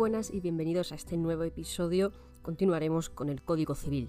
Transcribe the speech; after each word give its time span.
buenas 0.00 0.32
y 0.32 0.40
bienvenidos 0.40 0.92
a 0.92 0.94
este 0.94 1.18
nuevo 1.18 1.42
episodio. 1.42 2.10
Continuaremos 2.40 3.10
con 3.10 3.28
el 3.28 3.42
Código 3.42 3.74
Civil. 3.74 4.08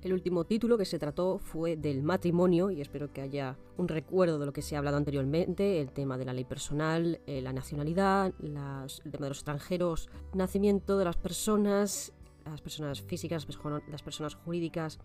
El 0.00 0.14
último 0.14 0.44
título 0.44 0.78
que 0.78 0.86
se 0.86 0.98
trató 0.98 1.36
fue 1.36 1.76
del 1.76 2.02
matrimonio 2.02 2.70
y 2.70 2.80
espero 2.80 3.12
que 3.12 3.20
haya 3.20 3.58
un 3.76 3.86
recuerdo 3.86 4.38
de 4.38 4.46
lo 4.46 4.54
que 4.54 4.62
se 4.62 4.74
ha 4.74 4.78
hablado 4.78 4.96
anteriormente, 4.96 5.82
el 5.82 5.90
tema 5.92 6.16
de 6.16 6.24
la 6.24 6.32
ley 6.32 6.44
personal, 6.44 7.20
eh, 7.26 7.42
la 7.42 7.52
nacionalidad, 7.52 8.32
el 8.38 9.12
tema 9.12 9.26
de 9.26 9.28
los 9.28 9.40
extranjeros, 9.40 10.08
nacimiento 10.32 10.96
de 10.96 11.04
las 11.04 11.18
personas, 11.18 12.14
las 12.46 12.62
personas 12.62 13.02
físicas, 13.02 13.46
las 13.90 14.02
personas 14.02 14.36
jurídicas, 14.36 15.00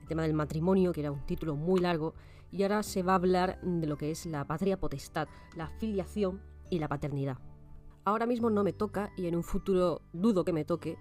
el 0.00 0.08
tema 0.08 0.22
del 0.22 0.32
matrimonio, 0.32 0.92
que 0.92 1.00
era 1.00 1.12
un 1.12 1.26
título 1.26 1.54
muy 1.54 1.80
largo, 1.80 2.14
y 2.50 2.62
ahora 2.62 2.82
se 2.82 3.02
va 3.02 3.12
a 3.12 3.16
hablar 3.16 3.60
de 3.60 3.86
lo 3.86 3.98
que 3.98 4.10
es 4.10 4.24
la 4.24 4.46
patria 4.46 4.80
potestad, 4.80 5.28
la 5.54 5.66
filiación 5.66 6.40
y 6.70 6.78
la 6.78 6.88
paternidad. 6.88 7.49
Ahora 8.04 8.26
mismo 8.26 8.50
no 8.50 8.64
me 8.64 8.72
toca 8.72 9.12
y 9.16 9.26
en 9.26 9.36
un 9.36 9.42
futuro 9.42 10.02
dudo 10.12 10.44
que 10.44 10.52
me 10.52 10.64
toque, 10.64 10.96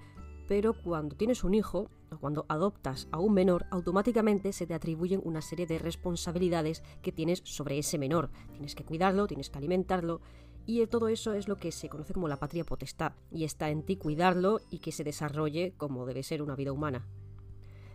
pero 0.48 0.74
cuando 0.74 1.16
tienes 1.16 1.44
un 1.44 1.54
hijo 1.54 1.90
o 2.12 2.18
cuando 2.18 2.46
adoptas 2.50 3.08
a 3.12 3.20
un 3.20 3.34
menor, 3.34 3.66
automáticamente 3.72 4.52
se 4.52 4.68
te 4.68 4.74
atribuyen 4.74 5.22
una 5.24 5.42
serie 5.42 5.66
de 5.66 5.80
responsabilidades 5.80 6.84
que 7.02 7.12
tienes 7.12 7.42
sobre 7.46 7.78
ese 7.78 7.98
menor. 7.98 8.32
Tienes 8.52 8.76
que 8.76 8.84
cuidarlo, 8.84 9.28
tienes 9.28 9.50
que 9.50 9.60
alimentarlo 9.60 10.22
y 10.66 10.86
todo 10.88 11.08
eso 11.08 11.34
es 11.34 11.48
lo 11.48 11.58
que 11.58 11.72
se 11.72 11.90
conoce 11.90 12.14
como 12.14 12.28
la 12.28 12.38
patria 12.38 12.66
potestad 12.66 13.14
y 13.32 13.44
está 13.44 13.70
en 13.70 13.84
ti 13.84 13.96
cuidarlo 13.96 14.60
y 14.70 14.80
que 14.80 14.92
se 14.92 15.04
desarrolle 15.04 15.74
como 15.78 16.06
debe 16.06 16.22
ser 16.22 16.42
una 16.42 16.56
vida 16.56 16.72
humana. 16.72 17.08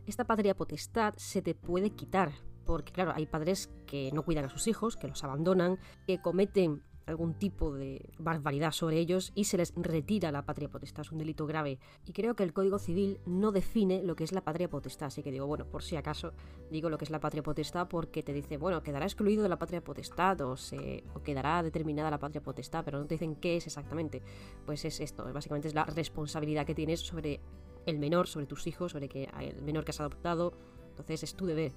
Esta 0.07 0.25
patria 0.25 0.57
potestad 0.57 1.15
se 1.17 1.41
te 1.41 1.55
puede 1.55 1.91
quitar, 1.91 2.33
porque 2.65 2.93
claro, 2.93 3.13
hay 3.15 3.27
padres 3.27 3.71
que 3.87 4.11
no 4.13 4.25
cuidan 4.25 4.47
a 4.47 4.51
sus 4.51 4.67
hijos, 4.67 4.97
que 4.97 5.09
los 5.09 5.23
abandonan, 5.25 5.79
que 6.07 6.21
cometen 6.21 6.83
algún 7.07 7.35
tipo 7.35 7.73
de 7.73 8.11
barbaridad 8.19 8.73
sobre 8.73 8.99
ellos 8.99 9.33
y 9.35 9.45
se 9.45 9.57
les 9.57 9.73
retira 9.77 10.33
la 10.33 10.45
patria 10.45 10.69
potestad. 10.69 11.03
Es 11.03 11.13
un 11.13 11.19
delito 11.19 11.47
grave. 11.47 11.79
Y 12.07 12.13
creo 12.13 12.35
que 12.35 12.43
el 12.43 12.53
Código 12.53 12.79
Civil 12.79 13.21
no 13.27 13.53
define 13.53 14.03
lo 14.03 14.17
que 14.17 14.25
es 14.25 14.33
la 14.33 14.43
patria 14.43 14.69
potestad. 14.69 15.09
Así 15.09 15.23
que 15.23 15.31
digo, 15.31 15.47
bueno, 15.47 15.67
por 15.67 15.83
si 15.83 15.97
acaso 15.97 16.33
digo 16.71 16.89
lo 16.89 16.99
que 16.99 17.05
es 17.05 17.11
la 17.11 17.21
patria 17.21 17.43
potestad 17.43 17.89
porque 17.89 18.23
te 18.23 18.33
dice, 18.33 18.57
bueno, 18.57 18.83
quedará 18.83 19.05
excluido 19.05 19.43
de 19.43 19.49
la 19.49 19.59
patria 19.59 19.83
potestad 19.83 20.41
o, 20.41 20.57
se, 20.57 21.05
o 21.15 21.23
quedará 21.23 21.63
determinada 21.63 22.11
la 22.11 22.19
patria 22.19 22.43
potestad, 22.43 22.85
pero 22.85 22.99
no 22.99 23.07
te 23.07 23.15
dicen 23.15 23.37
qué 23.37 23.57
es 23.57 23.67
exactamente. 23.67 24.23
Pues 24.65 24.85
es 24.85 25.01
esto, 25.01 25.31
básicamente 25.33 25.69
es 25.69 25.75
la 25.75 25.85
responsabilidad 25.85 26.67
que 26.67 26.75
tienes 26.75 27.01
sobre 27.01 27.41
el 27.87 27.99
menor, 27.99 28.27
sobre 28.27 28.47
tus 28.47 28.67
hijos, 28.67 28.93
sobre 28.93 29.09
que 29.09 29.29
el 29.41 29.63
menor 29.63 29.85
que 29.85 29.91
has 29.91 30.01
adoptado. 30.01 30.55
Entonces 30.91 31.23
es 31.23 31.35
tu 31.35 31.47
deber. 31.47 31.73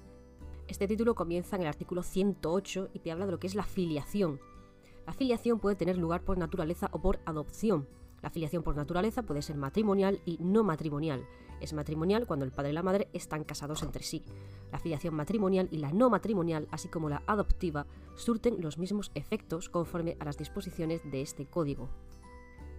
Este 0.68 0.86
título 0.86 1.14
comienza 1.14 1.56
en 1.56 1.62
el 1.62 1.68
artículo 1.68 2.02
108 2.02 2.90
y 2.92 2.98
te 2.98 3.10
habla 3.10 3.26
de 3.26 3.32
lo 3.32 3.38
que 3.38 3.46
es 3.46 3.54
la 3.54 3.64
filiación 3.64 4.38
la 5.08 5.14
filiación 5.14 5.58
puede 5.58 5.74
tener 5.74 5.96
lugar 5.96 6.20
por 6.20 6.36
naturaleza 6.36 6.90
o 6.92 7.00
por 7.00 7.18
adopción. 7.24 7.88
La 8.20 8.28
filiación 8.28 8.62
por 8.62 8.76
naturaleza 8.76 9.22
puede 9.22 9.40
ser 9.40 9.56
matrimonial 9.56 10.20
y 10.26 10.36
no 10.38 10.64
matrimonial. 10.64 11.24
Es 11.62 11.72
matrimonial 11.72 12.26
cuando 12.26 12.44
el 12.44 12.52
padre 12.52 12.72
y 12.72 12.74
la 12.74 12.82
madre 12.82 13.08
están 13.14 13.42
casados 13.42 13.82
entre 13.82 14.02
sí. 14.02 14.22
La 14.70 14.78
filiación 14.78 15.14
matrimonial 15.14 15.66
y 15.70 15.78
la 15.78 15.92
no 15.92 16.10
matrimonial, 16.10 16.68
así 16.72 16.88
como 16.88 17.08
la 17.08 17.22
adoptiva, 17.26 17.86
surten 18.16 18.60
los 18.60 18.76
mismos 18.76 19.10
efectos 19.14 19.70
conforme 19.70 20.18
a 20.20 20.26
las 20.26 20.36
disposiciones 20.36 21.00
de 21.10 21.22
este 21.22 21.46
código. 21.46 21.88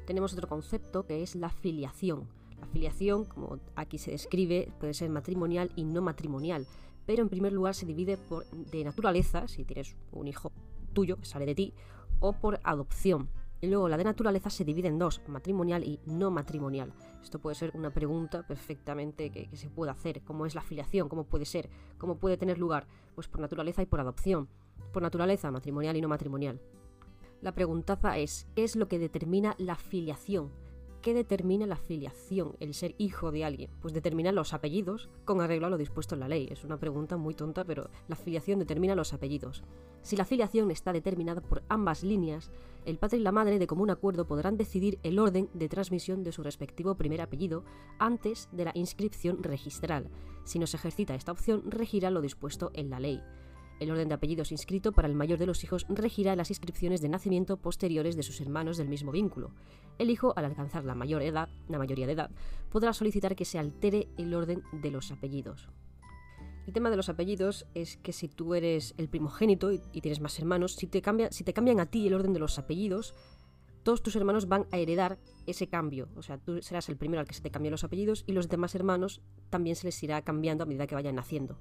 Tenemos 0.06 0.32
otro 0.34 0.48
concepto 0.48 1.08
que 1.08 1.24
es 1.24 1.34
la 1.34 1.50
filiación. 1.50 2.28
La 2.60 2.68
filiación, 2.68 3.26
como 3.26 3.58
aquí 3.76 3.98
se 3.98 4.12
describe, 4.12 4.72
puede 4.80 4.94
ser 4.94 5.10
matrimonial 5.10 5.72
y 5.76 5.84
no 5.84 6.04
matrimonial, 6.04 6.68
pero 7.08 7.24
en 7.24 7.30
primer 7.30 7.54
lugar 7.54 7.74
se 7.74 7.88
divide 7.88 8.18
por, 8.18 8.46
de 8.52 8.84
naturaleza, 8.84 9.48
si 9.48 9.66
tienes 9.66 9.96
un 10.12 10.28
hijo 10.28 10.52
tuyo 10.94 11.18
que 11.18 11.26
sale 11.26 11.48
de 11.48 11.56
ti, 11.56 11.74
o 12.20 12.34
por 12.34 12.60
adopción. 12.64 13.30
Y 13.62 13.68
luego 13.68 13.90
la 13.90 13.98
de 13.98 14.06
naturaleza 14.06 14.50
se 14.50 14.64
divide 14.64 14.88
en 14.88 15.00
dos, 15.00 15.22
matrimonial 15.28 15.84
y 15.84 16.00
no 16.06 16.32
matrimonial. 16.32 16.94
Esto 17.22 17.40
puede 17.40 17.56
ser 17.56 17.72
una 17.74 17.90
pregunta 17.90 18.48
perfectamente 18.48 19.30
que, 19.32 19.50
se 19.56 19.70
puede 19.70 19.92
hacer. 19.92 20.22
¿Cómo 20.22 20.46
es 20.46 20.56
la 20.56 20.62
filiación? 20.62 21.10
¿Cómo 21.10 21.26
puede 21.26 21.46
ser? 21.46 21.70
¿Cómo 21.98 22.16
puede 22.18 22.38
tener 22.38 22.58
lugar? 22.58 22.88
Pues 23.16 23.28
por 23.28 23.42
naturaleza 23.42 23.82
y 23.82 23.86
por 23.86 24.00
adopción. 24.00 24.48
Por 24.94 25.04
naturaleza, 25.04 25.52
matrimonial 25.52 25.98
y 25.98 26.02
no 26.02 26.08
matrimonial. 26.08 26.62
La 27.42 27.54
preguntaza 27.54 28.18
es, 28.18 28.48
¿qué 28.56 28.64
es 28.64 28.76
lo 28.76 28.88
que 28.88 29.00
determina 29.00 29.56
la 29.58 29.76
filiación? 29.76 30.52
¿Qué 31.02 31.14
determina 31.14 31.66
la 31.66 31.78
filiación, 31.78 32.58
el 32.60 32.74
ser 32.74 32.94
hijo 32.98 33.32
de 33.32 33.46
alguien? 33.46 33.72
Pues 33.82 33.94
determina 33.94 34.34
los 34.34 34.54
apellidos 34.54 35.10
con 35.24 35.40
arreglo 35.40 35.68
a 35.68 35.70
lo 35.70 35.78
dispuesto 35.78 36.16
en 36.16 36.20
la 36.20 36.28
ley. 36.28 36.50
Es 36.52 36.66
una 36.66 36.78
pregunta 36.78 37.16
muy 37.16 37.34
tonta, 37.34 37.64
pero 37.64 37.90
la 38.10 38.18
filiación 38.18 38.60
determina 38.60 38.96
los 38.96 39.14
apellidos. 39.14 39.64
Si 40.02 40.18
la 40.18 40.26
filiación 40.26 40.72
está 40.72 40.92
determinada 40.92 41.40
por 41.40 41.64
ambas 41.70 42.04
líneas, 42.04 42.52
el 42.84 42.98
padre 42.98 43.20
y 43.20 43.22
la 43.22 43.32
madre 43.32 43.60
de 43.60 43.68
común 43.68 43.90
acuerdo 43.92 44.28
podrán 44.28 44.58
decidir 44.58 45.00
el 45.04 45.20
orden 45.20 45.50
de 45.54 45.70
transmisión 45.70 46.26
de 46.26 46.34
su 46.34 46.44
respectivo 46.44 46.96
primer 46.96 47.22
apellido 47.22 47.64
antes 47.98 48.50
de 48.52 48.66
la 48.66 48.72
inscripción 48.76 49.42
registral. 49.42 50.10
Si 50.44 50.60
no 50.60 50.68
se 50.68 50.76
ejercita 50.76 51.16
esta 51.16 51.32
opción, 51.32 51.64
regirá 51.72 52.12
lo 52.12 52.20
dispuesto 52.20 52.72
en 52.74 52.90
la 52.90 53.00
ley. 53.00 53.24
El 53.80 53.92
orden 53.92 54.10
de 54.10 54.14
apellidos 54.14 54.52
inscrito 54.52 54.92
para 54.92 55.08
el 55.08 55.16
mayor 55.16 55.40
de 55.40 55.46
los 55.46 55.64
hijos 55.64 55.86
regirá 55.88 56.36
las 56.36 56.52
inscripciones 56.52 57.00
de 57.00 57.08
nacimiento 57.08 57.56
posteriores 57.58 58.18
de 58.18 58.24
sus 58.24 58.42
hermanos 58.42 58.76
del 58.78 58.90
mismo 58.90 59.12
vínculo. 59.12 59.52
El 59.98 60.10
hijo, 60.10 60.34
al 60.36 60.46
alcanzar 60.46 60.84
la, 60.84 60.96
mayor 60.96 61.22
edad, 61.22 61.48
la 61.70 61.78
mayoría 61.78 62.06
de 62.06 62.14
edad, 62.14 62.32
podrá 62.70 62.92
solicitar 62.92 63.38
que 63.38 63.46
se 63.46 63.58
altere 63.58 64.10
el 64.18 64.34
orden 64.34 64.64
de 64.74 64.92
los 64.92 65.12
apellidos. 65.12 65.70
El 66.68 66.74
tema 66.74 66.90
de 66.90 66.98
los 66.98 67.08
apellidos 67.08 67.68
es 67.74 67.98
que 67.98 68.12
si 68.12 68.28
tú 68.28 68.54
eres 68.54 68.94
el 68.98 69.08
primogénito 69.08 69.72
y, 69.72 69.80
tienes 70.02 70.20
más 70.20 70.38
hermanos, 70.40 70.76
si 70.76 70.88
te, 70.88 71.02
cambian 71.02 71.80
a 71.80 71.86
ti 71.86 72.06
el 72.06 72.14
orden 72.14 72.34
de 72.34 72.40
los 72.40 72.60
apellidos, 72.60 73.16
todos 73.84 74.04
tus 74.04 74.18
hermanos 74.18 74.50
van 74.50 74.68
a 74.72 74.78
heredar 74.78 75.20
ese 75.48 75.68
cambio. 75.68 76.10
O 76.18 76.22
sea, 76.22 76.38
tú 76.38 76.62
serás 76.62 76.90
el 76.90 76.98
primero 76.98 77.22
al 77.22 77.28
que 77.28 77.34
se 77.34 77.42
te 77.42 77.50
cambien 77.50 77.72
los 77.72 77.86
apellidos 77.86 78.26
y 78.28 78.34
los 78.34 78.50
demás 78.50 78.76
hermanos 78.76 79.22
también 79.50 79.78
se 79.78 79.88
les 79.88 80.04
irá 80.04 80.22
cambiando 80.22 80.64
a 80.66 80.68
medida 80.68 80.86
que 80.86 80.96
vayan 80.96 81.16
naciendo 81.16 81.58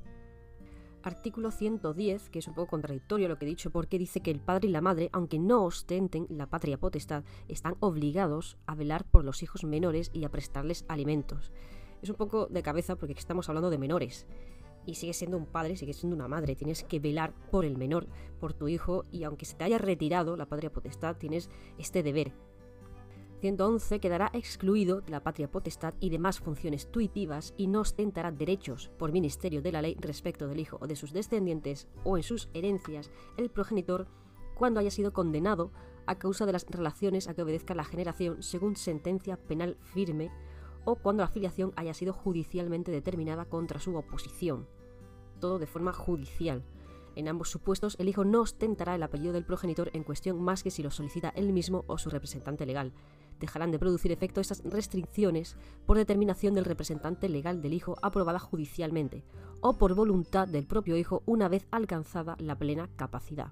artículo 1.03 1.50
110, 1.50 2.31
que 2.31 2.38
es 2.38 2.48
un 2.48 2.54
poco 2.54 2.70
contradictorio 2.70 3.28
lo 3.28 3.38
que 3.38 3.44
he 3.44 3.48
dicho, 3.48 3.70
porque 3.70 3.98
dice 3.98 4.20
que 4.20 4.31
el 4.31 4.41
padre 4.41 4.69
y 4.69 4.72
la 4.72 4.81
madre, 4.81 5.10
aunque 5.12 5.38
no 5.38 5.64
ostenten 5.64 6.26
la 6.28 6.47
patria 6.47 6.78
potestad, 6.78 7.25
están 7.48 7.76
obligados 7.81 8.59
a 8.66 8.75
velar 8.75 9.04
por 9.04 9.25
los 9.25 9.42
hijos 9.42 9.64
menores 9.64 10.10
y 10.12 10.25
a 10.25 10.31
prestarles 10.31 10.84
alimentos. 10.88 11.53
Es 12.03 12.10
un 12.10 12.16
poco 12.16 12.47
de 12.47 12.62
cabeza 12.62 12.97
porque 12.97 13.14
estamos 13.14 13.48
hablando 13.48 13.70
de 13.70 13.78
menores. 13.78 14.26
Y 14.86 14.94
sigue 14.94 15.12
siendo 15.12 15.36
un 15.36 15.47
padre, 15.47 15.76
sigue 15.76 15.92
siendo 15.92 16.16
una 16.16 16.28
madre. 16.28 16.56
Tienes 16.56 16.82
que 16.82 16.98
velar 16.98 17.34
por 17.50 17.65
el 17.65 17.76
menor, 17.76 18.06
por 18.41 18.54
tu 18.54 18.69
hijo, 18.69 19.04
y 19.10 19.25
aunque 19.25 19.44
se 19.44 19.54
te 19.54 19.65
haya 19.65 19.78
retirado 19.78 20.36
la 20.36 20.47
patria 20.47 20.72
potestad, 20.72 21.16
tienes 21.16 21.50
este 21.76 22.03
deber 22.03 22.32
111 23.38 24.00
quedará 24.00 24.31
excluido 24.32 25.00
de 25.00 25.10
la 25.10 25.22
patria 25.22 25.50
potestad 25.50 25.94
y 26.00 26.10
demás 26.10 26.41
funciones 26.41 26.91
tuitivas 26.91 27.54
y 27.56 27.66
no 27.66 27.81
ostentará 27.81 28.31
derechos 28.32 28.91
por 28.99 29.12
ministerio 29.12 29.62
de 29.62 29.72
la 29.72 29.82
ley 29.82 29.97
respecto 30.00 30.49
del 30.49 30.60
hijo 30.60 30.78
o 30.81 30.87
de 30.87 30.97
sus 30.97 31.12
descendientes 31.12 31.88
o 32.04 32.16
en 32.16 32.22
sus 32.22 32.48
herencias 32.54 33.10
el 33.37 33.50
progenitor 33.50 34.06
cuando 34.54 34.81
haya 34.81 34.91
sido 34.91 35.12
condenado 35.12 35.71
a 36.06 36.16
causa 36.19 36.47
de 36.47 36.53
las 36.53 36.66
relaciones 36.66 37.28
a 37.28 37.34
que 37.34 37.43
obedezca 37.43 37.75
la 37.75 37.84
generación 37.84 38.43
según 38.43 38.77
sentencia 38.77 39.37
penal 39.37 39.77
firme 39.82 40.31
o 40.84 40.97
cuando 40.97 41.22
la 41.22 41.28
filiación 41.28 41.72
haya 41.77 41.94
sido 41.94 42.12
judicialmente 42.12 42.91
determinada 42.91 43.44
contra 43.44 43.78
su 43.78 43.94
oposición. 43.94 44.66
Todo 45.38 45.59
de 45.59 45.66
forma 45.66 45.93
judicial. 45.93 46.65
En 47.18 47.26
ambos 47.26 47.50
supuestos, 47.50 47.96
el 47.98 48.08
hijo 48.08 48.24
no 48.24 48.42
ostentará 48.42 48.94
el 48.94 49.02
apellido 49.02 49.32
del 49.32 49.44
progenitor 49.44 49.90
en 49.92 50.04
cuestión 50.04 50.40
más 50.40 50.62
que 50.62 50.70
si 50.70 50.84
lo 50.84 50.92
solicita 50.92 51.30
él 51.30 51.52
mismo 51.52 51.84
o 51.88 51.98
su 51.98 52.10
representante 52.10 52.64
legal. 52.64 52.92
Dejarán 53.40 53.72
de 53.72 53.80
producir 53.80 54.12
efecto 54.12 54.40
estas 54.40 54.62
restricciones 54.62 55.56
por 55.84 55.96
determinación 55.96 56.54
del 56.54 56.64
representante 56.64 57.28
legal 57.28 57.60
del 57.60 57.72
hijo 57.72 57.96
aprobada 58.02 58.38
judicialmente 58.38 59.24
o 59.60 59.78
por 59.78 59.96
voluntad 59.96 60.46
del 60.46 60.68
propio 60.68 60.96
hijo 60.96 61.24
una 61.26 61.48
vez 61.48 61.66
alcanzada 61.72 62.36
la 62.38 62.56
plena 62.56 62.88
capacidad 62.94 63.50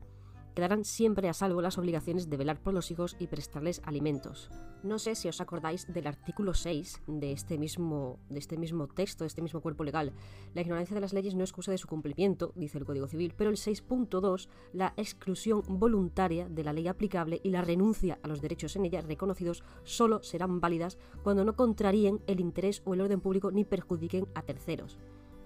quedarán 0.57 0.87
siempre 0.87 1.29
a 1.29 1.35
salvo 1.35 1.61
las 1.61 1.77
obligaciones 1.77 2.31
de 2.31 2.37
velar 2.39 2.59
por 2.59 2.73
los 2.73 2.91
hijos 2.91 3.15
y 3.19 3.27
prestarles 3.27 3.83
alimentos. 3.85 4.51
No 4.83 4.99
sé 4.99 5.15
si 5.15 5.29
os 5.29 5.43
acordáis 5.43 5.87
del 5.93 6.07
artículo 6.07 6.55
6 6.55 7.03
de 7.07 7.33
este 7.33 7.59
mismo, 7.59 8.19
de 8.31 8.39
este 8.39 8.57
mismo 8.57 8.89
texto, 8.89 9.25
de 9.25 9.29
este 9.29 9.43
mismo 9.43 9.61
cuerpo 9.61 9.85
legal. 9.85 10.15
La 10.55 10.63
ignorancia 10.63 10.95
de 10.95 11.03
las 11.03 11.13
leyes 11.13 11.35
no 11.35 11.45
es 11.45 11.51
excusa 11.51 11.73
de 11.73 11.79
su 11.79 11.87
cumplimiento, 11.87 12.53
dice 12.57 12.79
el 12.79 12.87
Código 12.87 13.07
Civil, 13.07 13.35
pero 13.37 13.51
el 13.51 13.57
6.2, 13.57 14.49
la 14.73 14.95
exclusión 14.97 15.63
voluntaria 15.69 16.49
de 16.49 16.65
la 16.65 16.73
ley 16.73 16.89
aplicable 16.89 17.39
y 17.45 17.51
la 17.51 17.61
renuncia 17.61 18.19
a 18.23 18.29
los 18.29 18.41
derechos 18.41 18.77
en 18.77 18.87
ella 18.87 19.03
reconocidos 19.03 19.63
solo 19.85 20.23
serán 20.23 20.61
válidas 20.61 20.97
cuando 21.23 21.45
no 21.45 21.55
contraríen 21.55 22.23
el 22.27 22.41
interés 22.41 22.81
o 22.87 22.95
el 22.95 23.03
orden 23.03 23.21
público 23.21 23.51
ni 23.51 23.67
perjudiquen 23.67 24.27
a 24.35 24.41
terceros. 24.41 24.97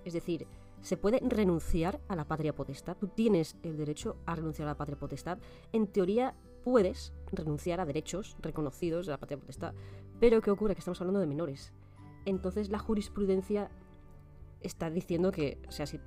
Es 0.05 0.15
decir, 0.15 0.47
se 0.83 0.97
puede 0.97 1.21
renunciar 1.23 2.01
a 2.09 2.17
la 2.17 2.27
patria 2.27 2.55
potestad. 2.55 2.97
Tú 2.97 3.09
tienes 3.09 3.57
el 3.63 3.77
derecho 3.77 4.17
a 4.27 4.35
renunciar 4.35 4.69
a 4.69 4.73
la 4.73 4.77
patria 4.77 4.99
potestad. 4.99 5.39
En 5.73 5.87
teoría 5.87 6.35
puedes 6.65 7.13
renunciar 7.33 7.81
a 7.81 7.87
derechos 7.87 8.37
reconocidos 8.41 9.07
de 9.07 9.13
la 9.13 9.19
patria 9.19 9.39
potestad. 9.39 9.75
Pero 10.19 10.41
¿qué 10.41 10.51
ocurre? 10.51 10.75
Que 10.75 10.81
estamos 10.81 11.01
hablando 11.01 11.21
de 11.21 11.27
menores. 11.27 11.73
Entonces 12.25 12.71
la 12.71 12.79
jurisprudencia 12.79 13.71
está 14.61 14.91
diciendo 14.91 15.33
que, 15.33 15.59
o 15.69 15.73
sea, 15.73 15.87
si, 15.87 15.99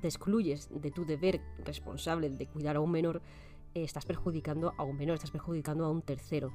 te 0.00 0.08
excluyes 0.08 0.68
de 0.70 0.90
tu 0.90 1.04
deber 1.04 1.40
responsable 1.64 2.30
de 2.30 2.46
cuidar 2.46 2.76
a 2.76 2.80
un 2.80 2.90
menor, 2.90 3.22
eh, 3.74 3.84
estás 3.84 4.06
perjudicando 4.06 4.74
a 4.78 4.84
un 4.84 4.96
menor, 4.96 5.16
estás 5.16 5.30
perjudicando 5.30 5.84
a 5.84 5.90
un 5.90 6.02
tercero. 6.02 6.50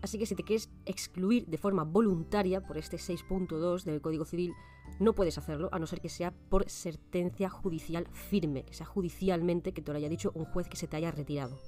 Así 0.00 0.18
que 0.18 0.26
si 0.26 0.34
te 0.34 0.44
quieres 0.44 0.70
excluir 0.86 1.46
de 1.46 1.58
forma 1.58 1.84
voluntaria 1.84 2.60
por 2.60 2.78
este 2.78 2.98
6.2 2.98 3.84
del 3.84 4.00
Código 4.00 4.24
Civil, 4.24 4.54
no 5.00 5.14
puedes 5.14 5.38
hacerlo 5.38 5.68
a 5.72 5.78
no 5.78 5.86
ser 5.86 6.00
que 6.00 6.08
sea 6.08 6.32
por 6.32 6.68
sentencia 6.68 7.50
judicial 7.50 8.06
firme, 8.12 8.64
que 8.64 8.74
sea 8.74 8.86
judicialmente 8.86 9.72
que 9.72 9.82
te 9.82 9.92
lo 9.92 9.98
haya 9.98 10.08
dicho 10.08 10.32
un 10.34 10.44
juez 10.44 10.68
que 10.68 10.76
se 10.76 10.86
te 10.86 10.96
haya 10.96 11.10
retirado. 11.10 11.58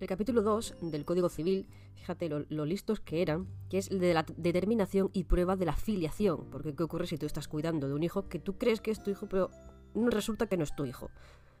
El 0.00 0.08
capítulo 0.08 0.42
2 0.42 0.76
del 0.82 1.04
Código 1.04 1.28
Civil, 1.28 1.68
fíjate 1.94 2.28
lo, 2.28 2.66
listos 2.66 3.00
que 3.00 3.22
eran, 3.22 3.46
que 3.70 3.78
es 3.78 3.90
el 3.90 4.00
de 4.00 4.12
la 4.12 4.24
determinación 4.36 5.10
y 5.12 5.24
prueba 5.24 5.56
de 5.56 5.66
la 5.66 5.76
filiación. 5.76 6.50
Porque 6.50 6.74
¿qué 6.74 6.82
ocurre 6.82 7.06
si 7.06 7.16
tú 7.16 7.26
estás 7.26 7.48
cuidando 7.48 7.86
de 7.88 7.94
un 7.94 8.02
hijo 8.02 8.28
que 8.28 8.38
tú 8.38 8.58
crees 8.58 8.80
que 8.80 8.90
es 8.90 9.02
tu 9.02 9.10
hijo, 9.10 9.28
pero 9.28 9.50
resulta 9.94 10.46
que 10.46 10.56
no 10.56 10.64
es 10.64 10.74
tu 10.74 10.84
hijo? 10.84 11.10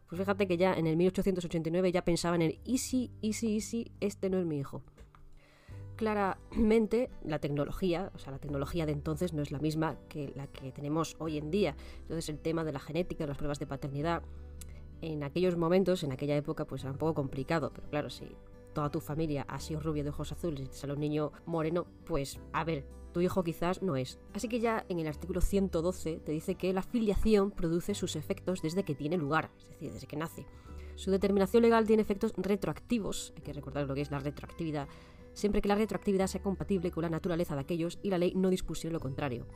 Pues 0.08 0.20
fíjate 0.20 0.46
que 0.46 0.56
ya 0.56 0.74
en 0.74 0.86
el 0.86 0.96
1889 0.96 1.92
ya 1.92 2.04
pensaban 2.04 2.42
en, 2.42 2.58
¿y 2.64 2.78
si, 2.78 3.12
y 3.20 3.34
si, 3.34 3.54
y 3.54 3.60
si 3.60 3.92
este 4.00 4.28
no 4.28 4.38
es 4.38 4.44
mi 4.44 4.58
hijo? 4.58 4.82
Claramente 5.96 7.10
la 7.22 7.38
tecnología, 7.38 8.10
o 8.14 8.18
sea, 8.18 8.32
la 8.32 8.38
tecnología 8.38 8.86
de 8.86 8.92
entonces 8.92 9.32
no 9.32 9.42
es 9.42 9.52
la 9.52 9.58
misma 9.58 9.96
que 10.08 10.32
la 10.34 10.46
que 10.48 10.72
tenemos 10.72 11.16
hoy 11.18 11.38
en 11.38 11.50
día. 11.50 11.76
Entonces 12.02 12.28
el 12.28 12.38
tema 12.38 12.64
de 12.64 12.72
la 12.72 12.80
genética, 12.80 13.24
de 13.24 13.28
las 13.28 13.36
pruebas 13.36 13.58
de 13.58 13.66
paternidad, 13.66 14.22
en 15.02 15.22
aquellos 15.22 15.56
momentos, 15.56 16.02
en 16.02 16.12
aquella 16.12 16.36
época, 16.36 16.64
pues 16.64 16.82
era 16.82 16.92
un 16.92 16.98
poco 16.98 17.14
complicado. 17.14 17.70
Pero 17.74 17.88
claro, 17.90 18.10
si 18.10 18.26
toda 18.72 18.90
tu 18.90 19.00
familia 19.00 19.46
ha 19.48 19.60
sido 19.60 19.80
rubia 19.80 20.02
de 20.02 20.10
ojos 20.10 20.32
azules 20.32 20.60
y 20.60 20.66
te 20.66 20.74
sale 20.74 20.94
un 20.94 21.00
niño 21.00 21.32
moreno, 21.46 21.86
pues 22.04 22.40
a 22.52 22.64
ver, 22.64 22.84
tu 23.12 23.20
hijo 23.20 23.44
quizás 23.44 23.80
no 23.80 23.96
es. 23.96 24.18
Así 24.34 24.48
que 24.48 24.60
ya 24.60 24.84
en 24.88 24.98
el 24.98 25.06
artículo 25.06 25.40
112 25.40 26.20
te 26.20 26.32
dice 26.32 26.56
que 26.56 26.72
la 26.72 26.82
filiación 26.82 27.52
produce 27.52 27.94
sus 27.94 28.16
efectos 28.16 28.60
desde 28.60 28.82
que 28.82 28.94
tiene 28.94 29.16
lugar, 29.16 29.50
es 29.58 29.68
decir, 29.68 29.92
desde 29.92 30.06
que 30.06 30.16
nace. 30.16 30.46
Su 30.96 31.10
determinación 31.10 31.62
legal 31.62 31.86
tiene 31.86 32.02
efectos 32.02 32.32
retroactivos, 32.36 33.32
hay 33.36 33.42
que 33.42 33.52
recordar 33.52 33.86
lo 33.86 33.94
que 33.94 34.00
es 34.00 34.10
la 34.10 34.18
retroactividad, 34.18 34.88
siempre 35.34 35.60
que 35.60 35.68
la 35.68 35.74
retroactividad 35.74 36.28
sea 36.28 36.42
compatible 36.42 36.90
con 36.90 37.02
la 37.02 37.10
naturaleza 37.10 37.54
de 37.54 37.60
aquellos 37.60 37.98
y 38.02 38.10
la 38.10 38.18
ley 38.18 38.32
no 38.34 38.50
dispusiera 38.50 38.94
lo 38.94 39.00
contrario. 39.00 39.46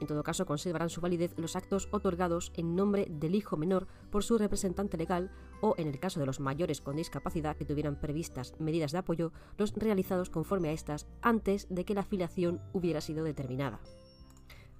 En 0.00 0.06
todo 0.06 0.22
caso, 0.22 0.46
conservarán 0.46 0.88
su 0.88 1.00
validez 1.00 1.34
los 1.36 1.56
actos 1.56 1.88
otorgados 1.92 2.52
en 2.56 2.74
nombre 2.74 3.06
del 3.10 3.34
hijo 3.34 3.56
menor 3.56 3.86
por 4.10 4.24
su 4.24 4.38
representante 4.38 4.96
legal 4.96 5.30
o, 5.60 5.74
en 5.76 5.88
el 5.88 6.00
caso 6.00 6.20
de 6.20 6.26
los 6.26 6.40
mayores 6.40 6.80
con 6.80 6.96
discapacidad 6.96 7.56
que 7.56 7.66
tuvieran 7.66 8.00
previstas 8.00 8.54
medidas 8.58 8.92
de 8.92 8.98
apoyo, 8.98 9.32
los 9.58 9.74
realizados 9.74 10.30
conforme 10.30 10.70
a 10.70 10.72
estas 10.72 11.06
antes 11.20 11.66
de 11.68 11.84
que 11.84 11.94
la 11.94 12.00
afiliación 12.00 12.62
hubiera 12.72 13.02
sido 13.02 13.24
determinada. 13.24 13.80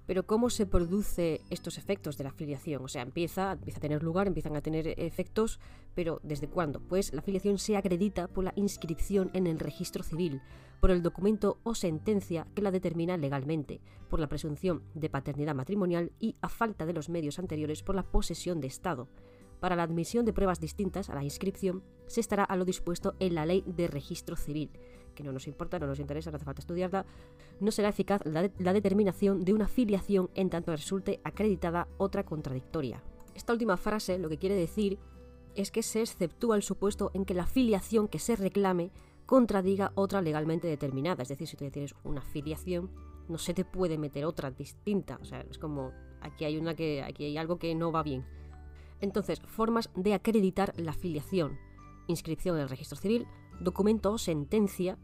Pero 0.05 0.25
¿cómo 0.25 0.49
se 0.49 0.65
produce 0.65 1.41
estos 1.49 1.77
efectos 1.77 2.17
de 2.17 2.23
la 2.23 2.31
afiliación? 2.31 2.83
O 2.83 2.87
sea, 2.87 3.01
empieza, 3.01 3.53
empieza 3.53 3.77
a 3.77 3.81
tener 3.81 4.03
lugar, 4.03 4.27
empiezan 4.27 4.55
a 4.55 4.61
tener 4.61 4.99
efectos, 4.99 5.59
pero 5.93 6.19
¿desde 6.23 6.47
cuándo? 6.47 6.79
Pues 6.79 7.13
la 7.13 7.21
afiliación 7.21 7.59
se 7.59 7.77
acredita 7.77 8.27
por 8.27 8.43
la 8.43 8.53
inscripción 8.55 9.29
en 9.33 9.47
el 9.47 9.59
registro 9.59 10.03
civil, 10.03 10.41
por 10.79 10.91
el 10.91 11.03
documento 11.03 11.59
o 11.63 11.75
sentencia 11.75 12.47
que 12.55 12.63
la 12.63 12.71
determina 12.71 13.15
legalmente, 13.15 13.81
por 14.09 14.19
la 14.19 14.27
presunción 14.27 14.83
de 14.95 15.09
paternidad 15.09 15.55
matrimonial 15.55 16.11
y, 16.19 16.35
a 16.41 16.49
falta 16.49 16.85
de 16.85 16.93
los 16.93 17.07
medios 17.07 17.39
anteriores, 17.39 17.83
por 17.83 17.95
la 17.95 18.03
posesión 18.03 18.59
de 18.59 18.67
Estado. 18.67 19.07
Para 19.59 19.75
la 19.75 19.83
admisión 19.83 20.25
de 20.25 20.33
pruebas 20.33 20.59
distintas 20.59 21.11
a 21.11 21.15
la 21.15 21.23
inscripción, 21.23 21.83
se 22.07 22.19
estará 22.19 22.43
a 22.43 22.55
lo 22.55 22.65
dispuesto 22.65 23.13
en 23.19 23.35
la 23.35 23.45
ley 23.45 23.63
de 23.67 23.87
registro 23.87 24.35
civil, 24.35 24.71
que 25.13 25.23
no 25.23 25.31
nos 25.31 25.47
importa, 25.47 25.79
no 25.79 25.87
nos 25.87 25.99
interesa, 25.99 26.31
no 26.31 26.37
hace 26.37 26.45
falta 26.45 26.61
estudiarla, 26.61 27.05
no 27.59 27.71
será 27.71 27.89
eficaz 27.89 28.21
la, 28.25 28.73
determinación 28.73 29.43
de 29.43 29.53
una 29.53 29.67
filiación 29.67 30.29
en 30.35 30.49
tanto 30.49 30.71
resulte 30.71 31.19
acreditada 31.23 31.87
otra 31.97 32.23
contradictoria. 32.23 33.03
Esta 33.35 33.53
última 33.53 33.77
frase 33.77 34.19
lo 34.19 34.29
que 34.29 34.37
quiere 34.37 34.55
decir 34.55 34.99
es 35.55 35.71
que 35.71 35.83
se 35.83 36.01
exceptúa 36.01 36.55
el 36.55 36.63
supuesto 36.63 37.11
en 37.13 37.25
que 37.25 37.33
la 37.33 37.45
filiación 37.45 38.07
que 38.07 38.19
se 38.19 38.35
reclame 38.35 38.91
contradiga 39.25 39.91
otra 39.95 40.21
legalmente 40.21 40.67
determinada. 40.67 41.23
Es 41.23 41.29
decir, 41.29 41.47
si 41.47 41.57
tú 41.57 41.69
tienes 41.69 41.95
una 42.03 42.21
filiación, 42.21 42.89
no 43.27 43.37
se 43.37 43.53
te 43.53 43.65
puede 43.65 43.97
meter 43.97 44.25
otra 44.25 44.51
distinta. 44.51 45.17
O 45.21 45.25
sea, 45.25 45.41
es 45.41 45.57
como 45.57 45.91
aquí 46.21 46.45
hay 46.45 46.57
una 46.57 46.75
que 46.75 47.03
aquí 47.03 47.25
hay 47.25 47.37
algo 47.37 47.57
que 47.57 47.73
no 47.75 47.91
va 47.91 48.03
bien. 48.03 48.25
Entonces, 48.99 49.41
formas 49.41 49.89
de 49.95 50.13
acreditar 50.13 50.73
la 50.77 50.93
filiación. 50.93 51.57
Inscripción 52.07 52.57
en 52.57 52.63
el 52.63 52.69
registro 52.69 52.97
civil, 52.97 53.27
documento 53.59 54.11
o 54.11 54.17
sentencia, 54.17 54.97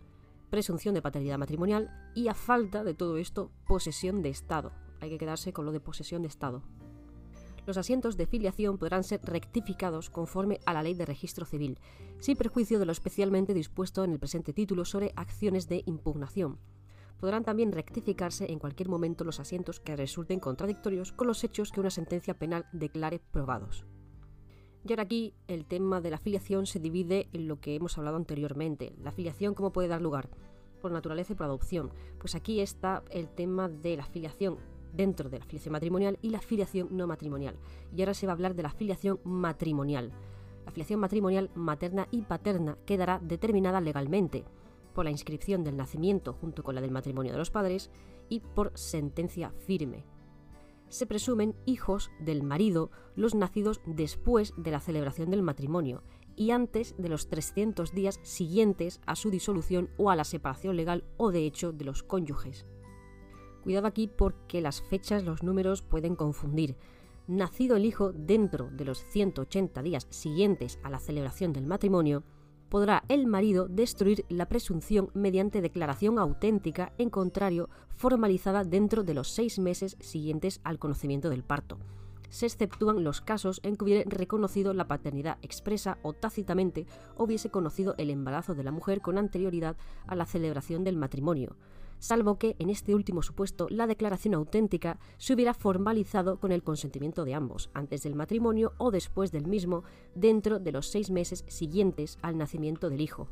presunción 0.50 0.96
de 0.96 1.02
paternidad 1.02 1.38
matrimonial 1.38 1.92
y 2.16 2.28
a 2.28 2.34
falta 2.34 2.84
de 2.84 2.94
todo 2.94 3.18
esto, 3.18 3.52
posesión 3.68 4.22
de 4.22 4.30
Estado. 4.30 4.72
Hay 5.02 5.10
que 5.10 5.18
quedarse 5.18 5.54
con 5.54 5.66
lo 5.66 5.72
de 5.72 5.80
posesión 5.80 6.22
de 6.22 6.28
Estado. 6.28 6.64
Los 7.66 7.78
asientos 7.78 8.16
de 8.16 8.28
filiación 8.28 8.78
podrán 8.78 9.04
ser 9.04 9.20
rectificados 9.24 10.10
conforme 10.10 10.62
a 10.66 10.74
la 10.74 10.84
ley 10.84 10.94
de 10.94 11.06
registro 11.06 11.46
civil, 11.46 11.80
sin 12.20 12.38
perjuicio 12.38 12.80
de 12.80 12.86
lo 12.86 12.94
especialmente 12.94 13.54
dispuesto 13.54 14.06
en 14.06 14.14
el 14.14 14.20
presente 14.20 14.54
título 14.54 14.86
sobre 14.86 15.12
acciones 15.18 15.68
de 15.68 15.84
impugnación. 15.86 16.60
Podrán 17.20 17.44
también 17.44 17.74
rectificarse 17.74 18.52
en 18.52 18.60
cualquier 18.60 18.88
momento 18.88 19.26
los 19.26 19.42
asientos 19.42 19.82
que 19.82 19.98
resulten 19.98 20.40
contradictorios 20.40 21.12
con 21.12 21.28
los 21.28 21.44
hechos 21.44 21.72
que 21.72 21.82
una 21.82 21.90
sentencia 21.90 22.38
penal 22.40 22.68
declare 22.72 23.20
probados. 23.20 23.86
Y 24.88 24.94
ahora 24.94 25.04
aquí 25.04 25.34
el 25.50 25.66
tema 25.66 26.00
de 26.00 26.10
la 26.10 26.18
filiación 26.18 26.66
se 26.66 26.80
divide 26.80 27.28
en 27.34 27.50
lo 27.50 27.60
que 27.60 27.76
hemos 27.76 27.98
hablado 27.98 28.16
anteriormente. 28.16 28.94
La 29.04 29.12
filiación, 29.12 29.54
¿cómo 29.54 29.74
puede 29.74 29.90
dar 29.90 30.02
lugar? 30.02 30.30
Por 30.82 30.94
naturaleza 30.94 31.34
y 31.34 31.36
por 31.36 31.48
adopción. 31.48 31.92
Pues 32.20 32.36
aquí 32.36 32.62
está 32.62 33.04
el 33.10 33.28
tema 33.28 33.68
de 33.68 33.98
la 33.98 34.06
filiación 34.06 34.58
dentro 34.94 35.30
de 35.30 35.40
la 35.40 35.46
filiación 35.46 35.74
matrimonial 35.74 36.18
y 36.22 36.30
la 36.30 36.40
filiación 36.40 36.88
no 36.92 37.06
matrimonial. 37.06 37.58
Y 37.94 38.02
ahora 38.02 38.14
se 38.14 38.28
va 38.28 38.32
a 38.32 38.36
hablar 38.36 38.56
de 38.56 38.64
la 38.64 38.72
filiación 38.72 39.20
matrimonial. 39.26 40.14
La 40.66 40.72
filiación 40.72 41.02
matrimonial 41.02 41.50
materna 41.54 42.08
y 42.10 42.22
paterna 42.22 42.78
quedará 42.86 43.20
determinada 43.22 43.82
legalmente 43.82 44.46
por 44.94 45.04
la 45.04 45.12
inscripción 45.12 45.66
del 45.66 45.76
nacimiento 45.76 46.32
junto 46.32 46.64
con 46.64 46.76
la 46.76 46.82
del 46.82 46.92
matrimonio 46.92 47.34
de 47.34 47.40
los 47.40 47.52
padres 47.52 47.92
y 48.30 48.40
por 48.40 48.72
sentencia 48.76 49.52
firme 49.66 50.06
se 50.90 51.06
presumen 51.06 51.56
hijos 51.66 52.12
del 52.20 52.44
marido 52.44 52.92
los 53.16 53.36
nacidos 53.36 53.82
después 53.86 54.54
de 54.58 54.72
la 54.72 54.80
celebración 54.80 55.30
del 55.30 55.42
matrimonio 55.42 56.04
y 56.36 56.52
antes 56.52 56.96
de 56.98 57.10
los 57.10 57.30
300 57.30 57.94
días 57.94 58.20
siguientes 58.24 59.02
a 59.06 59.16
su 59.16 59.32
disolución 59.32 59.90
o 59.98 60.12
a 60.12 60.16
la 60.16 60.24
separación 60.24 60.76
legal 60.76 61.04
o 61.18 61.32
de 61.32 61.46
hecho 61.46 61.74
de 61.74 61.86
los 61.86 62.04
cónyuges. 62.04 62.66
Cuidado 63.64 63.88
aquí 63.88 64.08
porque 64.08 64.62
las 64.62 64.82
fechas, 64.82 65.24
los 65.24 65.44
números 65.44 65.82
pueden 65.82 66.16
confundir. 66.16 66.78
Nacido 67.28 67.76
el 67.76 67.86
hijo 67.86 68.14
dentro 68.14 68.70
de 68.72 68.86
los 68.86 69.04
180 69.04 69.82
días 69.82 70.08
siguientes 70.10 70.80
a 70.84 70.90
la 70.90 71.00
celebración 71.00 71.52
del 71.52 71.66
matrimonio, 71.66 72.24
podrá 72.70 73.04
el 73.08 73.28
marido 73.28 73.68
destruir 73.68 74.26
la 74.30 74.48
presunción 74.48 75.10
mediante 75.14 75.62
declaración 75.62 76.20
auténtica, 76.20 76.94
en 76.98 77.10
contrario, 77.10 77.70
formalizada 77.96 78.64
dentro 78.64 79.04
de 79.04 79.14
los 79.14 79.30
seis 79.30 79.60
meses 79.60 79.98
siguientes 80.00 80.62
al 80.64 80.80
conocimiento 80.80 81.30
del 81.30 81.44
parto. 81.44 81.78
Se 82.30 82.46
exceptúan 82.46 83.04
los 83.04 83.22
casos 83.22 83.62
en 83.64 83.78
que 83.78 83.86
hubiera 83.86 84.10
reconocido 84.10 84.74
la 84.74 84.88
paternidad 84.88 85.38
expresa 85.42 85.98
o 86.02 86.14
tácitamente 86.14 86.86
o 87.16 87.24
hubiese 87.24 87.50
conocido 87.50 87.96
el 87.98 88.10
embarazo 88.10 88.54
de 88.54 88.64
la 88.64 88.72
mujer 88.72 89.02
con 89.02 89.18
anterioridad 89.18 89.78
a 90.08 90.16
la 90.16 90.26
celebración 90.26 90.84
del 90.84 90.98
matrimonio 90.98 91.56
salvo 92.00 92.38
que, 92.38 92.56
en 92.60 92.70
este 92.70 92.96
último 92.96 93.22
supuesto, 93.22 93.68
la 93.70 93.88
declaración 93.88 94.34
auténtica 94.34 95.00
se 95.18 95.34
hubiera 95.34 95.54
formalizado 95.54 96.40
con 96.40 96.52
el 96.52 96.64
consentimiento 96.64 97.26
de 97.26 97.34
ambos, 97.34 97.70
antes 97.74 98.04
del 98.04 98.16
matrimonio 98.16 98.74
o 98.78 98.92
después 98.92 99.32
del 99.32 99.48
mismo, 99.48 99.84
dentro 100.16 100.60
de 100.60 100.72
los 100.72 100.88
seis 100.88 101.12
meses 101.12 101.44
siguientes 101.48 102.18
al 102.22 102.38
nacimiento 102.38 102.90
del 102.90 103.02
hijo. 103.02 103.28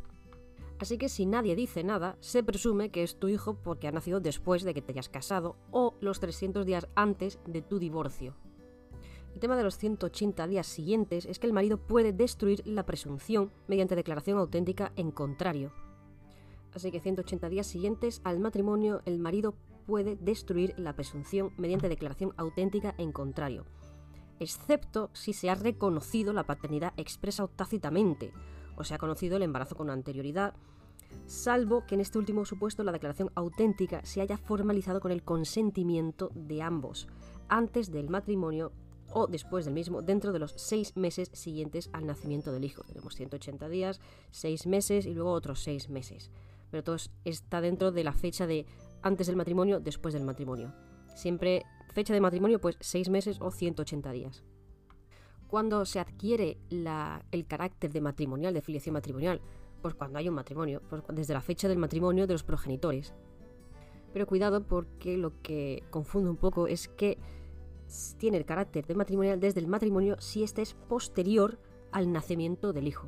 Así 0.80 0.98
que 0.98 1.10
si 1.10 1.26
nadie 1.26 1.56
dice 1.56 1.84
nada, 1.84 2.18
se 2.20 2.44
presume 2.44 2.90
que 2.90 3.04
es 3.04 3.18
tu 3.18 3.28
hijo 3.28 3.56
porque 3.56 3.88
ha 3.88 3.92
nacido 3.92 4.20
después 4.20 4.64
de 4.64 4.74
que 4.74 4.82
te 4.82 4.92
hayas 4.92 5.10
casado 5.10 5.56
o 5.72 5.94
los 6.02 6.20
300 6.20 6.66
días 6.66 6.88
antes 6.96 7.40
de 7.46 7.62
tu 7.62 7.80
divorcio. 7.80 8.36
El 9.34 9.40
tema 9.40 9.58
de 9.58 9.64
los 9.64 9.78
180 9.78 10.48
días 10.48 10.68
siguientes 10.68 11.26
es 11.26 11.40
que 11.40 11.48
el 11.48 11.54
marido 11.54 11.78
puede 11.78 12.14
destruir 12.14 12.66
la 12.66 12.86
presunción 12.86 13.52
mediante 13.68 13.96
declaración 13.96 14.38
auténtica 14.38 14.92
en 14.96 15.12
contrario, 15.12 15.74
Así 16.76 16.92
que 16.92 17.00
180 17.00 17.48
días 17.48 17.68
siguientes 17.68 18.20
al 18.26 18.40
matrimonio, 18.40 19.02
el 19.06 19.18
marido 19.18 19.56
puede 19.88 20.18
destruir 20.18 20.74
la 20.78 20.94
presunción 20.94 21.52
mediante 21.58 21.88
declaración 21.88 22.34
auténtica 22.36 22.94
en 22.98 23.14
contrario, 23.14 23.66
excepto 24.40 25.10
si 25.14 25.32
se 25.32 25.50
ha 25.50 25.56
reconocido 25.56 26.34
la 26.34 26.44
paternidad 26.44 26.94
expresa 26.98 27.46
o 27.46 27.48
tácitamente, 27.48 28.34
o 28.76 28.84
se 28.84 28.94
ha 28.94 28.98
conocido 28.98 29.38
el 29.38 29.44
embarazo 29.44 29.76
con 29.76 29.90
anterioridad, 29.90 30.54
salvo 31.28 31.86
que 31.86 31.96
en 31.96 32.02
este 32.02 32.18
último 32.18 32.44
supuesto 32.44 32.84
la 32.84 32.92
declaración 32.92 33.32
auténtica 33.36 34.04
se 34.04 34.20
haya 34.20 34.38
formalizado 34.38 35.00
con 35.00 35.14
el 35.14 35.24
consentimiento 35.24 36.30
de 36.36 36.62
ambos, 36.62 37.08
antes 37.48 37.90
del 37.90 38.10
matrimonio 38.10 38.74
o 39.14 39.28
después 39.28 39.64
del 39.64 39.76
mismo, 39.76 40.02
dentro 40.02 40.34
de 40.34 40.40
los 40.40 40.54
seis 40.58 40.98
meses 40.98 41.30
siguientes 41.32 41.90
al 41.94 42.06
nacimiento 42.06 42.52
del 42.52 42.66
hijo. 42.66 42.84
Tenemos 42.84 43.16
180 43.16 43.70
días, 43.70 44.02
seis 44.32 44.68
meses 44.68 45.06
y 45.06 45.14
luego 45.14 45.32
otros 45.32 45.62
seis 45.62 45.90
meses 45.90 46.32
pero 46.72 46.84
todo 46.84 46.98
está 47.24 47.62
dentro 47.62 47.92
de 47.92 48.04
la 48.04 48.14
fecha 48.14 48.48
de 48.48 48.66
antes 49.02 49.28
del 49.28 49.36
matrimonio, 49.36 49.80
después 49.80 50.14
del 50.14 50.24
matrimonio. 50.24 50.74
Siempre 51.16 51.64
fecha 51.94 52.14
de 52.14 52.22
matrimonio, 52.22 52.60
pues 52.60 52.78
6 52.80 53.10
meses 53.10 53.40
o 53.40 53.52
180 53.52 54.12
días. 54.12 54.44
Cuando 55.48 55.86
se 55.86 56.00
adquiere 56.00 56.58
el 56.70 57.46
carácter 57.48 57.94
de 57.94 58.02
matrimonial, 58.02 58.54
de 58.54 58.62
filiación 58.62 58.94
matrimonial, 58.94 59.42
pues 59.82 59.94
cuando 59.94 60.20
hay 60.20 60.28
un 60.28 60.36
matrimonio, 60.36 60.82
pues 60.90 61.04
desde 61.14 61.34
la 61.34 61.42
fecha 61.42 61.68
del 61.68 61.78
matrimonio 61.78 62.28
de 62.28 62.34
los 62.34 62.44
progenitores. 62.44 63.14
Pero 64.12 64.26
cuidado 64.26 64.66
porque 64.66 65.18
lo 65.18 65.42
que 65.42 65.84
confunde 65.92 66.30
un 66.30 66.38
poco 66.38 66.68
es 66.68 66.88
que 66.88 67.20
tiene 68.18 68.38
el 68.38 68.46
carácter 68.46 68.88
de 68.88 68.96
matrimonial 68.96 69.40
desde 69.40 69.60
el 69.60 69.68
matrimonio 69.68 70.16
si 70.20 70.44
este 70.44 70.64
es 70.64 70.74
posterior 70.74 71.60
al 71.92 72.12
nacimiento 72.12 72.74
del 72.74 72.88
hijo. 72.88 73.08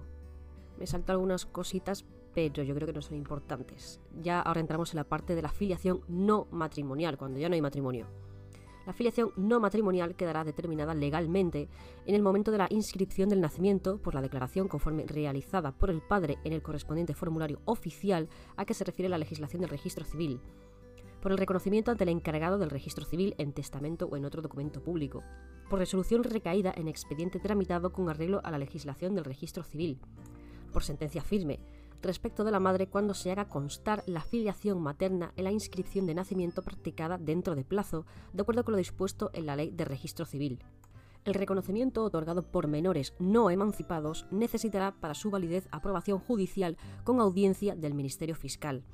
Me 0.77 0.85
salto 0.85 1.11
algunas 1.11 1.47
cositas, 1.47 2.05
pero 2.37 2.61
yo 2.61 2.75
creo 2.75 2.85
que 2.85 2.93
no 2.93 3.01
son 3.01 3.17
importantes. 3.17 3.99
Ya 4.21 4.39
ahora 4.39 4.59
entramos 4.59 4.93
en 4.93 4.97
la 4.97 5.05
parte 5.05 5.33
de 5.33 5.41
la 5.41 5.49
filiación 5.49 6.01
no 6.07 6.45
matrimonial, 6.51 7.17
cuando 7.17 7.39
ya 7.39 7.49
no 7.49 7.55
hay 7.55 7.63
matrimonio. 7.63 8.05
La 8.85 8.93
filiación 8.93 9.31
no 9.37 9.59
matrimonial 9.59 10.15
quedará 10.15 10.43
determinada 10.43 10.93
legalmente 10.93 11.67
en 12.05 12.13
el 12.13 12.21
momento 12.21 12.51
de 12.51 12.59
la 12.59 12.67
inscripción 12.69 13.29
del 13.29 13.41
nacimiento 13.41 13.97
por 13.97 14.13
la 14.13 14.21
declaración 14.21 14.67
conforme 14.67 15.07
realizada 15.07 15.71
por 15.71 15.89
el 15.89 15.99
padre 15.99 16.37
en 16.43 16.53
el 16.53 16.61
correspondiente 16.61 17.15
formulario 17.15 17.59
oficial 17.65 18.29
a 18.55 18.65
que 18.65 18.75
se 18.75 18.83
refiere 18.83 19.09
la 19.09 19.17
legislación 19.17 19.61
del 19.61 19.71
registro 19.71 20.05
civil, 20.05 20.39
por 21.23 21.31
el 21.31 21.39
reconocimiento 21.39 21.89
ante 21.89 22.03
el 22.03 22.11
encargado 22.11 22.59
del 22.59 22.69
registro 22.69 23.03
civil 23.03 23.33
en 23.39 23.51
testamento 23.51 24.05
o 24.05 24.15
en 24.15 24.25
otro 24.25 24.43
documento 24.43 24.83
público, 24.83 25.23
por 25.71 25.79
resolución 25.79 26.23
recaída 26.23 26.71
en 26.77 26.87
expediente 26.87 27.39
tramitado 27.39 27.91
con 27.91 28.11
arreglo 28.11 28.41
a 28.43 28.51
la 28.51 28.59
legislación 28.59 29.15
del 29.15 29.25
registro 29.25 29.63
civil, 29.63 29.99
por 30.71 30.83
sentencia 30.83 31.23
firme, 31.23 31.59
respecto 32.01 32.43
de 32.43 32.51
la 32.51 32.59
madre 32.59 32.87
cuando 32.87 33.13
se 33.13 33.31
haga 33.31 33.49
constar 33.49 34.03
la 34.05 34.21
filiación 34.21 34.81
materna 34.81 35.33
en 35.35 35.43
la 35.43 35.51
inscripción 35.51 36.05
de 36.05 36.15
nacimiento 36.15 36.61
practicada 36.61 37.17
dentro 37.17 37.55
de 37.55 37.63
plazo, 37.63 38.05
de 38.33 38.41
acuerdo 38.41 38.63
con 38.63 38.73
lo 38.73 38.77
dispuesto 38.77 39.29
en 39.33 39.45
la 39.45 39.55
ley 39.55 39.71
de 39.71 39.85
registro 39.85 40.25
civil. 40.25 40.59
El 41.25 41.33
reconocimiento 41.33 42.03
otorgado 42.03 42.43
por 42.43 42.67
menores 42.67 43.13
no 43.19 43.49
emancipados 43.49 44.27
necesitará 44.31 44.95
para 44.95 45.13
su 45.13 45.29
validez 45.29 45.67
aprobación 45.71 46.19
judicial 46.19 46.77
con 47.03 47.19
audiencia 47.19 47.75
del 47.75 47.93
Ministerio 47.93 48.33
Fiscal. 48.33 48.85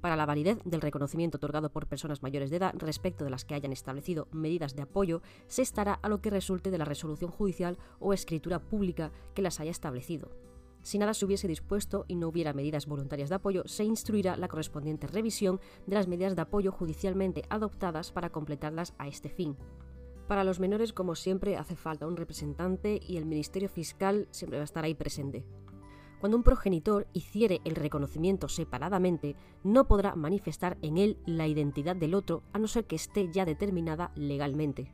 Para 0.00 0.16
la 0.16 0.26
validez 0.26 0.58
del 0.64 0.80
reconocimiento 0.80 1.36
otorgado 1.36 1.70
por 1.70 1.86
personas 1.86 2.22
mayores 2.22 2.50
de 2.50 2.56
edad 2.56 2.74
respecto 2.76 3.24
de 3.24 3.30
las 3.30 3.44
que 3.44 3.54
hayan 3.54 3.72
establecido 3.72 4.28
medidas 4.32 4.74
de 4.74 4.82
apoyo, 4.82 5.20
se 5.46 5.62
estará 5.62 5.94
a 5.94 6.08
lo 6.08 6.20
que 6.20 6.30
resulte 6.30 6.70
de 6.70 6.78
la 6.78 6.84
resolución 6.84 7.30
judicial 7.30 7.78
o 8.00 8.12
escritura 8.12 8.60
pública 8.60 9.12
que 9.34 9.42
las 9.42 9.60
haya 9.60 9.70
establecido. 9.70 10.30
Si 10.84 10.98
nada 10.98 11.14
se 11.14 11.24
hubiese 11.24 11.48
dispuesto 11.48 12.04
y 12.08 12.14
no 12.14 12.28
hubiera 12.28 12.52
medidas 12.52 12.84
voluntarias 12.84 13.30
de 13.30 13.36
apoyo, 13.36 13.62
se 13.64 13.84
instruirá 13.84 14.36
la 14.36 14.48
correspondiente 14.48 15.06
revisión 15.06 15.58
de 15.86 15.94
las 15.94 16.08
medidas 16.08 16.36
de 16.36 16.42
apoyo 16.42 16.72
judicialmente 16.72 17.42
adoptadas 17.48 18.12
para 18.12 18.30
completarlas 18.30 18.92
a 18.98 19.08
este 19.08 19.30
fin. 19.30 19.56
Para 20.28 20.44
los 20.44 20.60
menores, 20.60 20.92
como 20.92 21.14
siempre, 21.14 21.56
hace 21.56 21.74
falta 21.74 22.06
un 22.06 22.18
representante 22.18 23.00
y 23.02 23.16
el 23.16 23.24
Ministerio 23.24 23.70
Fiscal 23.70 24.28
siempre 24.30 24.58
va 24.58 24.62
a 24.62 24.66
estar 24.66 24.84
ahí 24.84 24.94
presente. 24.94 25.46
Cuando 26.20 26.36
un 26.36 26.44
progenitor 26.44 27.06
hiciere 27.14 27.62
el 27.64 27.76
reconocimiento 27.76 28.50
separadamente, 28.50 29.36
no 29.62 29.88
podrá 29.88 30.14
manifestar 30.14 30.76
en 30.82 30.98
él 30.98 31.16
la 31.24 31.48
identidad 31.48 31.96
del 31.96 32.14
otro 32.14 32.42
a 32.52 32.58
no 32.58 32.68
ser 32.68 32.84
que 32.84 32.96
esté 32.96 33.30
ya 33.32 33.46
determinada 33.46 34.12
legalmente 34.16 34.92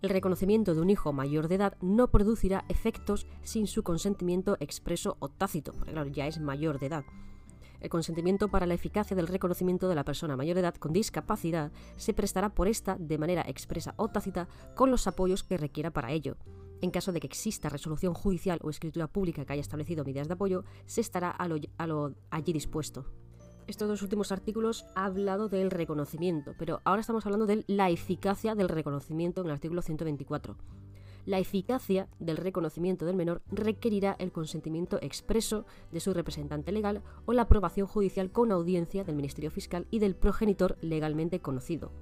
el 0.00 0.10
reconocimiento 0.10 0.74
de 0.74 0.80
un 0.80 0.90
hijo 0.90 1.12
mayor 1.12 1.48
de 1.48 1.56
edad 1.56 1.76
no 1.80 2.08
producirá 2.08 2.64
efectos 2.68 3.26
sin 3.42 3.66
su 3.66 3.82
consentimiento 3.82 4.56
expreso 4.60 5.16
o 5.18 5.28
tácito, 5.28 5.72
porque 5.72 5.92
claro, 5.92 6.08
ya 6.08 6.26
es 6.26 6.40
mayor 6.40 6.78
de 6.78 6.86
edad. 6.86 7.04
El 7.80 7.90
consentimiento 7.90 8.48
para 8.48 8.66
la 8.66 8.74
eficacia 8.74 9.16
del 9.16 9.28
reconocimiento 9.28 9.88
de 9.88 9.94
la 9.94 10.04
persona 10.04 10.36
mayor 10.36 10.54
de 10.54 10.62
edad 10.62 10.74
con 10.74 10.92
discapacidad 10.92 11.70
se 11.96 12.12
prestará 12.12 12.48
por 12.48 12.66
esta 12.66 12.96
de 12.98 13.18
manera 13.18 13.42
expresa 13.46 13.94
o 13.96 14.08
tácita 14.08 14.48
con 14.74 14.90
los 14.90 15.06
apoyos 15.06 15.44
que 15.44 15.56
requiera 15.56 15.90
para 15.90 16.12
ello. 16.12 16.36
En 16.80 16.90
caso 16.90 17.12
de 17.12 17.20
que 17.20 17.26
exista 17.26 17.68
resolución 17.68 18.14
judicial 18.14 18.60
o 18.62 18.70
escritura 18.70 19.08
pública 19.08 19.44
que 19.44 19.52
haya 19.52 19.62
establecido 19.62 20.04
medidas 20.04 20.28
de 20.28 20.34
apoyo, 20.34 20.64
se 20.86 21.00
estará 21.00 21.30
a 21.30 21.48
lo, 21.48 22.14
allí 22.30 22.52
dispuesto 22.52 23.06
estos 23.68 23.86
dos 23.86 24.02
últimos 24.02 24.32
artículos 24.32 24.86
ha 24.94 25.04
hablado 25.04 25.48
del 25.48 25.70
reconocimiento, 25.70 26.54
pero 26.58 26.80
ahora 26.84 27.02
estamos 27.02 27.26
hablando 27.26 27.46
de 27.46 27.64
la 27.66 27.90
eficacia 27.90 28.54
del 28.54 28.68
reconocimiento 28.68 29.42
en 29.42 29.48
el 29.48 29.52
artículo 29.52 29.82
124. 29.82 30.56
La 31.26 31.38
eficacia 31.38 32.08
del 32.18 32.38
reconocimiento 32.38 33.04
del 33.04 33.16
menor 33.16 33.42
requerirá 33.50 34.16
el 34.18 34.32
consentimiento 34.32 34.98
expreso 35.02 35.66
de 35.92 36.00
su 36.00 36.14
representante 36.14 36.72
legal 36.72 37.02
o 37.26 37.34
la 37.34 37.42
aprobación 37.42 37.86
judicial 37.86 38.32
con 38.32 38.52
audiencia 38.52 39.04
del 39.04 39.16
Ministerio 39.16 39.50
Fiscal 39.50 39.86
y 39.90 39.98
del 39.98 40.16
progenitor 40.16 40.78
legalmente 40.80 41.40
conocido. 41.40 41.92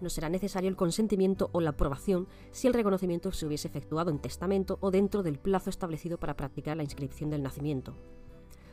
No 0.00 0.10
será 0.10 0.28
necesario 0.28 0.70
el 0.70 0.76
consentimiento 0.76 1.50
o 1.52 1.60
la 1.60 1.70
aprobación 1.70 2.28
si 2.52 2.68
el 2.68 2.74
reconocimiento 2.74 3.32
se 3.32 3.46
hubiese 3.46 3.66
efectuado 3.66 4.12
en 4.12 4.20
testamento 4.20 4.78
o 4.80 4.92
dentro 4.92 5.24
del 5.24 5.40
plazo 5.40 5.70
establecido 5.70 6.18
para 6.18 6.36
practicar 6.36 6.76
la 6.76 6.84
inscripción 6.84 7.30
del 7.30 7.42
nacimiento 7.42 7.94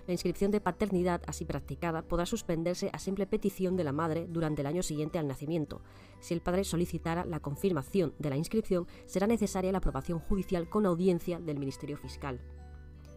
la 0.05 0.13
inscripción 0.13 0.51
de 0.51 0.59
paternidad 0.59 1.21
así 1.27 1.45
practicada 1.45 2.01
podrá 2.01 2.25
suspenderse 2.25 2.89
a 2.91 2.99
simple 2.99 3.25
petición 3.25 3.77
de 3.77 3.85
la 3.85 3.93
madre 3.93 4.27
durante 4.27 4.61
el 4.61 4.67
año 4.67 4.83
siguiente 4.83 5.17
al 5.17 5.27
nacimiento. 5.27 5.81
Si 6.19 6.33
el 6.33 6.41
padre 6.41 6.63
solicitara 6.63 7.25
la 7.25 7.39
confirmación 7.39 8.13
de 8.19 8.29
la 8.29 8.37
inscripción, 8.37 8.87
será 9.05 9.27
necesaria 9.27 9.71
la 9.71 9.77
aprobación 9.77 10.19
judicial 10.19 10.69
con 10.69 10.85
audiencia 10.85 11.39
del 11.39 11.59
Ministerio 11.59 11.97
Fiscal. 11.97 12.41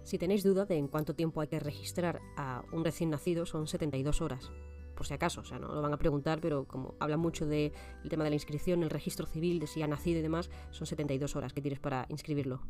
Si 0.05 0.19
tenéis 0.19 0.45
duda 0.45 0.65
de 0.65 0.77
en 0.77 0.87
cuánto 0.87 1.17
tiempo 1.17 1.41
hay 1.41 1.49
que 1.49 1.59
registrar 1.59 2.21
a 2.37 2.63
un 2.73 2.85
recién 2.85 3.11
nacido, 3.11 3.47
son 3.47 3.67
72 3.67 4.21
horas. 4.21 4.53
Por 4.95 5.07
si 5.07 5.15
acaso, 5.15 5.41
o 5.41 5.45
sea, 5.45 5.59
no 5.59 5.75
lo 5.75 5.83
van 5.83 5.93
a 5.93 5.99
preguntar, 5.99 6.41
pero 6.41 6.67
como 6.67 6.95
habla 7.01 7.17
mucho 7.17 7.47
del 7.47 7.73
tema 8.09 8.23
de 8.23 8.31
la 8.31 8.37
inscripción, 8.37 8.85
el 8.85 8.91
registro 8.91 9.27
civil, 9.27 9.59
de 9.59 9.67
si 9.67 9.83
ha 9.83 9.89
nacido 9.89 10.21
y 10.21 10.23
demás, 10.23 10.49
son 10.71 10.87
72 10.87 11.35
horas 11.35 11.53
que 11.53 11.61
tienes 11.61 11.81
para 11.81 12.07
inscribirlo 12.09 12.61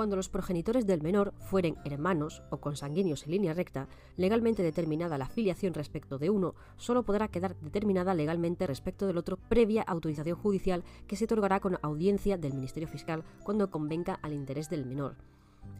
cuando 0.00 0.16
los 0.16 0.30
progenitores 0.30 0.86
del 0.86 1.02
menor 1.02 1.34
fueren 1.40 1.76
hermanos 1.84 2.42
o 2.48 2.56
consanguíneos 2.56 3.24
en 3.24 3.32
línea 3.32 3.52
recta, 3.52 3.86
legalmente 4.16 4.62
determinada 4.62 5.18
la 5.18 5.28
filiación 5.28 5.74
respecto 5.74 6.16
de 6.16 6.30
uno, 6.30 6.54
solo 6.78 7.02
podrá 7.02 7.28
quedar 7.28 7.54
determinada 7.56 8.14
legalmente 8.14 8.66
respecto 8.66 9.06
del 9.06 9.18
otro 9.18 9.36
previa 9.36 9.82
autorización 9.82 10.38
judicial 10.38 10.84
que 11.06 11.16
se 11.16 11.26
otorgará 11.26 11.60
con 11.60 11.76
audiencia 11.82 12.38
del 12.38 12.54
Ministerio 12.54 12.88
Fiscal 12.88 13.24
cuando 13.44 13.70
convenga 13.70 14.14
al 14.22 14.32
interés 14.32 14.70
del 14.70 14.86
menor. 14.86 15.16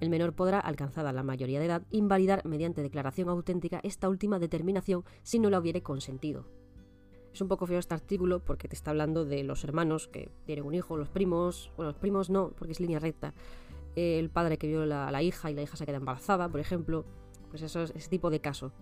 El 0.01 0.11
menor 0.11 0.35
podrá, 0.35 0.61
alcanzada 0.61 1.15
la 1.15 1.23
mayoría 1.23 1.59
de 1.59 1.65
edad, 1.65 1.87
invalidar 1.91 2.45
mediante 2.45 2.83
declaración 2.83 3.31
auténtica 3.31 3.81
esta 3.85 4.11
última 4.11 4.39
determinación 4.39 5.03
si 5.23 5.39
no 5.39 5.49
la 5.49 5.61
hubiere 5.61 5.83
consentido. 5.83 6.45
Es 7.33 7.41
un 7.41 7.49
poco 7.49 7.67
feo 7.67 7.79
este 7.79 7.95
artículo 7.95 8.41
porque 8.41 8.69
te 8.69 8.75
está 8.75 8.91
hablando 8.91 9.25
de 9.25 9.45
los 9.45 9.63
hermanos 9.65 10.09
que 10.09 10.31
tienen 10.45 10.67
un 10.67 10.75
hijo, 10.75 10.97
los 10.97 11.09
primos, 11.09 11.71
bueno, 11.77 11.93
los 11.93 11.99
primos 11.99 12.29
no, 12.29 12.51
porque 12.51 12.73
es 12.73 12.81
línea 12.81 12.99
recta, 12.99 13.35
el 13.97 14.31
padre 14.31 14.59
que 14.59 14.69
viola 14.69 15.09
a 15.09 15.11
la 15.11 15.23
hija 15.23 15.51
y 15.51 15.55
la 15.55 15.63
hija 15.63 15.77
se 15.77 15.87
queda 15.87 15.97
embarazada, 15.97 16.49
por 16.49 16.61
ejemplo, 16.61 17.05
pues 17.51 17.63
eso 17.63 17.83
es 17.83 17.93
ese 17.95 18.09
tipo 18.09 18.31
de 18.31 18.41
caso. 18.41 18.73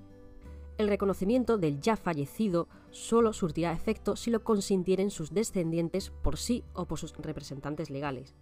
El 0.76 0.88
reconocimiento 0.88 1.58
del 1.58 1.80
ya 1.80 1.96
fallecido 1.96 2.68
solo 2.90 3.32
surtirá 3.32 3.72
efecto 3.72 4.14
si 4.14 4.30
lo 4.30 4.44
consintieren 4.44 5.10
sus 5.10 5.32
descendientes 5.32 6.10
por 6.10 6.36
sí 6.36 6.62
o 6.72 6.86
por 6.86 6.98
sus 6.98 7.16
representantes 7.16 7.90
legales. 7.90 8.36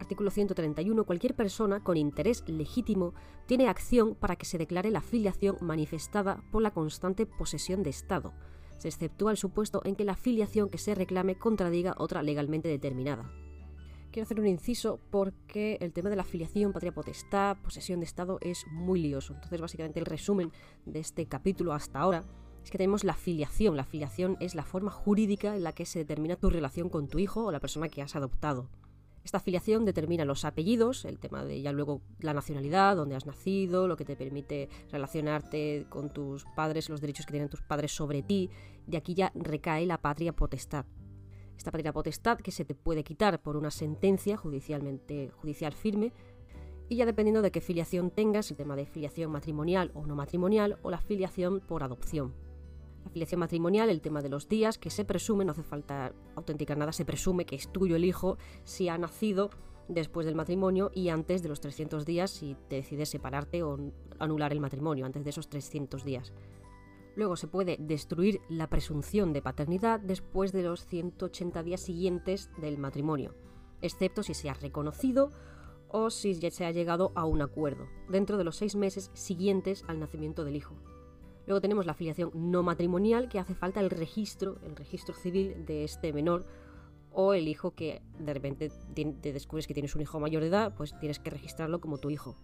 Artículo 0.00 0.30
131. 0.30 1.04
Cualquier 1.04 1.34
persona 1.34 1.82
con 1.82 1.96
interés 1.96 2.42
legítimo 2.48 3.14
tiene 3.46 3.68
acción 3.68 4.14
para 4.14 4.36
que 4.36 4.46
se 4.46 4.58
declare 4.58 4.90
la 4.90 5.00
filiación 5.00 5.56
manifestada 5.60 6.42
por 6.50 6.62
la 6.62 6.72
constante 6.72 7.26
posesión 7.26 7.82
de 7.82 7.90
Estado. 7.90 8.32
Se 8.78 8.88
exceptúa 8.88 9.32
el 9.32 9.36
supuesto 9.36 9.80
en 9.84 9.96
que 9.96 10.04
la 10.04 10.16
filiación 10.16 10.70
que 10.70 10.78
se 10.78 10.94
reclame 10.94 11.36
contradiga 11.36 11.94
otra 11.98 12.22
legalmente 12.22 12.68
determinada 12.68 13.30
quiero 14.10 14.24
hacer 14.24 14.40
un 14.40 14.46
inciso 14.46 14.98
porque 15.10 15.78
el 15.80 15.92
tema 15.92 16.10
de 16.10 16.16
la 16.16 16.22
afiliación, 16.22 16.72
patria 16.72 16.92
potestad, 16.92 17.56
posesión 17.62 18.00
de 18.00 18.06
Estado 18.06 18.38
es 18.40 18.66
muy 18.70 19.00
lioso. 19.00 19.34
Entonces, 19.34 19.60
básicamente, 19.60 20.00
el 20.00 20.06
resumen 20.06 20.52
de 20.86 21.00
este 21.00 21.26
capítulo 21.26 21.72
hasta 21.72 22.00
ahora 22.00 22.24
es 22.64 22.70
que 22.70 22.78
tenemos 22.78 23.04
la 23.04 23.14
filiación. 23.14 23.76
La 23.76 23.84
filiación 23.84 24.36
es 24.40 24.54
la 24.54 24.64
forma 24.64 24.90
jurídica 24.90 25.54
en 25.56 25.64
la 25.64 25.72
que 25.72 25.86
se 25.86 26.00
determina 26.00 26.36
tu 26.36 26.50
relación 26.50 26.88
con 26.88 27.08
tu 27.08 27.18
hijo 27.18 27.44
o 27.46 27.52
la 27.52 27.60
persona 27.60 27.88
que 27.88 28.02
has 28.02 28.16
adoptado. 28.16 28.68
Esta 29.24 29.38
afiliación 29.38 29.84
determina 29.84 30.24
los 30.24 30.44
apellidos, 30.44 31.04
el 31.04 31.18
tema 31.18 31.44
de 31.44 31.60
ya 31.60 31.72
luego 31.72 32.00
la 32.20 32.32
nacionalidad, 32.32 32.96
dónde 32.96 33.14
has 33.14 33.26
nacido, 33.26 33.86
lo 33.86 33.96
que 33.96 34.06
te 34.06 34.16
permite 34.16 34.70
relacionarte 34.90 35.86
con 35.90 36.10
tus 36.12 36.46
padres, 36.56 36.88
los 36.88 37.00
derechos 37.00 37.26
que 37.26 37.32
tienen 37.32 37.50
tus 37.50 37.60
padres 37.60 37.92
sobre 37.92 38.22
ti. 38.22 38.48
De 38.86 38.96
aquí 38.96 39.14
ya 39.14 39.30
recae 39.34 39.84
la 39.84 39.98
patria 39.98 40.32
potestad 40.32 40.86
esta 41.58 41.72
patria 41.72 41.92
potestad 41.92 42.38
que 42.38 42.52
se 42.52 42.64
te 42.64 42.74
puede 42.74 43.04
quitar 43.04 43.42
por 43.42 43.56
una 43.56 43.70
sentencia 43.70 44.36
judicialmente 44.36 45.30
judicial 45.30 45.74
firme 45.74 46.12
y 46.88 46.96
ya 46.96 47.04
dependiendo 47.04 47.42
de 47.42 47.50
qué 47.50 47.60
filiación 47.60 48.10
tengas, 48.10 48.50
el 48.50 48.56
tema 48.56 48.76
de 48.76 48.86
filiación 48.86 49.30
matrimonial 49.30 49.90
o 49.94 50.06
no 50.06 50.14
matrimonial 50.14 50.78
o 50.82 50.90
la 50.90 51.00
filiación 51.00 51.60
por 51.60 51.82
adopción. 51.82 52.32
La 53.04 53.10
filiación 53.10 53.40
matrimonial, 53.40 53.90
el 53.90 54.00
tema 54.00 54.22
de 54.22 54.28
los 54.28 54.48
días, 54.48 54.78
que 54.78 54.88
se 54.88 55.04
presume, 55.04 55.44
no 55.44 55.52
hace 55.52 55.62
falta 55.62 56.12
autenticar 56.36 56.78
nada, 56.78 56.92
se 56.92 57.04
presume 57.04 57.44
que 57.44 57.56
es 57.56 57.70
tuyo 57.72 57.96
el 57.96 58.04
hijo 58.04 58.38
si 58.64 58.88
ha 58.88 58.96
nacido 58.96 59.50
después 59.88 60.26
del 60.26 60.34
matrimonio 60.34 60.90
y 60.94 61.08
antes 61.08 61.42
de 61.42 61.48
los 61.48 61.60
300 61.60 62.04
días 62.06 62.30
si 62.30 62.56
te 62.68 62.76
decides 62.76 63.08
separarte 63.08 63.62
o 63.62 63.78
anular 64.18 64.52
el 64.52 64.60
matrimonio, 64.60 65.06
antes 65.06 65.24
de 65.24 65.30
esos 65.30 65.48
300 65.48 66.04
días. 66.04 66.32
Luego 67.18 67.34
se 67.34 67.48
puede 67.48 67.76
destruir 67.80 68.40
la 68.48 68.70
presunción 68.70 69.32
de 69.32 69.42
paternidad 69.42 69.98
después 69.98 70.52
de 70.52 70.62
los 70.62 70.86
180 70.86 71.64
días 71.64 71.80
siguientes 71.80 72.48
del 72.58 72.78
matrimonio, 72.78 73.34
excepto 73.82 74.22
si 74.22 74.34
se 74.34 74.48
ha 74.48 74.54
reconocido 74.54 75.32
o 75.88 76.10
si 76.10 76.34
ya 76.34 76.52
se 76.52 76.64
ha 76.64 76.70
llegado 76.70 77.10
a 77.16 77.24
un 77.24 77.42
acuerdo, 77.42 77.88
dentro 78.08 78.38
de 78.38 78.44
los 78.44 78.54
seis 78.54 78.76
meses 78.76 79.10
siguientes 79.14 79.84
al 79.88 79.98
nacimiento 79.98 80.44
del 80.44 80.54
hijo. 80.54 80.76
Luego 81.48 81.60
tenemos 81.60 81.86
la 81.86 81.94
filiación 81.94 82.30
no 82.34 82.62
matrimonial, 82.62 83.28
que 83.28 83.40
hace 83.40 83.56
falta 83.56 83.80
el 83.80 83.90
registro, 83.90 84.60
el 84.62 84.76
registro 84.76 85.16
civil 85.16 85.66
de 85.66 85.82
este 85.82 86.12
menor 86.12 86.46
o 87.10 87.34
el 87.34 87.48
hijo 87.48 87.72
que 87.72 88.00
de 88.20 88.32
repente 88.32 88.70
te 88.94 89.32
descubres 89.32 89.66
que 89.66 89.74
tienes 89.74 89.96
un 89.96 90.02
hijo 90.02 90.20
mayor 90.20 90.42
de 90.42 90.50
edad, 90.50 90.72
pues 90.76 90.96
tienes 91.00 91.18
que 91.18 91.30
registrarlo 91.30 91.80
como 91.80 91.98
tu 91.98 92.10
hijo. 92.10 92.36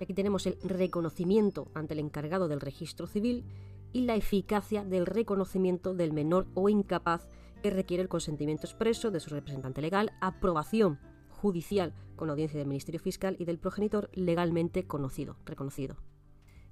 Y 0.00 0.02
aquí 0.02 0.14
tenemos 0.14 0.46
el 0.46 0.58
reconocimiento 0.64 1.68
ante 1.74 1.94
el 1.94 2.00
encargado 2.00 2.48
del 2.48 2.60
registro 2.60 3.06
civil 3.06 3.44
y 3.92 4.02
la 4.02 4.14
eficacia 4.14 4.84
del 4.84 5.06
reconocimiento 5.06 5.94
del 5.94 6.12
menor 6.12 6.46
o 6.54 6.68
incapaz 6.68 7.28
que 7.62 7.70
requiere 7.70 8.02
el 8.02 8.08
consentimiento 8.08 8.66
expreso 8.66 9.10
de 9.10 9.20
su 9.20 9.30
representante 9.30 9.82
legal, 9.82 10.12
aprobación 10.20 10.98
judicial 11.28 11.94
con 12.16 12.30
audiencia 12.30 12.58
del 12.58 12.68
Ministerio 12.68 13.00
Fiscal 13.00 13.36
y 13.38 13.44
del 13.44 13.58
progenitor 13.58 14.10
legalmente 14.12 14.86
conocido, 14.86 15.36
reconocido. 15.44 15.96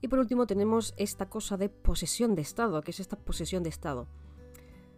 Y 0.00 0.08
por 0.08 0.18
último 0.18 0.46
tenemos 0.46 0.94
esta 0.96 1.28
cosa 1.28 1.56
de 1.56 1.68
posesión 1.68 2.34
de 2.34 2.42
Estado. 2.42 2.80
¿Qué 2.82 2.92
es 2.92 3.00
esta 3.00 3.16
posesión 3.16 3.62
de 3.62 3.70
Estado? 3.70 4.06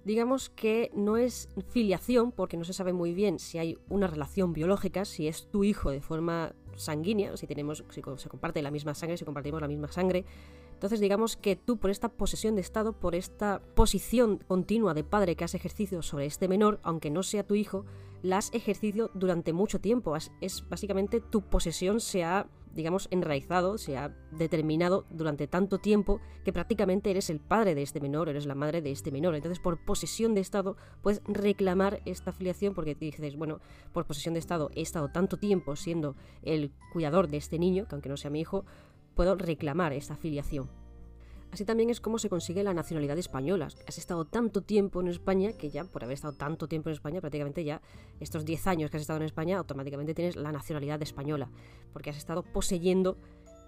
Digamos 0.04 0.50
que 0.50 0.90
no 0.94 1.16
es 1.16 1.48
filiación 1.68 2.32
porque 2.32 2.56
no 2.56 2.64
se 2.64 2.72
sabe 2.72 2.92
muy 2.92 3.14
bien 3.14 3.38
si 3.38 3.58
hay 3.58 3.78
una 3.88 4.06
relación 4.06 4.52
biológica, 4.52 5.04
si 5.04 5.28
es 5.28 5.50
tu 5.50 5.62
hijo 5.62 5.90
de 5.90 6.00
forma 6.00 6.54
sanguínea, 6.74 7.36
si 7.36 7.46
tenemos, 7.46 7.84
si 7.90 8.02
se 8.16 8.28
comparte 8.28 8.62
la 8.62 8.70
misma 8.70 8.94
sangre, 8.94 9.16
si 9.16 9.24
compartimos 9.24 9.60
la 9.60 9.68
misma 9.68 9.88
sangre. 9.88 10.24
Entonces 10.80 11.00
digamos 11.00 11.36
que 11.36 11.56
tú 11.56 11.76
por 11.76 11.90
esta 11.90 12.08
posesión 12.08 12.54
de 12.54 12.62
Estado, 12.62 12.94
por 12.94 13.14
esta 13.14 13.60
posición 13.74 14.38
continua 14.38 14.94
de 14.94 15.04
padre 15.04 15.36
que 15.36 15.44
has 15.44 15.54
ejercido 15.54 16.00
sobre 16.00 16.24
este 16.24 16.48
menor, 16.48 16.80
aunque 16.82 17.10
no 17.10 17.22
sea 17.22 17.46
tu 17.46 17.54
hijo, 17.54 17.84
la 18.22 18.38
has 18.38 18.50
ejercido 18.54 19.10
durante 19.12 19.52
mucho 19.52 19.78
tiempo. 19.78 20.16
Es 20.40 20.64
básicamente 20.70 21.20
tu 21.20 21.42
posesión 21.42 22.00
se 22.00 22.24
ha 22.24 22.46
digamos, 22.74 23.08
enraizado, 23.10 23.78
se 23.78 23.96
ha 23.96 24.14
determinado 24.30 25.04
durante 25.10 25.46
tanto 25.46 25.78
tiempo 25.78 26.20
que 26.44 26.52
prácticamente 26.52 27.10
eres 27.10 27.30
el 27.30 27.40
padre 27.40 27.74
de 27.74 27.82
este 27.82 28.00
menor, 28.00 28.28
eres 28.28 28.46
la 28.46 28.54
madre 28.54 28.80
de 28.80 28.92
este 28.92 29.10
menor. 29.10 29.34
Entonces, 29.34 29.58
por 29.58 29.84
posesión 29.84 30.34
de 30.34 30.40
Estado, 30.40 30.76
puedes 31.02 31.20
reclamar 31.26 32.00
esta 32.04 32.30
afiliación 32.30 32.74
porque 32.74 32.94
dices, 32.94 33.36
bueno, 33.36 33.60
por 33.92 34.06
posesión 34.06 34.34
de 34.34 34.40
Estado 34.40 34.70
he 34.74 34.82
estado 34.82 35.08
tanto 35.08 35.36
tiempo 35.36 35.76
siendo 35.76 36.16
el 36.42 36.72
cuidador 36.92 37.28
de 37.28 37.38
este 37.38 37.58
niño, 37.58 37.86
que 37.88 37.94
aunque 37.94 38.08
no 38.08 38.16
sea 38.16 38.30
mi 38.30 38.40
hijo, 38.40 38.64
puedo 39.14 39.34
reclamar 39.34 39.92
esta 39.92 40.14
afiliación. 40.14 40.70
Así 41.52 41.64
también 41.64 41.90
es 41.90 42.00
como 42.00 42.18
se 42.18 42.28
consigue 42.28 42.62
la 42.62 42.74
nacionalidad 42.74 43.18
española. 43.18 43.68
Has 43.86 43.98
estado 43.98 44.24
tanto 44.24 44.62
tiempo 44.62 45.00
en 45.00 45.08
España 45.08 45.52
que 45.52 45.68
ya, 45.68 45.84
por 45.84 46.04
haber 46.04 46.14
estado 46.14 46.34
tanto 46.34 46.68
tiempo 46.68 46.88
en 46.88 46.94
España, 46.94 47.20
prácticamente 47.20 47.64
ya 47.64 47.82
estos 48.20 48.44
10 48.44 48.66
años 48.68 48.90
que 48.90 48.98
has 48.98 49.00
estado 49.00 49.18
en 49.18 49.26
España, 49.26 49.58
automáticamente 49.58 50.14
tienes 50.14 50.36
la 50.36 50.52
nacionalidad 50.52 51.02
española, 51.02 51.50
porque 51.92 52.10
has 52.10 52.16
estado 52.16 52.44
poseyendo 52.44 53.16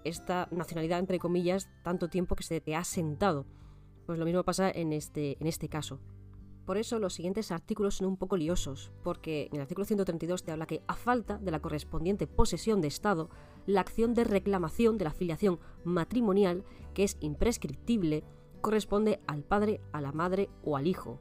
esta 0.05 0.47
nacionalidad, 0.51 0.99
entre 0.99 1.19
comillas, 1.19 1.69
tanto 1.83 2.07
tiempo 2.07 2.35
que 2.35 2.43
se 2.43 2.61
te 2.61 2.75
ha 2.75 2.83
sentado. 2.85 3.45
Pues 4.05 4.17
lo 4.17 4.25
mismo 4.25 4.43
pasa 4.43 4.71
en 4.71 4.93
este, 4.93 5.37
en 5.39 5.47
este 5.47 5.67
caso. 5.67 5.99
Por 6.65 6.77
eso 6.77 6.97
los 6.97 7.13
siguientes 7.13 7.51
artículos 7.51 7.95
son 7.95 8.07
un 8.07 8.17
poco 8.17 8.37
liosos, 8.37 8.91
porque 9.03 9.47
en 9.47 9.55
el 9.55 9.61
artículo 9.61 9.85
132 9.85 10.43
te 10.43 10.51
habla 10.51 10.65
que 10.65 10.81
a 10.87 10.95
falta 10.95 11.37
de 11.37 11.51
la 11.51 11.59
correspondiente 11.59 12.25
posesión 12.25 12.79
de 12.79 12.87
Estado, 12.87 13.29
la 13.65 13.81
acción 13.81 14.13
de 14.13 14.23
reclamación 14.23 14.97
de 14.97 15.05
la 15.05 15.13
filiación 15.13 15.59
matrimonial, 15.83 16.63
que 16.93 17.03
es 17.03 17.17
imprescriptible, 17.19 18.23
corresponde 18.61 19.19
al 19.27 19.43
padre, 19.43 19.81
a 19.91 19.99
la 19.99 20.13
madre 20.13 20.49
o 20.63 20.77
al 20.77 20.87
hijo. 20.87 21.19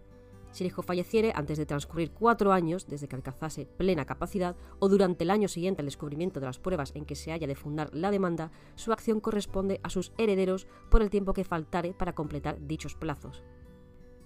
Si 0.53 0.63
el 0.63 0.69
hijo 0.69 0.83
falleciere 0.83 1.33
antes 1.35 1.59
de 1.59 1.67
transcurrir 1.67 2.13
cuatro 2.13 2.53
años 2.53 2.87
desde 2.87 3.09
que 3.09 3.17
alcanzase 3.17 3.67
plena 3.67 4.05
capacidad 4.05 4.55
o 4.79 4.89
durante 4.89 5.25
el 5.25 5.31
año 5.31 5.49
siguiente 5.49 5.81
al 5.81 5.87
descubrimiento 5.87 6.41
de 6.41 6.47
las 6.47 6.59
pruebas 6.59 6.93
en 6.95 7.07
que 7.07 7.17
se 7.17 7.33
haya 7.33 7.47
de 7.47 7.55
fundar 7.57 7.93
la 7.95 8.11
demanda, 8.11 8.53
su 8.77 8.93
acción 8.93 9.21
corresponde 9.21 9.81
a 9.83 9.89
sus 9.89 10.13
herederos 10.19 10.69
por 10.91 11.03
el 11.03 11.11
tiempo 11.11 11.33
que 11.33 11.45
faltare 11.45 11.95
para 11.95 12.15
completar 12.15 12.59
dichos 12.61 12.95
plazos. 12.95 13.43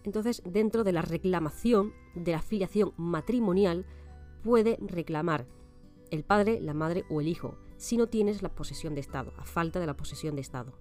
Entonces, 0.07 0.41
dentro 0.47 0.85
de 0.85 0.93
la 0.93 1.03
reclamación 1.03 1.93
de 2.15 2.31
la 2.31 2.41
filiación 2.41 2.93
matrimonial, 2.97 3.85
puede 4.45 4.79
reclamar 4.81 5.47
el 6.13 6.23
padre, 6.23 6.61
la 6.61 6.75
madre 6.75 7.05
o 7.11 7.21
el 7.21 7.27
hijo, 7.27 7.59
si 7.77 7.97
no 7.97 8.07
tienes 8.07 8.41
la 8.41 8.55
posesión 8.55 8.95
de 8.95 9.01
Estado, 9.01 9.33
a 9.37 9.45
falta 9.45 9.81
de 9.81 9.87
la 9.87 9.97
posesión 9.97 10.37
de 10.37 10.43
Estado. 10.43 10.79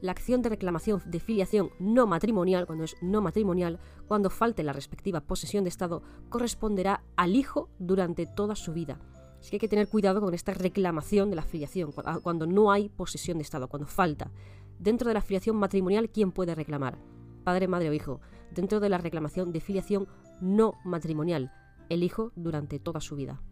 La 0.00 0.12
acción 0.12 0.40
de 0.40 0.48
reclamación 0.48 1.02
de 1.04 1.20
filiación 1.20 1.70
no 1.78 2.06
matrimonial, 2.06 2.66
cuando 2.66 2.84
es 2.84 2.96
no 3.02 3.20
matrimonial, 3.20 3.80
cuando 4.06 4.30
falte 4.30 4.62
la 4.62 4.72
respectiva 4.72 5.20
posesión 5.20 5.64
de 5.64 5.68
Estado, 5.68 6.02
corresponderá 6.30 7.04
al 7.16 7.36
hijo 7.36 7.68
durante 7.78 8.24
toda 8.24 8.56
su 8.56 8.72
vida. 8.72 8.98
Así 9.40 9.50
que 9.50 9.56
hay 9.56 9.60
que 9.60 9.68
tener 9.68 9.88
cuidado 9.88 10.22
con 10.22 10.32
esta 10.32 10.54
reclamación 10.54 11.28
de 11.28 11.36
la 11.36 11.42
filiación, 11.42 11.92
cuando 12.22 12.46
no 12.46 12.72
hay 12.72 12.88
posesión 12.88 13.36
de 13.36 13.42
Estado, 13.42 13.68
cuando 13.68 13.86
falta. 13.86 14.30
Dentro 14.78 15.08
de 15.08 15.14
la 15.14 15.20
filiación 15.20 15.56
matrimonial, 15.56 16.08
¿quién 16.08 16.32
puede 16.32 16.54
reclamar? 16.54 16.96
Padre, 17.44 17.68
madre 17.68 17.90
o 17.90 17.92
hijo 17.92 18.20
dentro 18.50 18.80
de 18.80 18.88
la 18.88 18.98
reclamación 18.98 19.52
de 19.52 19.60
filiación 19.60 20.08
no 20.40 20.74
matrimonial, 20.84 21.52
el 21.88 22.02
hijo 22.02 22.32
durante 22.36 22.78
toda 22.78 23.00
su 23.00 23.16
vida. 23.16 23.42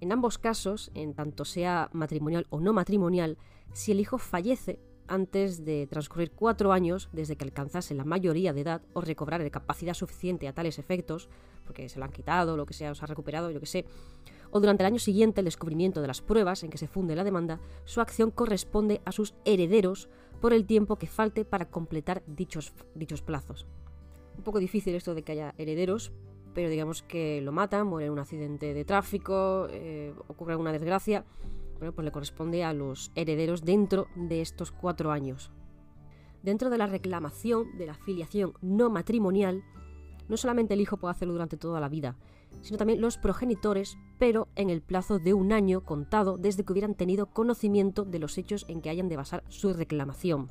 En 0.00 0.12
ambos 0.12 0.38
casos, 0.38 0.90
en 0.94 1.14
tanto 1.14 1.44
sea 1.44 1.88
matrimonial 1.92 2.46
o 2.50 2.60
no 2.60 2.72
matrimonial, 2.72 3.38
si 3.72 3.92
el 3.92 4.00
hijo 4.00 4.18
fallece 4.18 4.80
antes 5.06 5.64
de 5.64 5.86
transcurrir 5.86 6.32
cuatro 6.32 6.72
años 6.72 7.08
desde 7.12 7.36
que 7.36 7.44
alcanzase 7.44 7.94
la 7.94 8.04
mayoría 8.04 8.52
de 8.52 8.62
edad 8.62 8.82
o 8.94 9.00
recobrar 9.00 9.48
capacidad 9.50 9.94
suficiente 9.94 10.48
a 10.48 10.54
tales 10.54 10.78
efectos, 10.78 11.28
porque 11.64 11.88
se 11.88 11.98
lo 11.98 12.04
han 12.04 12.12
quitado, 12.12 12.56
lo 12.56 12.66
que 12.66 12.74
sea, 12.74 12.90
o 12.90 12.94
se 12.94 13.04
ha 13.04 13.08
recuperado, 13.08 13.50
yo 13.50 13.60
que 13.60 13.66
sé, 13.66 13.84
o 14.50 14.60
durante 14.60 14.82
el 14.82 14.86
año 14.86 14.98
siguiente 14.98 15.40
el 15.40 15.46
descubrimiento 15.46 16.00
de 16.00 16.06
las 16.06 16.22
pruebas 16.22 16.62
en 16.62 16.70
que 16.70 16.78
se 16.78 16.88
funde 16.88 17.16
la 17.16 17.24
demanda, 17.24 17.60
su 17.84 18.00
acción 18.00 18.30
corresponde 18.30 19.02
a 19.04 19.12
sus 19.12 19.34
herederos 19.44 20.08
por 20.40 20.52
el 20.52 20.66
tiempo 20.66 20.96
que 20.96 21.06
falte 21.06 21.44
para 21.44 21.70
completar 21.70 22.22
dichos, 22.26 22.72
dichos 22.94 23.22
plazos. 23.22 23.66
Un 24.36 24.44
poco 24.44 24.58
difícil 24.58 24.94
esto 24.94 25.14
de 25.14 25.22
que 25.22 25.32
haya 25.32 25.54
herederos, 25.58 26.12
pero 26.54 26.68
digamos 26.68 27.02
que 27.02 27.40
lo 27.40 27.52
matan, 27.52 27.86
muere 27.86 28.06
en 28.06 28.12
un 28.12 28.18
accidente 28.18 28.74
de 28.74 28.84
tráfico, 28.84 29.66
eh, 29.70 30.14
ocurre 30.28 30.52
alguna 30.52 30.72
desgracia, 30.72 31.24
bueno, 31.78 31.92
pues 31.92 32.04
le 32.04 32.12
corresponde 32.12 32.64
a 32.64 32.72
los 32.72 33.10
herederos 33.14 33.64
dentro 33.64 34.06
de 34.14 34.40
estos 34.40 34.70
cuatro 34.70 35.10
años. 35.10 35.50
Dentro 36.42 36.70
de 36.70 36.78
la 36.78 36.86
reclamación 36.86 37.76
de 37.76 37.86
la 37.86 37.94
filiación 37.94 38.54
no 38.60 38.90
matrimonial, 38.90 39.64
no 40.28 40.36
solamente 40.36 40.74
el 40.74 40.80
hijo 40.80 40.96
puede 40.96 41.12
hacerlo 41.12 41.32
durante 41.32 41.56
toda 41.56 41.80
la 41.80 41.88
vida, 41.88 42.16
sino 42.62 42.78
también 42.78 43.00
los 43.00 43.18
progenitores, 43.18 43.96
pero 44.18 44.48
en 44.56 44.70
el 44.70 44.82
plazo 44.82 45.18
de 45.18 45.34
un 45.34 45.52
año 45.52 45.82
contado 45.84 46.38
desde 46.38 46.64
que 46.64 46.72
hubieran 46.72 46.94
tenido 46.94 47.26
conocimiento 47.26 48.04
de 48.04 48.18
los 48.18 48.38
hechos 48.38 48.64
en 48.68 48.80
que 48.80 48.90
hayan 48.90 49.08
de 49.08 49.16
basar 49.16 49.44
su 49.48 49.72
reclamación. 49.72 50.48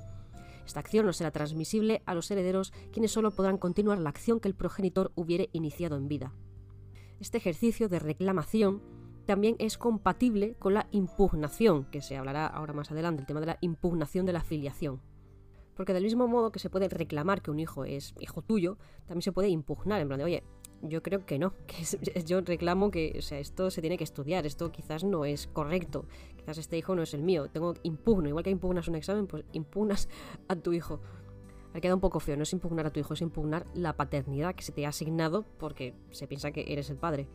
Esta 0.65 0.79
acción 0.79 1.05
no 1.05 1.13
será 1.13 1.31
transmisible 1.31 2.01
a 2.05 2.13
los 2.13 2.29
herederos, 2.31 2.71
quienes 2.91 3.11
solo 3.11 3.31
podrán 3.31 3.57
continuar 3.57 3.99
la 3.99 4.09
acción 4.09 4.39
que 4.39 4.47
el 4.47 4.55
progenitor 4.55 5.11
hubiere 5.15 5.49
iniciado 5.51 5.97
en 5.97 6.07
vida. 6.07 6.33
Este 7.19 7.37
ejercicio 7.37 7.89
de 7.89 7.99
reclamación 7.99 8.81
también 9.25 9.55
es 9.59 9.77
compatible 9.77 10.55
con 10.59 10.73
la 10.73 10.87
impugnación, 10.91 11.85
que 11.85 12.01
se 12.01 12.17
hablará 12.17 12.47
ahora 12.47 12.73
más 12.73 12.91
adelante, 12.91 13.21
el 13.21 13.27
tema 13.27 13.39
de 13.39 13.45
la 13.45 13.57
impugnación 13.61 14.25
de 14.25 14.33
la 14.33 14.43
filiación. 14.43 15.01
Porque 15.75 15.93
del 15.93 16.03
mismo 16.03 16.27
modo 16.27 16.51
que 16.51 16.59
se 16.59 16.69
puede 16.69 16.89
reclamar 16.89 17.41
que 17.41 17.51
un 17.51 17.59
hijo 17.59 17.85
es 17.85 18.13
hijo 18.19 18.41
tuyo, 18.41 18.77
también 19.05 19.21
se 19.21 19.31
puede 19.31 19.49
impugnar, 19.49 20.01
en 20.01 20.07
plan 20.07 20.19
de, 20.19 20.25
oye, 20.25 20.43
yo 20.83 21.01
creo 21.01 21.25
que 21.25 21.39
no, 21.39 21.53
que 21.67 22.23
yo 22.23 22.41
reclamo 22.41 22.91
que 22.91 23.15
o 23.17 23.21
sea, 23.21 23.39
esto 23.39 23.71
se 23.71 23.81
tiene 23.81 23.97
que 23.97 24.03
estudiar, 24.03 24.45
esto 24.45 24.71
quizás 24.71 25.03
no 25.03 25.25
es 25.25 25.47
correcto, 25.47 26.05
quizás 26.35 26.57
este 26.57 26.77
hijo 26.77 26.95
no 26.95 27.01
es 27.01 27.13
el 27.13 27.23
mío, 27.23 27.47
tengo 27.49 27.73
impugno, 27.83 28.29
igual 28.29 28.43
que 28.43 28.49
impugnas 28.49 28.87
un 28.87 28.95
examen, 28.95 29.27
pues 29.27 29.45
impugnas 29.53 30.09
a 30.47 30.55
tu 30.55 30.73
hijo. 30.73 30.99
Ha 31.73 31.81
quedado 31.81 31.97
un 31.97 32.01
poco 32.01 32.19
feo, 32.19 32.37
no 32.37 32.43
es 32.43 32.53
impugnar 32.53 32.85
a 32.85 32.91
tu 32.91 32.99
hijo, 32.99 33.15
es 33.15 33.21
impugnar 33.21 33.65
la 33.73 33.93
paternidad 33.93 34.53
que 34.53 34.61
se 34.61 34.71
te 34.71 34.85
ha 34.85 34.89
asignado 34.89 35.43
porque 35.57 35.95
se 36.11 36.27
piensa 36.27 36.51
que 36.51 36.65
eres 36.67 36.91
el 36.91 36.97
padre. 36.97 37.27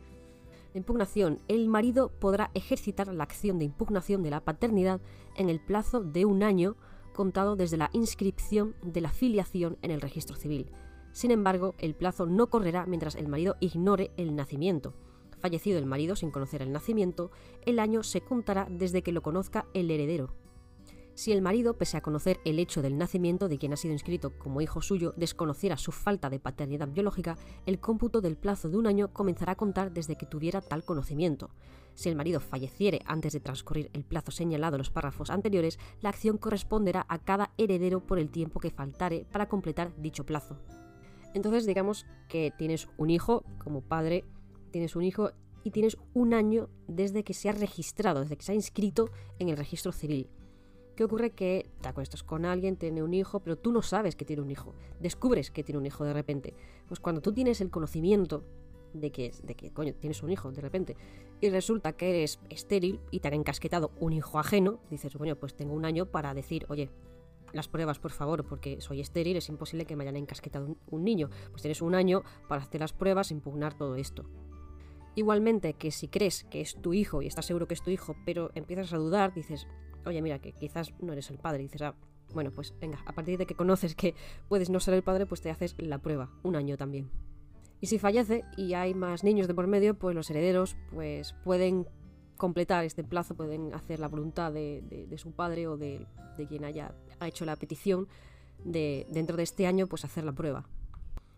Impugnación. 0.73 1.39
El 1.49 1.67
marido 1.67 2.09
podrá 2.09 2.49
ejercitar 2.53 3.13
la 3.13 3.23
acción 3.23 3.59
de 3.59 3.65
impugnación 3.65 4.23
de 4.23 4.29
la 4.29 4.39
paternidad 4.39 5.01
en 5.35 5.49
el 5.49 5.59
plazo 5.59 5.99
de 5.99 6.23
un 6.23 6.43
año 6.43 6.77
contado 7.13 7.57
desde 7.57 7.75
la 7.75 7.89
inscripción 7.91 8.75
de 8.81 9.01
la 9.01 9.09
filiación 9.09 9.77
en 9.81 9.91
el 9.91 9.99
registro 9.99 10.37
civil 10.37 10.71
sin 11.11 11.31
embargo, 11.31 11.75
el 11.79 11.95
plazo 11.95 12.25
no 12.25 12.49
correrá 12.49 12.85
mientras 12.85 13.15
el 13.15 13.27
marido 13.27 13.55
ignore 13.59 14.11
el 14.17 14.35
nacimiento. 14.35 14.93
Fallecido 15.39 15.79
el 15.79 15.85
marido 15.85 16.15
sin 16.15 16.31
conocer 16.31 16.61
el 16.61 16.71
nacimiento, 16.71 17.31
el 17.65 17.79
año 17.79 18.03
se 18.03 18.21
contará 18.21 18.67
desde 18.69 19.01
que 19.01 19.11
lo 19.11 19.21
conozca 19.21 19.65
el 19.73 19.89
heredero. 19.89 20.33
Si 21.19 21.33
el 21.33 21.41
marido, 21.41 21.77
pese 21.77 21.97
a 21.97 22.01
conocer 22.01 22.39
el 22.45 22.59
hecho 22.59 22.81
del 22.81 22.97
nacimiento 22.97 23.49
de 23.49 23.57
quien 23.57 23.73
ha 23.73 23.75
sido 23.75 23.91
inscrito 23.91 24.37
como 24.37 24.61
hijo 24.61 24.81
suyo, 24.81 25.13
desconociera 25.17 25.75
su 25.75 25.91
falta 25.91 26.29
de 26.29 26.39
paternidad 26.39 26.87
biológica, 26.87 27.37
el 27.65 27.81
cómputo 27.81 28.21
del 28.21 28.37
plazo 28.37 28.69
de 28.69 28.77
un 28.77 28.87
año 28.87 29.11
comenzará 29.11 29.51
a 29.51 29.57
contar 29.57 29.91
desde 29.91 30.15
que 30.15 30.25
tuviera 30.25 30.61
tal 30.61 30.85
conocimiento. 30.85 31.49
Si 31.93 32.07
el 32.07 32.15
marido 32.15 32.39
falleciere 32.39 33.01
antes 33.05 33.33
de 33.33 33.41
transcurrir 33.41 33.89
el 33.91 34.05
plazo 34.05 34.31
señalado 34.31 34.75
en 34.75 34.79
los 34.79 34.91
párrafos 34.91 35.29
anteriores, 35.29 35.77
la 35.99 36.07
acción 36.07 36.37
corresponderá 36.37 37.05
a 37.09 37.19
cada 37.19 37.51
heredero 37.57 37.99
por 37.99 38.17
el 38.17 38.29
tiempo 38.29 38.61
que 38.61 38.71
faltare 38.71 39.25
para 39.29 39.49
completar 39.49 39.93
dicho 39.97 40.25
plazo. 40.25 40.57
Entonces 41.33 41.65
digamos 41.65 42.05
que 42.27 42.51
tienes 42.57 42.87
un 42.97 43.09
hijo 43.09 43.43
como 43.57 43.81
padre, 43.81 44.25
tienes 44.71 44.95
un 44.95 45.03
hijo 45.03 45.31
y 45.63 45.71
tienes 45.71 45.97
un 46.13 46.33
año 46.33 46.69
desde 46.87 47.23
que 47.23 47.33
se 47.33 47.49
ha 47.49 47.53
registrado, 47.53 48.21
desde 48.21 48.37
que 48.37 48.43
se 48.43 48.51
ha 48.51 48.55
inscrito 48.55 49.09
en 49.39 49.49
el 49.49 49.57
registro 49.57 49.91
civil. 49.91 50.29
¿Qué 50.95 51.05
ocurre? 51.05 51.31
Que 51.31 51.69
te 51.81 51.87
acuestas 51.87 52.23
con 52.23 52.45
alguien, 52.45 52.75
tiene 52.75 53.01
un 53.03 53.13
hijo, 53.13 53.39
pero 53.39 53.57
tú 53.57 53.71
no 53.71 53.81
sabes 53.81 54.15
que 54.15 54.25
tiene 54.25 54.41
un 54.41 54.51
hijo. 54.51 54.73
Descubres 54.99 55.49
que 55.49 55.63
tiene 55.63 55.79
un 55.79 55.85
hijo 55.85 56.03
de 56.03 56.11
repente. 56.11 56.53
Pues 56.87 56.99
cuando 56.99 57.21
tú 57.21 57.31
tienes 57.31 57.61
el 57.61 57.69
conocimiento 57.69 58.43
de 58.93 59.11
que, 59.11 59.31
de 59.43 59.55
que 59.55 59.71
coño, 59.71 59.93
tienes 59.93 60.23
un 60.23 60.31
hijo 60.31 60.51
de 60.51 60.61
repente 60.61 60.97
y 61.41 61.49
resulta 61.49 61.93
que 61.93 62.09
eres 62.09 62.39
estéril 62.49 62.99
y 63.11 63.19
te 63.19 63.27
han 63.27 63.33
encasquetado 63.35 63.91
un 63.99 64.13
hijo 64.13 64.39
ajeno, 64.39 64.79
dices, 64.89 65.15
bueno, 65.15 65.35
pues 65.37 65.55
tengo 65.55 65.73
un 65.73 65.85
año 65.85 66.05
para 66.05 66.33
decir, 66.33 66.65
oye, 66.69 66.89
las 67.53 67.67
pruebas, 67.67 67.99
por 67.99 68.11
favor, 68.11 68.45
porque 68.45 68.81
soy 68.81 69.01
estéril, 69.01 69.37
es 69.37 69.49
imposible 69.49 69.85
que 69.85 69.95
me 69.95 70.03
hayan 70.03 70.17
encasquetado 70.17 70.77
un, 70.87 71.03
niño. 71.03 71.29
Pues 71.51 71.61
tienes 71.61 71.81
un 71.81 71.95
año 71.95 72.23
para 72.47 72.61
hacer 72.61 72.81
las 72.81 72.93
pruebas, 72.93 73.31
impugnar 73.31 73.77
todo 73.77 73.95
esto. 73.95 74.25
Igualmente 75.15 75.73
que 75.73 75.91
si 75.91 76.07
crees 76.07 76.43
que 76.45 76.61
es 76.61 76.75
tu 76.81 76.93
hijo 76.93 77.21
y 77.21 77.27
estás 77.27 77.45
seguro 77.45 77.67
que 77.67 77.73
es 77.73 77.81
tu 77.81 77.89
hijo, 77.89 78.15
pero 78.25 78.51
empiezas 78.55 78.93
a 78.93 78.97
dudar, 78.97 79.33
dices, 79.33 79.67
oye, 80.05 80.21
mira, 80.21 80.39
que 80.39 80.53
quizás 80.53 80.93
no 80.99 81.13
eres 81.13 81.29
el 81.29 81.39
padre, 81.39 81.63
dices, 81.63 81.81
ah, 81.81 81.95
bueno, 82.33 82.51
pues 82.51 82.73
venga, 82.79 83.01
a 83.05 83.13
partir 83.13 83.37
de 83.37 83.45
que 83.45 83.55
conoces 83.55 83.95
que 83.95 84.15
puedes 84.47 84.69
no 84.69 84.79
ser 84.79 84.93
el 84.93 85.03
padre, 85.03 85.25
pues 85.25 85.41
te 85.41 85.49
haces 85.49 85.75
la 85.79 85.97
prueba, 85.97 86.29
un 86.43 86.55
año 86.55 86.77
también. 86.77 87.09
Y 87.81 87.87
si 87.87 87.97
fallece 87.97 88.43
y 88.57 88.73
hay 88.73 88.93
más 88.93 89.23
niños 89.23 89.47
de 89.47 89.53
por 89.53 89.67
medio, 89.67 89.97
pues 89.97 90.15
los 90.15 90.29
herederos 90.29 90.75
pues 90.91 91.33
pueden 91.43 91.87
completar 92.39 92.85
este 92.85 93.03
plazo, 93.03 93.35
pueden 93.35 93.73
hacer 93.73 93.99
la 93.99 94.07
voluntad 94.07 94.51
de, 94.51 95.07
su 95.17 95.31
padre 95.31 95.67
o 95.67 95.77
de, 95.77 96.07
quien 96.47 96.63
haya 96.63 96.95
hecho 97.27 97.45
la 97.45 97.55
petición 97.55 98.07
de 98.63 99.07
dentro 99.09 99.37
de 99.37 99.43
este 99.43 99.67
año 99.67 99.87
pues 99.87 100.05
hacer 100.05 100.23
la 100.23 100.33
prueba. 100.33 100.65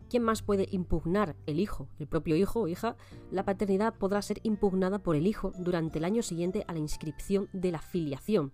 ¿Quién 0.10 0.24
más 0.24 0.42
puede 0.42 0.68
impugnar 0.72 1.38
el 1.46 1.60
hijo? 1.60 1.88
El 1.98 2.08
propio 2.08 2.36
hijo 2.36 2.62
o 2.62 2.68
hija. 2.68 2.98
La 3.32 3.46
paternidad 3.46 3.94
podrá 3.94 4.22
ser 4.22 4.42
impugnada 4.44 5.00
por 5.00 5.16
el 5.16 5.26
hijo 5.26 5.54
durante 5.58 6.00
el 6.00 6.04
año 6.04 6.22
siguiente 6.22 6.66
a 6.68 6.74
la 6.74 6.80
inscripción 6.80 7.48
de 7.54 7.72
la 7.72 7.80
filiación. 7.80 8.52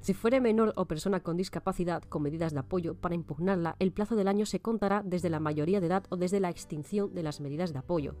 Si 0.00 0.12
fuere 0.12 0.40
menor 0.40 0.74
o 0.76 0.84
persona 0.84 1.20
con 1.20 1.36
discapacidad 1.36 2.02
con 2.02 2.22
medidas 2.22 2.52
de 2.52 2.60
apoyo 2.60 2.94
para 2.94 3.14
impugnarla, 3.14 3.76
el 3.78 3.90
plazo 3.92 4.16
del 4.16 4.28
año 4.28 4.46
se 4.46 4.60
contará 4.60 5.02
desde 5.02 5.30
la 5.30 5.40
mayoría 5.40 5.80
de 5.80 5.86
edad 5.86 6.04
o 6.10 6.16
desde 6.16 6.40
la 6.40 6.50
extinción 6.50 7.14
de 7.14 7.22
las 7.22 7.40
medidas 7.40 7.72
de 7.72 7.78
apoyo. 7.78 8.14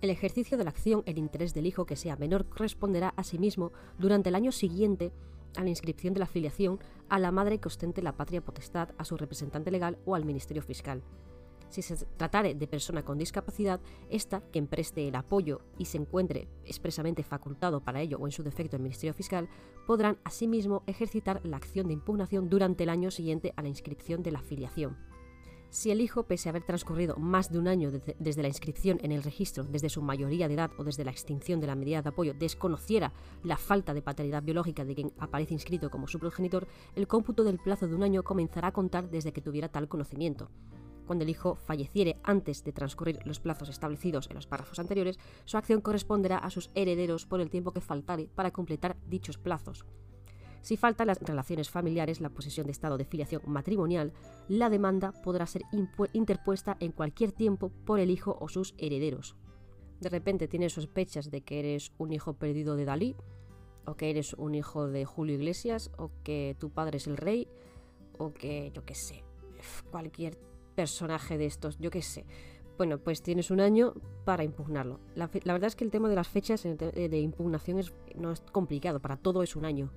El 0.00 0.10
ejercicio 0.10 0.56
de 0.56 0.64
la 0.64 0.70
acción 0.70 1.02
en 1.06 1.18
interés 1.18 1.54
del 1.54 1.66
hijo 1.66 1.86
que 1.86 1.96
sea 1.96 2.16
menor 2.16 2.48
corresponderá 2.48 3.14
asimismo 3.16 3.72
durante 3.98 4.30
el 4.30 4.34
año 4.34 4.52
siguiente 4.52 5.12
a 5.56 5.62
la 5.62 5.70
inscripción 5.70 6.14
de 6.14 6.20
la 6.20 6.26
filiación 6.26 6.78
a 7.08 7.18
la 7.18 7.30
madre 7.30 7.58
que 7.58 7.68
ostente 7.68 8.02
la 8.02 8.16
patria 8.16 8.44
potestad, 8.44 8.90
a 8.96 9.04
su 9.04 9.16
representante 9.16 9.70
legal 9.70 9.98
o 10.04 10.14
al 10.14 10.24
Ministerio 10.24 10.62
Fiscal. 10.62 11.02
Si 11.68 11.80
se 11.80 11.96
tratare 12.16 12.54
de 12.54 12.66
persona 12.66 13.02
con 13.02 13.16
discapacidad, 13.16 13.80
ésta, 14.10 14.42
quien 14.52 14.66
preste 14.66 15.08
el 15.08 15.14
apoyo 15.14 15.62
y 15.78 15.86
se 15.86 15.96
encuentre 15.96 16.46
expresamente 16.66 17.22
facultado 17.22 17.80
para 17.80 18.02
ello 18.02 18.18
o 18.20 18.26
en 18.26 18.32
su 18.32 18.42
defecto 18.42 18.76
el 18.76 18.82
Ministerio 18.82 19.14
Fiscal, 19.14 19.48
podrán 19.86 20.18
asimismo 20.22 20.82
ejercitar 20.86 21.40
la 21.44 21.56
acción 21.56 21.86
de 21.86 21.94
impugnación 21.94 22.50
durante 22.50 22.82
el 22.82 22.90
año 22.90 23.10
siguiente 23.10 23.54
a 23.56 23.62
la 23.62 23.68
inscripción 23.68 24.22
de 24.22 24.32
la 24.32 24.42
filiación. 24.42 25.11
Si 25.72 25.90
el 25.90 26.02
hijo, 26.02 26.24
pese 26.24 26.50
a 26.50 26.50
haber 26.50 26.64
transcurrido 26.64 27.16
más 27.16 27.50
de 27.50 27.58
un 27.58 27.66
año 27.66 27.90
desde, 27.90 28.42
la 28.42 28.48
inscripción 28.48 28.98
en 29.02 29.10
el 29.10 29.22
registro, 29.22 29.64
desde 29.64 29.88
su 29.88 30.02
mayoría 30.02 30.46
de 30.46 30.52
edad 30.52 30.70
o 30.76 30.84
desde 30.84 31.02
la 31.02 31.12
extinción 31.12 31.60
de 31.60 31.66
la 31.66 31.74
medida 31.74 32.02
de 32.02 32.10
apoyo, 32.10 32.34
desconociera 32.34 33.14
la 33.42 33.56
falta 33.56 33.94
de 33.94 34.02
paternidad 34.02 34.42
biológica 34.42 34.84
de 34.84 34.94
quien 34.94 35.12
aparece 35.18 35.54
inscrito 35.54 35.90
como 35.90 36.08
su 36.08 36.18
progenitor, 36.18 36.68
el 36.94 37.08
cómputo 37.08 37.42
del 37.42 37.58
plazo 37.58 37.88
de 37.88 37.94
un 37.94 38.02
año 38.02 38.22
comenzará 38.22 38.68
a 38.68 38.72
contar 38.72 39.08
desde 39.08 39.32
que 39.32 39.40
tuviera 39.40 39.70
tal 39.70 39.88
conocimiento. 39.88 40.50
Cuando 41.06 41.24
el 41.24 41.30
hijo 41.30 41.54
falleciere 41.54 42.20
antes 42.22 42.64
de 42.64 42.72
transcurrir 42.74 43.20
los 43.24 43.40
plazos 43.40 43.70
establecidos 43.70 44.28
en 44.28 44.34
los 44.34 44.46
párrafos 44.46 44.78
anteriores, 44.78 45.18
su 45.46 45.56
acción 45.56 45.80
corresponderá 45.80 46.36
a 46.36 46.50
sus 46.50 46.70
herederos 46.74 47.24
por 47.24 47.40
el 47.40 47.48
tiempo 47.48 47.72
que 47.72 47.80
faltare 47.80 48.28
para 48.34 48.50
completar 48.50 48.98
dichos 49.08 49.38
plazos. 49.38 49.86
Si 50.62 50.76
faltan 50.76 51.08
las 51.08 51.20
relaciones 51.20 51.70
familiares, 51.70 52.20
la 52.20 52.30
posesión 52.30 52.66
de 52.66 52.72
estado 52.72 52.96
de 52.96 53.04
filiación 53.04 53.42
matrimonial, 53.46 54.12
la 54.48 54.70
demanda 54.70 55.12
podrá 55.12 55.44
ser 55.46 55.62
interpuesta 56.12 56.76
en 56.78 56.92
cualquier 56.92 57.32
tiempo 57.32 57.70
por 57.84 57.98
el 57.98 58.10
hijo 58.10 58.38
o 58.40 58.48
sus 58.48 58.74
herederos. 58.78 59.34
De 60.00 60.08
repente 60.08 60.46
tienes 60.46 60.72
sospechas 60.72 61.32
de 61.32 61.40
que 61.42 61.58
eres 61.58 61.92
un 61.98 62.12
hijo 62.12 62.34
perdido 62.34 62.76
de 62.76 62.84
Dalí, 62.84 63.16
o 63.86 63.96
que 63.96 64.10
eres 64.10 64.34
un 64.34 64.54
hijo 64.54 64.86
de 64.86 65.04
Julio 65.04 65.34
Iglesias, 65.34 65.90
o 65.98 66.12
que 66.22 66.56
tu 66.60 66.70
padre 66.70 66.98
es 66.98 67.08
el 67.08 67.16
rey, 67.16 67.48
o 68.16 68.32
que 68.32 68.70
yo 68.72 68.84
qué 68.84 68.94
sé, 68.94 69.24
cualquier 69.90 70.38
personaje 70.76 71.38
de 71.38 71.46
estos, 71.46 71.76
yo 71.78 71.90
qué 71.90 72.02
sé. 72.02 72.24
Bueno, 72.78 72.98
pues 72.98 73.20
tienes 73.22 73.50
un 73.50 73.60
año 73.60 73.94
para 74.24 74.44
impugnarlo. 74.44 75.00
La, 75.16 75.26
verdad 75.26 75.64
es 75.64 75.76
que 75.76 75.84
el 75.84 75.90
tema 75.90 76.08
de 76.08 76.14
las 76.14 76.28
fechas 76.28 76.62
de 76.62 77.18
impugnación 77.18 77.80
no 78.14 78.30
es 78.30 78.40
complicado, 78.52 79.00
para 79.00 79.16
todo 79.16 79.42
es 79.42 79.56
un 79.56 79.64
año 79.64 79.90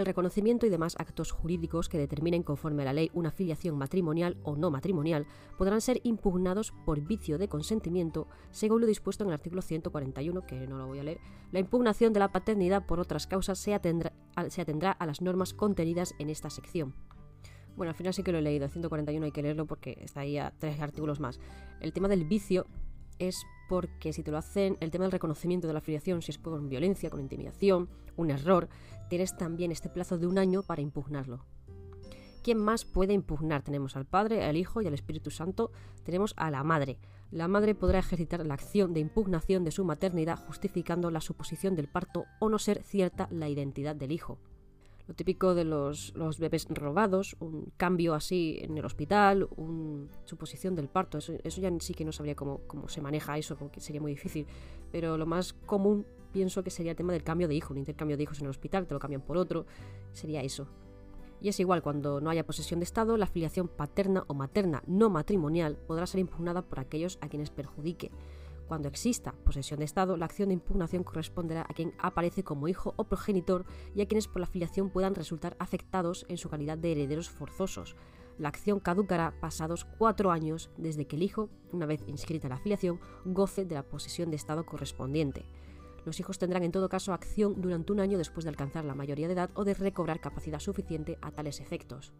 el 0.00 0.06
reconocimiento 0.06 0.66
y 0.66 0.70
demás 0.70 0.96
actos 0.98 1.30
jurídicos 1.30 1.88
que 1.88 1.98
determinen 1.98 2.42
conforme 2.42 2.82
a 2.82 2.86
la 2.86 2.92
ley 2.92 3.10
una 3.14 3.30
filiación 3.30 3.78
matrimonial 3.78 4.36
o 4.42 4.56
no 4.56 4.70
matrimonial 4.70 5.26
podrán 5.56 5.80
ser 5.80 6.00
impugnados 6.02 6.72
por 6.84 7.00
vicio 7.00 7.38
de 7.38 7.48
consentimiento 7.48 8.26
según 8.50 8.80
lo 8.80 8.86
dispuesto 8.86 9.24
en 9.24 9.28
el 9.28 9.34
artículo 9.34 9.62
141, 9.62 10.46
que 10.46 10.66
no 10.66 10.78
lo 10.78 10.86
voy 10.86 10.98
a 10.98 11.04
leer. 11.04 11.20
La 11.52 11.60
impugnación 11.60 12.12
de 12.12 12.20
la 12.20 12.32
paternidad 12.32 12.86
por 12.86 13.00
otras 13.00 13.26
causas 13.26 13.58
se 13.58 13.74
atendrá, 13.74 14.12
a 14.92 15.06
las 15.06 15.20
normas 15.20 15.54
contenidas 15.54 16.14
en 16.18 16.30
esta 16.30 16.50
sección. 16.50 16.94
Bueno, 17.76 17.90
al 17.90 17.96
final 17.96 18.12
sí 18.12 18.22
que 18.22 18.32
lo 18.32 18.38
he 18.38 18.42
leído, 18.42 18.64
el 18.64 18.70
141 18.70 19.24
hay 19.24 19.32
que 19.32 19.42
leerlo 19.42 19.66
porque 19.66 19.96
está 20.00 20.20
ahí 20.20 20.38
a 20.38 20.52
tres 20.58 20.80
artículos 20.80 21.20
más. 21.20 21.40
El 21.80 21.92
tema 21.92 22.08
del 22.08 22.24
vicio 22.24 22.66
es 23.18 23.46
porque 23.68 24.12
si 24.12 24.22
te 24.24 24.32
lo 24.32 24.38
hacen, 24.38 24.76
el 24.80 24.90
tema 24.90 25.04
del 25.04 25.12
reconocimiento 25.12 25.68
de 25.68 25.74
la 25.74 25.80
filiación, 25.80 26.22
si 26.22 26.32
es 26.32 26.38
con 26.38 26.68
violencia, 26.68 27.08
con 27.10 27.20
intimidación, 27.20 27.88
un 28.16 28.30
error, 28.30 28.68
tienes 29.10 29.36
también 29.36 29.72
este 29.72 29.90
plazo 29.90 30.16
de 30.16 30.26
un 30.26 30.38
año 30.38 30.62
para 30.62 30.80
impugnarlo. 30.80 31.44
¿Quién 32.42 32.56
más 32.56 32.86
puede 32.86 33.12
impugnar? 33.12 33.62
Tenemos 33.62 33.96
al 33.96 34.06
Padre, 34.06 34.44
al 34.44 34.56
Hijo 34.56 34.80
y 34.80 34.86
al 34.86 34.94
Espíritu 34.94 35.30
Santo. 35.30 35.72
Tenemos 36.04 36.32
a 36.38 36.50
la 36.50 36.64
Madre. 36.64 36.98
La 37.30 37.48
Madre 37.48 37.74
podrá 37.74 37.98
ejercitar 37.98 38.46
la 38.46 38.54
acción 38.54 38.94
de 38.94 39.00
impugnación 39.00 39.64
de 39.64 39.72
su 39.72 39.84
maternidad 39.84 40.38
justificando 40.38 41.10
la 41.10 41.20
suposición 41.20 41.76
del 41.76 41.88
parto 41.88 42.24
o 42.38 42.48
no 42.48 42.58
ser 42.58 42.82
cierta 42.82 43.28
la 43.30 43.50
identidad 43.50 43.94
del 43.94 44.12
Hijo 44.12 44.38
lo 45.10 45.14
típico 45.14 45.56
de 45.56 45.64
los, 45.64 46.12
bebés 46.38 46.68
robados, 46.70 47.34
un 47.40 47.72
cambio 47.76 48.14
así 48.14 48.60
en 48.62 48.78
el 48.78 48.84
hospital, 48.84 49.48
una 49.56 50.06
suposición 50.24 50.76
del 50.76 50.86
parto. 50.86 51.18
Eso, 51.18 51.34
ya 51.42 51.68
sí 51.80 51.94
que 51.94 52.04
no 52.04 52.12
sabría 52.12 52.36
cómo, 52.36 52.60
cómo 52.68 52.88
se 52.88 53.00
maneja 53.00 53.36
eso, 53.36 53.58
sería 53.78 54.00
muy 54.00 54.12
difícil. 54.12 54.46
Pero 54.92 55.18
lo 55.18 55.26
más 55.26 55.52
común 55.52 56.06
pienso 56.32 56.62
que 56.62 56.70
sería 56.70 56.92
el 56.92 56.96
tema 56.96 57.12
del 57.12 57.22
cambio 57.22 57.48
de 57.48 57.54
hijo, 57.54 57.72
un 57.72 57.78
intercambio 57.78 58.16
de 58.16 58.22
hijos 58.22 58.38
en 58.38 58.44
el 58.44 58.50
hospital, 58.50 58.86
te 58.86 58.94
lo 58.94 59.00
cambian 59.00 59.22
por 59.22 59.36
otro, 59.36 59.66
sería 60.12 60.42
eso. 60.42 60.68
Y 61.40 61.48
es 61.48 61.58
igual, 61.58 61.82
cuando 61.82 62.20
no 62.20 62.30
haya 62.30 62.44
posesión 62.44 62.80
de 62.80 62.84
Estado, 62.84 63.16
la 63.16 63.26
filiación 63.26 63.68
paterna 63.68 64.24
o 64.26 64.34
materna 64.34 64.82
no 64.86 65.08
matrimonial 65.08 65.76
podrá 65.76 66.06
ser 66.06 66.20
impugnada 66.20 66.62
por 66.62 66.80
aquellos 66.80 67.18
a 67.22 67.28
quienes 67.28 67.50
perjudique. 67.50 68.10
Cuando 68.68 68.88
exista 68.88 69.32
posesión 69.44 69.80
de 69.80 69.84
Estado, 69.84 70.16
la 70.16 70.26
acción 70.26 70.50
de 70.50 70.54
impugnación 70.54 71.02
corresponderá 71.02 71.62
a 71.62 71.74
quien 71.74 71.92
aparece 71.98 72.44
como 72.44 72.68
hijo 72.68 72.94
o 72.96 73.04
progenitor 73.04 73.64
y 73.96 74.02
a 74.02 74.06
quienes 74.06 74.28
por 74.28 74.40
la 74.40 74.46
filiación 74.46 74.90
puedan 74.90 75.14
resultar 75.14 75.56
afectados 75.58 76.24
en 76.28 76.36
su 76.36 76.48
calidad 76.50 76.78
de 76.78 76.92
herederos 76.92 77.30
forzosos. 77.30 77.96
La 78.38 78.48
acción 78.48 78.78
caducará 78.78 79.34
pasados 79.40 79.84
cuatro 79.98 80.30
años 80.30 80.70
desde 80.76 81.06
que 81.06 81.16
el 81.16 81.22
hijo, 81.22 81.48
una 81.72 81.84
vez 81.86 82.04
inscrita 82.06 82.48
la 82.48 82.58
filiación, 82.58 83.00
goce 83.24 83.64
de 83.64 83.74
la 83.74 83.82
posesión 83.82 84.30
de 84.30 84.36
Estado 84.36 84.64
correspondiente. 84.64 85.46
Los 86.04 86.18
hijos 86.20 86.38
tendrán 86.38 86.62
en 86.62 86.72
todo 86.72 86.88
caso 86.88 87.12
acción 87.12 87.60
durante 87.60 87.92
un 87.92 88.00
año 88.00 88.18
después 88.18 88.44
de 88.44 88.50
alcanzar 88.50 88.84
la 88.84 88.94
mayoría 88.94 89.26
de 89.26 89.34
edad 89.34 89.50
o 89.54 89.64
de 89.64 89.74
recobrar 89.74 90.20
capacidad 90.20 90.60
suficiente 90.60 91.18
a 91.20 91.30
tales 91.30 91.60
efectos. 91.60 92.12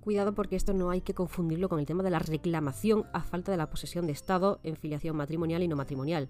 Cuidado 0.00 0.34
porque 0.34 0.56
esto 0.56 0.74
no 0.74 0.90
hay 0.90 1.00
que 1.00 1.14
confundirlo 1.14 1.68
con 1.68 1.80
el 1.80 1.86
tema 1.86 2.02
de 2.02 2.10
la 2.10 2.18
reclamación 2.18 3.06
a 3.12 3.22
falta 3.22 3.50
de 3.52 3.56
la 3.56 3.70
posesión 3.70 4.06
de 4.06 4.12
Estado 4.12 4.60
en 4.62 4.76
filiación 4.76 5.16
matrimonial 5.16 5.62
y 5.62 5.68
no 5.68 5.76
matrimonial. 5.76 6.28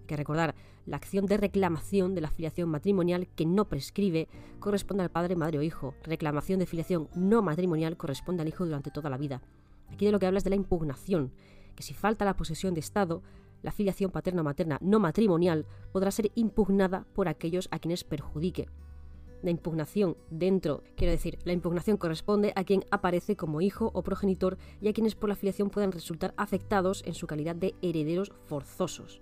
Hay 0.00 0.06
que 0.06 0.16
recordar, 0.16 0.54
la 0.86 0.96
acción 0.96 1.26
de 1.26 1.36
reclamación 1.36 2.14
de 2.14 2.20
la 2.20 2.30
filiación 2.30 2.68
matrimonial 2.68 3.28
que 3.34 3.44
no 3.44 3.68
prescribe 3.68 4.28
corresponde 4.60 5.02
al 5.02 5.10
padre, 5.10 5.36
madre 5.36 5.58
o 5.58 5.62
hijo. 5.62 5.94
Reclamación 6.02 6.58
de 6.58 6.66
filiación 6.66 7.08
no 7.14 7.42
matrimonial 7.42 7.96
corresponde 7.96 8.42
al 8.42 8.48
hijo 8.48 8.64
durante 8.64 8.90
toda 8.90 9.10
la 9.10 9.18
vida. 9.18 9.42
Aquí 9.92 10.06
de 10.06 10.12
lo 10.12 10.18
que 10.18 10.26
habla 10.26 10.38
es 10.38 10.44
de 10.44 10.50
la 10.50 10.56
impugnación, 10.56 11.32
que 11.74 11.82
si 11.82 11.94
falta 11.94 12.24
la 12.24 12.36
posesión 12.36 12.74
de 12.74 12.80
Estado, 12.80 13.22
la 13.62 13.72
filiación 13.72 14.10
paterna-materna 14.10 14.78
no 14.80 15.00
matrimonial 15.00 15.66
podrá 15.92 16.10
ser 16.10 16.30
impugnada 16.34 17.06
por 17.14 17.28
aquellos 17.28 17.68
a 17.70 17.78
quienes 17.78 18.04
perjudique 18.04 18.68
la 19.46 19.50
impugnación 19.50 20.16
dentro, 20.30 20.82
quiero 20.96 21.12
decir, 21.12 21.38
la 21.44 21.52
impugnación 21.52 21.96
corresponde 21.96 22.52
a 22.56 22.64
quien 22.64 22.84
aparece 22.90 23.36
como 23.36 23.60
hijo 23.60 23.90
o 23.94 24.02
progenitor 24.02 24.58
y 24.80 24.88
a 24.88 24.92
quienes 24.92 25.14
por 25.14 25.28
la 25.28 25.34
afiliación 25.34 25.70
puedan 25.70 25.92
resultar 25.92 26.34
afectados 26.36 27.02
en 27.06 27.14
su 27.14 27.26
calidad 27.26 27.54
de 27.54 27.74
herederos 27.82 28.32
forzosos. 28.46 29.20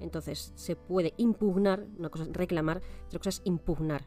Entonces, 0.00 0.52
se 0.56 0.76
puede 0.76 1.14
impugnar, 1.18 1.86
una 1.98 2.08
cosa 2.08 2.24
es 2.24 2.32
reclamar, 2.32 2.80
otra 3.06 3.18
cosa 3.18 3.30
es 3.30 3.42
impugnar. 3.44 4.06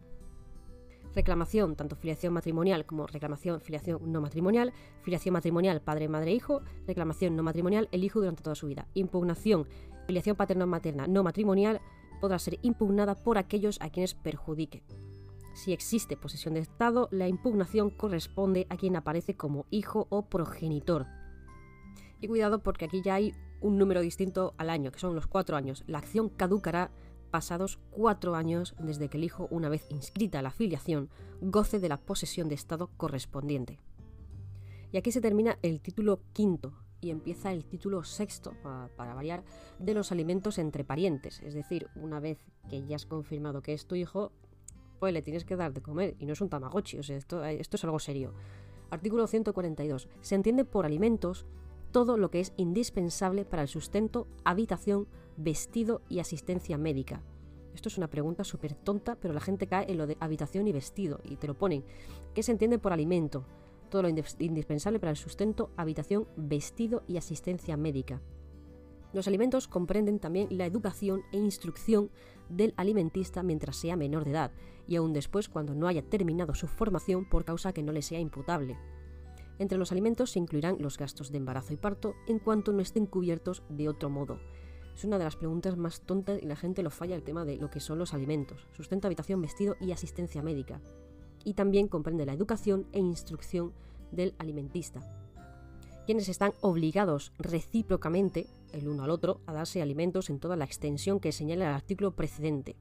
Reclamación, 1.16 1.76
tanto 1.76 1.96
filiación 1.96 2.34
matrimonial 2.34 2.86
como 2.86 3.06
reclamación 3.06 3.62
filiación 3.62 4.00
no 4.12 4.22
matrimonial, 4.22 4.74
filiación 5.04 5.34
matrimonial 5.34 5.82
padre, 5.82 6.08
madre, 6.08 6.32
hijo, 6.32 6.62
reclamación 6.88 7.36
no 7.36 7.44
matrimonial 7.44 7.88
el 7.92 8.04
hijo 8.04 8.20
durante 8.20 8.44
toda 8.44 8.56
su 8.56 8.68
vida. 8.68 8.88
Impugnación 8.94 9.68
filiación 10.08 10.36
paterno-materna 10.36 11.08
no 11.08 11.24
matrimonial 11.24 11.82
podrá 12.20 12.40
ser 12.40 12.58
impugnada 12.62 13.16
por 13.16 13.38
aquellos 13.38 13.80
a 13.82 13.90
quienes 13.90 14.14
perjudique. 14.14 14.84
Si 15.54 15.72
existe 15.72 16.18
posesión 16.18 16.56
de 16.56 16.62
Estado, 16.62 17.08
la 17.12 17.28
impugnación 17.28 17.92
corresponde 17.92 18.66
a 18.70 18.78
quien 18.78 18.96
aparece 18.96 19.36
como 19.36 19.66
hijo 19.70 20.08
o 20.10 20.24
progenitor. 20.24 21.06
Y 22.22 22.28
cuidado 22.28 22.64
porque 22.64 22.86
aquí 22.86 23.02
ya 23.04 23.16
hay 23.16 23.34
un 23.62 23.78
número 23.78 24.02
distinto 24.02 24.54
al 24.58 24.70
año, 24.70 24.92
que 24.92 25.00
son 25.00 25.16
los 25.16 25.28
cuatro 25.28 25.56
años. 25.56 25.84
La 25.86 26.00
acción 26.00 26.30
caducará 26.30 26.92
pasados 27.34 27.80
cuatro 27.90 28.36
años 28.36 28.76
desde 28.78 29.10
que 29.10 29.18
el 29.18 29.24
hijo, 29.24 29.48
una 29.50 29.68
vez 29.68 29.88
inscrita 29.90 30.44
la 30.44 30.52
filiación, 30.52 31.10
goce 31.42 31.80
de 31.80 31.90
la 31.90 31.98
posesión 31.98 32.48
de 32.48 32.54
Estado 32.54 32.92
correspondiente. 32.96 33.80
Y 34.92 34.98
aquí 34.98 35.12
se 35.12 35.20
termina 35.20 35.58
el 35.64 35.82
título 35.82 36.20
quinto 36.32 36.74
y 37.02 37.10
empieza 37.10 37.52
el 37.52 37.66
título 37.66 38.04
sexto, 38.04 38.54
para, 38.62 39.16
variar, 39.16 39.44
de 39.80 39.96
los 39.96 40.12
alimentos 40.12 40.60
entre 40.60 40.84
parientes. 40.84 41.42
Es 41.42 41.56
decir, 41.56 41.88
una 41.96 42.20
vez 42.20 42.38
que 42.70 42.86
ya 42.86 42.98
has 42.98 43.08
confirmado 43.08 43.64
que 43.64 43.74
es 43.74 43.88
tu 43.88 43.96
hijo, 43.96 44.32
pues 45.00 45.12
le 45.12 45.24
tienes 45.24 45.44
que 45.44 45.56
dar 45.56 45.74
de 45.74 45.82
comer 45.82 46.16
y 46.20 46.28
no 46.28 46.34
es 46.34 46.42
un 46.42 46.50
tamagotchi, 46.50 47.00
o 47.00 47.04
sea, 47.04 47.18
esto 47.18 47.44
es 47.44 47.84
algo 47.84 47.98
serio. 47.98 48.36
Artículo 48.92 49.26
142. 49.26 50.08
Se 50.22 50.36
entiende 50.36 50.66
por 50.66 50.86
alimentos 50.86 51.48
todo 51.94 52.18
lo 52.18 52.32
que 52.32 52.40
es 52.40 52.54
indispensable 52.58 53.46
para 53.46 53.62
el 53.62 53.68
sustento, 53.68 54.28
habitación, 54.44 55.08
vestido 55.38 56.02
y 56.10 56.20
asistencia 56.20 56.76
médica. 56.78 57.22
Esto 57.76 57.88
es 57.88 58.00
una 58.00 58.10
pregunta 58.10 58.44
súper 58.44 58.74
tonta, 58.74 59.16
pero 59.16 59.34
la 59.34 59.40
gente 59.40 59.68
cae 59.68 59.90
en 59.90 60.00
lo 60.00 60.08
de 60.08 60.18
habitación 60.20 60.68
y 60.68 60.72
vestido 60.72 61.22
y 61.24 61.36
te 61.36 61.46
lo 61.46 61.54
ponen. 61.54 61.86
¿Qué 62.34 62.42
se 62.42 62.52
entiende 62.52 62.80
por 62.80 62.94
alimento? 62.94 63.46
Todo 63.90 64.02
lo 64.02 64.10
indispensable 64.10 65.00
para 65.00 65.12
el 65.12 65.18
sustento, 65.18 65.70
habitación, 65.78 66.28
vestido 66.36 67.04
y 67.08 67.18
asistencia 67.18 67.78
médica. 67.78 68.22
Los 69.14 69.28
alimentos 69.28 69.68
comprenden 69.68 70.18
también 70.18 70.48
la 70.50 70.66
educación 70.66 71.22
e 71.32 71.38
instrucción 71.38 72.10
del 72.50 72.74
alimentista 72.76 73.44
mientras 73.44 73.76
sea 73.76 73.96
menor 73.96 74.26
de 74.26 74.32
edad 74.32 74.52
y 74.88 74.96
aún 74.96 75.14
después 75.14 75.48
cuando 75.48 75.76
no 75.76 75.88
haya 75.88 76.02
terminado 76.02 76.56
su 76.56 76.66
formación 76.68 77.30
por 77.30 77.46
causa 77.46 77.72
que 77.72 77.84
no 77.84 77.92
le 77.92 78.02
sea 78.02 78.20
imputable. 78.20 78.80
Entre 79.60 79.78
los 79.78 79.92
alimentos 79.92 80.32
se 80.32 80.40
incluirán 80.40 80.78
los 80.80 80.98
gastos 80.98 81.32
de 81.32 81.38
embarazo 81.38 81.74
y 81.74 81.78
parto 81.78 82.16
en 82.28 82.40
cuanto 82.40 82.74
no 82.74 82.82
estén 82.82 83.06
cubiertos 83.06 83.64
de 83.70 83.88
otro 83.88 84.10
modo. 84.10 84.40
Es 84.96 85.04
una 85.04 85.18
de 85.18 85.24
las 85.24 85.36
preguntas 85.36 85.78
más 85.78 86.02
tontas 86.02 86.42
y 86.42 86.46
la 86.46 86.56
gente 86.56 86.84
lo 86.84 86.90
falla 86.90 87.16
el 87.16 87.24
tema 87.24 87.46
de 87.46 87.58
lo 87.58 87.70
que 87.70 87.80
son 87.80 87.98
los 88.00 88.14
alimentos, 88.14 88.68
sustento, 88.74 89.08
habitación, 89.08 89.42
vestido 89.42 89.76
y 89.80 89.92
asistencia 89.92 90.44
médica. 90.44 90.82
Y 91.44 91.56
también 91.56 91.88
comprende 91.88 92.26
la 92.26 92.34
educación 92.34 92.88
e 92.92 93.00
instrucción 93.00 93.74
del 94.12 94.36
alimentista, 94.38 95.02
quienes 96.06 96.30
están 96.30 96.54
obligados 96.62 97.32
recíprocamente, 97.38 98.48
el 98.72 98.88
uno 98.88 99.04
al 99.04 99.10
otro, 99.10 99.40
a 99.46 99.54
darse 99.54 99.82
alimentos 99.82 100.30
en 100.30 100.40
toda 100.40 100.56
la 100.56 100.66
extensión 100.66 101.20
que 101.20 101.32
señala 101.32 101.66
el 101.66 101.74
artículo 101.74 102.12
precedente. 102.12 102.76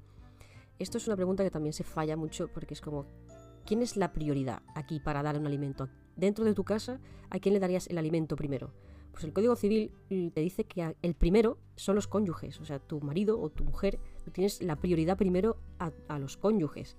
Esto 0.79 0.99
es 0.99 1.07
una 1.07 1.17
pregunta 1.17 1.45
que 1.45 1.51
también 1.51 1.73
se 1.73 1.85
falla 1.85 2.17
mucho 2.17 2.49
porque 2.49 2.75
es 2.75 2.81
como, 2.81 3.07
¿quién 3.67 3.83
es 3.83 3.97
la 3.97 4.13
prioridad 4.13 4.63
aquí 4.75 5.01
para 5.01 5.23
dar 5.23 5.39
un 5.39 5.47
alimento? 5.47 5.89
dentro 6.17 6.45
de 6.45 6.55
tu 6.55 6.65
casa, 6.65 7.01
¿a 7.31 7.39
quién 7.39 7.55
le 7.55 7.61
darías 7.61 7.87
el 7.89 7.99
alimento 7.99 8.37
primero? 8.37 8.71
Pues 9.13 9.25
el 9.25 9.33
Código 9.33 9.57
Civil 9.57 9.93
te 10.09 10.41
dice 10.41 10.65
que 10.65 10.97
el 11.03 11.15
primero 11.15 11.59
son 11.77 11.97
los 11.97 12.07
cónyuges, 12.07 12.61
o 12.61 12.65
sea, 12.65 12.79
tu 12.79 13.01
marido 13.01 13.39
o 13.41 13.51
tu 13.51 13.65
mujer, 13.65 13.99
tienes 14.33 14.63
la 14.63 14.77
prioridad 14.77 15.19
primero 15.19 15.59
a, 15.79 16.19
los 16.19 16.39
cónyuges. 16.39 16.97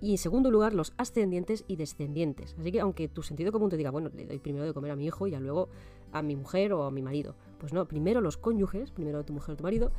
Y 0.00 0.12
en 0.12 0.18
segundo 0.18 0.50
lugar, 0.50 0.72
los 0.72 0.94
ascendientes 0.96 1.64
y 1.68 1.76
descendientes. 1.76 2.56
Así 2.58 2.72
que 2.72 2.80
aunque 2.80 3.06
tu 3.08 3.22
sentido 3.22 3.52
común 3.52 3.68
te 3.68 3.76
diga, 3.76 3.90
bueno, 3.90 4.10
le 4.14 4.24
doy 4.24 4.38
primero 4.38 4.64
de 4.64 4.72
comer 4.72 4.92
a 4.92 4.96
mi 4.96 5.04
hijo 5.04 5.26
y 5.26 5.36
luego 5.36 5.68
a 6.10 6.22
mi 6.22 6.36
mujer 6.36 6.72
o 6.72 6.84
a 6.84 6.90
mi 6.90 7.02
marido. 7.02 7.34
Pues 7.58 7.74
no, 7.74 7.86
primero 7.86 8.22
los 8.22 8.38
cónyuges, 8.38 8.92
primero 8.92 9.22
tu 9.26 9.34
mujer 9.34 9.52
o 9.52 9.56
tu 9.58 9.64
marido, 9.64 9.92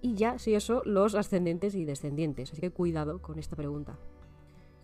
y 0.00 0.14
ya, 0.14 0.38
si 0.38 0.54
eso, 0.54 0.82
los 0.84 1.16
ascendientes 1.16 1.74
y 1.74 1.84
descendientes. 1.84 2.52
Así 2.52 2.60
que 2.60 2.70
cuidado 2.70 3.20
con 3.20 3.40
esta 3.40 3.56
pregunta. 3.56 3.98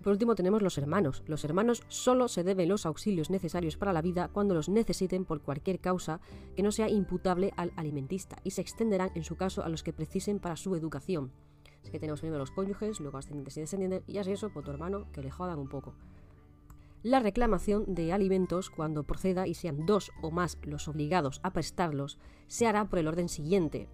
Por 0.03 0.13
último 0.13 0.35
tenemos 0.35 0.63
los 0.63 0.79
hermanos. 0.79 1.23
Los 1.27 1.45
hermanos 1.45 1.83
solo 1.89 2.29
se 2.29 2.43
deben 2.43 2.69
los 2.69 2.87
auxilios 2.87 3.29
necesarios 3.29 3.77
para 3.77 3.93
la 3.93 4.01
vida 4.01 4.31
cuando 4.33 4.55
los 4.55 4.71
necesiten 4.71 5.27
por 5.27 5.43
cualquier 5.43 5.79
causa 5.79 6.21
que 6.57 6.63
no 6.63 6.73
sea 6.73 6.89
imputable 6.89 7.53
al 7.57 7.73
alimentista 7.77 8.37
y 8.43 8.53
se 8.53 8.63
extenderán 8.63 9.11
en 9.15 9.25
su 9.25 9.37
caso 9.37 9.63
a 9.63 9.69
los 9.69 9.83
que 9.83 9.93
precisen 9.93 10.39
para 10.39 10.57
su 10.57 10.75
educación. 10.75 11.33
Así 11.83 11.91
que 11.91 12.01
tenemos 12.01 12.21
primero 12.21 12.39
los 12.39 12.51
cónyuges, 12.51 13.01
luego 13.01 13.19
ascendientes 13.19 13.57
y 13.57 13.61
descendientes 13.61 14.03
y 14.07 14.19
así 14.19 14.33
eso 14.33 14.51
por 14.51 14.65
tu 14.65 14.71
hermano 14.71 15.07
que 15.13 15.23
le 15.23 15.31
jodan 15.31 15.59
un 15.59 15.69
poco. 15.69 15.95
La 17.03 17.21
reclamación 17.21 17.95
de 17.95 18.13
alimentos 18.13 18.71
cuando 18.71 19.05
proceda 19.05 19.47
y 19.47 19.55
sean 19.55 19.87
dos 19.87 20.13
o 20.23 20.31
más 20.31 20.59
los 20.63 20.89
obligados 20.89 21.41
a 21.43 21.53
prestarlos 21.53 22.19
se 22.47 22.67
hará 22.67 22.87
por 22.87 22.99
el 22.99 23.09
orden 23.09 23.29
siguiente 23.29 23.89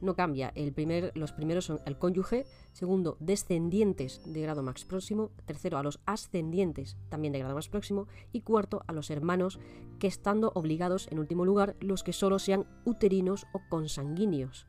no 0.00 0.14
cambia. 0.14 0.52
El 0.54 0.72
primer, 0.72 1.12
los 1.14 1.32
primeros 1.32 1.64
son 1.64 1.80
el 1.86 1.98
cónyuge, 1.98 2.46
segundo, 2.72 3.16
descendientes 3.20 4.20
de 4.24 4.40
grado 4.40 4.62
más 4.62 4.84
próximo, 4.84 5.30
tercero, 5.46 5.78
a 5.78 5.82
los 5.82 6.00
ascendientes 6.06 6.96
también 7.08 7.32
de 7.32 7.38
grado 7.38 7.54
más 7.54 7.68
próximo, 7.68 8.06
y 8.32 8.40
cuarto, 8.40 8.82
a 8.86 8.92
los 8.92 9.10
hermanos, 9.10 9.60
que 9.98 10.06
estando 10.06 10.52
obligados, 10.54 11.08
en 11.10 11.18
último 11.18 11.44
lugar, 11.44 11.76
los 11.80 12.02
que 12.02 12.12
solo 12.12 12.38
sean 12.38 12.66
uterinos 12.84 13.46
o 13.52 13.60
consanguíneos. 13.68 14.66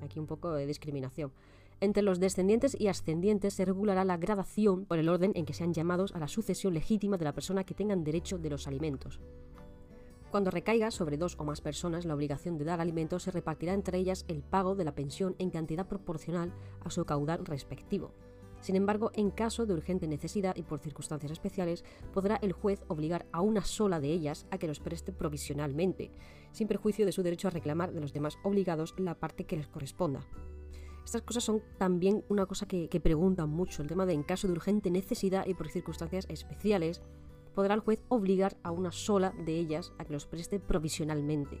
Aquí 0.00 0.18
un 0.18 0.26
poco 0.26 0.52
de 0.52 0.66
discriminación. 0.66 1.32
Entre 1.80 2.04
los 2.04 2.20
descendientes 2.20 2.76
y 2.78 2.86
ascendientes 2.86 3.54
se 3.54 3.64
regulará 3.64 4.04
la 4.04 4.16
gradación 4.16 4.84
por 4.84 5.00
el 5.00 5.08
orden 5.08 5.32
en 5.34 5.44
que 5.44 5.52
sean 5.52 5.74
llamados 5.74 6.14
a 6.14 6.20
la 6.20 6.28
sucesión 6.28 6.74
legítima 6.74 7.16
de 7.16 7.24
la 7.24 7.34
persona 7.34 7.64
que 7.64 7.74
tengan 7.74 8.04
derecho 8.04 8.38
de 8.38 8.50
los 8.50 8.68
alimentos. 8.68 9.18
Cuando 10.32 10.50
recaiga 10.50 10.90
sobre 10.90 11.18
dos 11.18 11.36
o 11.38 11.44
más 11.44 11.60
personas 11.60 12.06
la 12.06 12.14
obligación 12.14 12.56
de 12.56 12.64
dar 12.64 12.80
alimentos, 12.80 13.24
se 13.24 13.30
repartirá 13.30 13.74
entre 13.74 13.98
ellas 13.98 14.24
el 14.28 14.42
pago 14.42 14.74
de 14.74 14.84
la 14.86 14.94
pensión 14.94 15.36
en 15.38 15.50
cantidad 15.50 15.86
proporcional 15.86 16.54
a 16.82 16.90
su 16.90 17.04
caudal 17.04 17.44
respectivo. 17.44 18.14
Sin 18.58 18.74
embargo, 18.74 19.10
en 19.14 19.30
caso 19.30 19.66
de 19.66 19.74
urgente 19.74 20.06
necesidad 20.06 20.56
y 20.56 20.62
por 20.62 20.78
circunstancias 20.78 21.32
especiales, 21.32 21.84
podrá 22.14 22.36
el 22.36 22.52
juez 22.52 22.82
obligar 22.88 23.26
a 23.30 23.42
una 23.42 23.62
sola 23.62 24.00
de 24.00 24.08
ellas 24.08 24.46
a 24.50 24.56
que 24.56 24.68
los 24.68 24.80
preste 24.80 25.12
provisionalmente, 25.12 26.10
sin 26.52 26.66
perjuicio 26.66 27.04
de 27.04 27.12
su 27.12 27.22
derecho 27.22 27.48
a 27.48 27.50
reclamar 27.50 27.92
de 27.92 28.00
los 28.00 28.14
demás 28.14 28.38
obligados 28.42 28.94
la 28.96 29.20
parte 29.20 29.44
que 29.44 29.58
les 29.58 29.68
corresponda. 29.68 30.26
Estas 31.04 31.22
cosas 31.22 31.44
son 31.44 31.62
también 31.76 32.24
una 32.30 32.46
cosa 32.46 32.64
que, 32.64 32.88
que 32.88 33.00
preguntan 33.00 33.50
mucho, 33.50 33.82
el 33.82 33.88
tema 33.88 34.06
de 34.06 34.14
en 34.14 34.22
caso 34.22 34.46
de 34.46 34.54
urgente 34.54 34.90
necesidad 34.90 35.46
y 35.46 35.52
por 35.52 35.68
circunstancias 35.68 36.24
especiales, 36.30 37.02
podrá 37.54 37.74
el 37.74 37.80
juez 37.80 38.02
obligar 38.08 38.56
a 38.62 38.70
una 38.70 38.92
sola 38.92 39.32
de 39.44 39.58
ellas 39.58 39.92
a 39.98 40.04
que 40.04 40.12
los 40.12 40.26
preste 40.26 40.60
provisionalmente. 40.60 41.60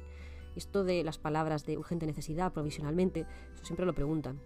Esto 0.56 0.84
de 0.84 1.02
las 1.04 1.18
palabras 1.18 1.64
de 1.64 1.78
urgente 1.78 2.06
necesidad, 2.06 2.52
provisionalmente, 2.52 3.26
eso 3.54 3.64
siempre 3.64 3.86
lo 3.86 3.94
preguntan. 3.94 4.40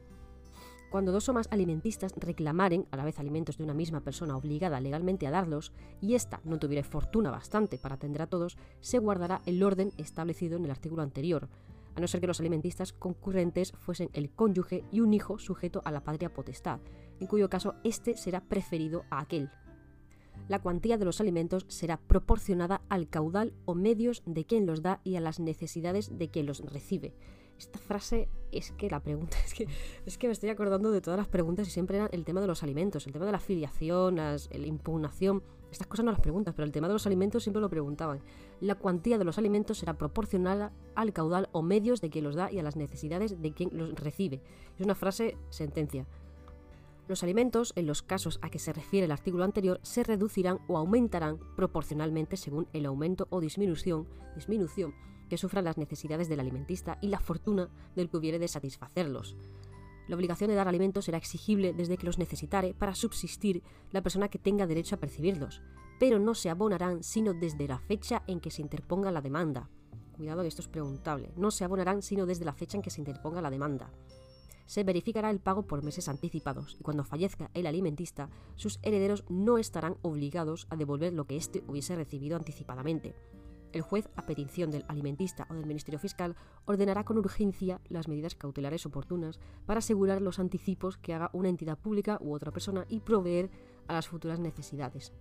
Cuando 0.91 1.11
dos 1.11 1.29
o 1.29 1.33
más 1.33 1.49
alimentistas 1.51 2.15
reclamaren 2.17 2.87
a 2.91 2.97
la 2.97 3.05
vez 3.05 3.19
alimentos 3.19 3.59
de 3.59 3.65
una 3.65 3.75
misma 3.75 4.03
persona 4.03 4.37
obligada 4.37 4.81
legalmente 4.81 5.27
a 5.27 5.31
darlos, 5.31 5.73
y 6.01 6.15
ésta 6.15 6.41
no 6.45 6.59
tuviera 6.59 6.85
fortuna 6.85 7.31
bastante 7.31 7.77
para 7.77 7.97
atender 7.97 8.23
a 8.23 8.29
todos, 8.29 8.57
se 8.81 8.99
guardará 8.99 9.43
el 9.47 9.63
orden 9.63 9.93
establecido 9.97 10.57
en 10.57 10.65
el 10.65 10.71
artículo 10.71 11.03
anterior, 11.03 11.49
a 11.97 12.01
no 12.01 12.07
ser 12.07 12.21
que 12.21 12.27
los 12.27 12.41
alimentistas 12.41 12.93
concurrentes 12.93 13.73
fuesen 13.73 14.11
el 14.13 14.31
cónyuge 14.31 14.85
y 14.93 15.01
un 15.01 15.13
hijo 15.13 15.39
sujeto 15.39 15.83
a 15.85 15.91
la 15.91 16.05
patria 16.05 16.33
potestad, 16.33 16.79
en 17.19 17.27
cuyo 17.27 17.51
caso 17.51 17.75
éste 17.83 18.17
será 18.17 18.43
preferido 18.43 19.05
a 19.11 19.21
aquel, 19.21 19.51
la 20.49 20.61
cuantía 20.61 20.99
de 20.99 21.05
los 21.05 21.21
alimentos 21.21 21.67
será 21.69 21.97
proporcionada 21.97 22.83
al 22.89 23.09
caudal 23.09 23.53
o 23.65 23.75
medios 23.75 24.23
de 24.27 24.45
quien 24.45 24.67
los 24.67 24.83
da 24.83 25.01
y 25.05 25.17
a 25.17 25.21
las 25.21 25.41
necesidades 25.41 26.19
de 26.19 26.29
quien 26.29 26.47
los 26.47 26.61
recibe. 26.61 27.15
Esta 27.59 27.79
frase 27.79 28.29
es 28.53 28.73
que 28.73 28.91
la 28.91 29.01
pregunta 29.01 29.37
es 29.45 29.55
que, 29.55 29.67
es 30.05 30.19
que 30.19 30.27
me 30.27 30.33
estoy 30.33 30.51
acordando 30.51 30.91
de 30.91 31.01
todas 31.01 31.19
las 31.19 31.29
preguntas 31.29 31.67
y 31.67 31.71
siempre 31.71 31.97
era 31.97 32.09
el 32.13 32.25
tema 32.25 32.41
de 32.41 32.47
los 32.47 32.63
alimentos, 32.63 33.07
el 33.07 33.13
tema 33.13 33.27
de 33.27 33.33
la 33.33 33.41
filiación, 33.41 34.17
la 34.17 34.39
impugnación. 34.67 35.43
Estas 35.71 35.89
cosas 35.89 36.05
no 36.05 36.13
las 36.13 36.21
preguntas, 36.21 36.55
pero 36.55 36.65
el 36.65 36.73
tema 36.73 36.87
de 36.87 36.93
los 36.93 37.07
alimentos 37.07 37.43
siempre 37.43 37.61
lo 37.61 37.69
preguntaban. 37.69 38.21
La 38.61 38.77
cuantía 38.77 39.19
de 39.19 39.25
los 39.25 39.37
alimentos 39.37 39.79
será 39.79 39.99
proporcionada 39.99 40.73
al 40.95 41.13
caudal 41.13 41.49
o 41.53 41.63
medios 41.63 42.01
de 42.01 42.09
quien 42.09 42.25
los 42.25 42.37
da 42.37 42.53
y 42.53 42.59
a 42.59 42.63
las 42.63 42.77
necesidades 42.77 43.43
de 43.43 43.53
quien 43.53 43.71
los 43.73 43.93
recibe. 43.95 44.43
Es 44.79 44.85
una 44.85 44.95
frase 44.95 45.37
sentencia. 45.51 46.07
Los 47.09 47.23
alimentos, 47.23 47.73
en 47.77 47.87
los 47.87 48.03
casos 48.03 48.40
a 48.42 48.51
que 48.51 48.59
se 48.59 48.73
refiere 48.73 49.05
el 49.05 49.12
artículo 49.12 49.45
anterior, 49.45 49.79
se 49.83 50.03
reducirán 50.03 50.59
o 50.66 50.77
aumentarán 50.77 51.38
proporcionalmente 51.55 52.37
según 52.37 52.66
el 52.73 52.85
aumento 52.85 53.29
o 53.31 53.40
disminución, 53.40 54.09
que 55.29 55.38
sufran 55.38 55.64
las 55.64 55.79
necesidades 55.79 56.29
del 56.29 56.40
alimentista 56.40 56.99
y 57.01 57.09
la 57.09 57.21
fortuna 57.21 57.69
del 57.95 58.11
que 58.11 58.16
hubiere 58.16 58.40
de 58.40 58.49
satisfacerlos. 58.49 59.37
La 60.09 60.16
obligación 60.16 60.51
de 60.51 60.57
dar 60.57 60.66
alimentos 60.66 61.05
será 61.05 61.19
exigible 61.19 61.73
desde 61.73 61.97
que 61.97 62.07
los 62.07 62.19
necesitare 62.19 62.75
para 62.75 62.95
subsistir 62.95 63.62
la 63.92 64.03
persona 64.03 64.29
que 64.29 64.38
tenga 64.38 64.66
derecho 64.66 64.97
a 64.97 65.01
percibirlos, 65.01 65.62
pero 66.01 66.19
no 66.19 66.35
se 66.35 66.51
abonarán 66.51 67.05
sino 67.05 67.35
desde 67.35 67.69
la 67.69 67.79
fecha 67.79 68.25
en 68.27 68.40
que 68.40 68.51
se 68.51 68.62
interponga 68.62 69.12
la 69.12 69.23
demanda. 69.23 69.69
Cuidado 70.16 70.42
que 70.42 70.49
esto 70.49 70.62
es 70.62 70.69
preguntable. 70.69 71.31
No 71.37 71.51
se 71.51 71.64
abonarán 71.64 72.03
sino 72.03 72.27
desde 72.27 72.45
la 72.45 72.53
fecha 72.53 72.77
en 72.77 72.83
que 72.83 72.90
se 72.90 73.01
interponga 73.01 73.42
la 73.42 73.51
demanda 73.51 73.90
se 74.66 74.85
verificará 74.85 75.31
el 75.31 75.40
pago 75.40 75.66
por 75.66 75.83
meses 75.83 76.09
anticipados 76.09 76.76
y 76.79 76.83
cuando 76.83 77.05
fallezca 77.05 77.50
el 77.55 77.66
alimentista, 77.66 78.29
sus 78.57 78.79
herederos 78.83 79.24
no 79.29 79.59
estarán 79.59 79.96
obligados 80.02 80.66
a 80.70 80.76
devolver 80.76 81.12
lo 81.12 81.26
que 81.26 81.37
éste 81.37 81.64
hubiese 81.66 81.96
recibido 81.96 82.37
anticipadamente. 82.37 83.14
el 83.72 83.83
juez, 83.83 84.09
a 84.16 84.24
petición 84.24 84.70
del 84.70 84.87
alimentista 84.88 85.46
o 85.50 85.55
del 85.55 85.66
Ministerio 85.66 85.98
Fiscal, 85.98 86.35
ordenará 86.64 87.05
con 87.05 87.18
urgencia 87.18 87.81
las 87.88 88.09
medidas 88.09 88.35
cautelares 88.35 88.87
oportunas 88.87 89.38
para 89.66 89.79
asegurar 89.79 90.22
los 90.22 90.38
anticipos 90.38 90.96
que 90.96 91.12
haga 91.12 91.31
una 91.35 91.50
entidad 91.50 91.79
pública 91.79 92.18
u 92.22 92.33
otra 92.33 92.52
persona 92.52 92.87
y 92.88 93.00
proveer 93.00 93.50
a 93.87 93.92
las 93.92 94.09
futuras 94.09 94.40
necesidades. 94.40 95.12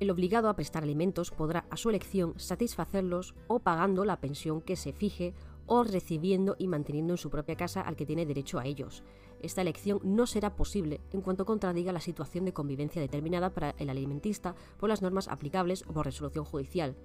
El 0.00 0.10
obligado 0.10 0.48
a 0.48 0.56
prestar 0.56 0.82
alimentos 0.82 1.30
podrá, 1.30 1.66
a 1.68 1.76
su 1.76 1.90
elección, 1.90 2.32
satisfacerlos 2.38 3.34
o 3.48 3.58
pagando 3.58 4.06
la 4.06 4.18
pensión 4.18 4.62
que 4.62 4.74
se 4.74 4.94
fije 4.94 5.34
o 5.72 5.84
recibiendo 5.84 6.56
y 6.58 6.66
manteniendo 6.66 7.12
en 7.12 7.16
su 7.16 7.30
propia 7.30 7.54
casa 7.54 7.80
al 7.80 7.94
que 7.94 8.04
tiene 8.04 8.26
derecho 8.26 8.58
a 8.58 8.66
ellos. 8.66 9.04
Esta 9.40 9.60
elección 9.60 10.00
no 10.02 10.26
será 10.26 10.56
posible 10.56 11.00
en 11.12 11.20
cuanto 11.20 11.46
contradiga 11.46 11.92
la 11.92 12.00
situación 12.00 12.44
de 12.44 12.52
convivencia 12.52 13.00
determinada 13.00 13.54
para 13.54 13.76
el 13.78 13.88
alimentista 13.88 14.56
por 14.78 14.88
las 14.88 15.00
normas 15.00 15.28
aplicables 15.28 15.84
o 15.86 15.92
por 15.92 16.06
resolución 16.06 16.44
judicial. 16.44 16.96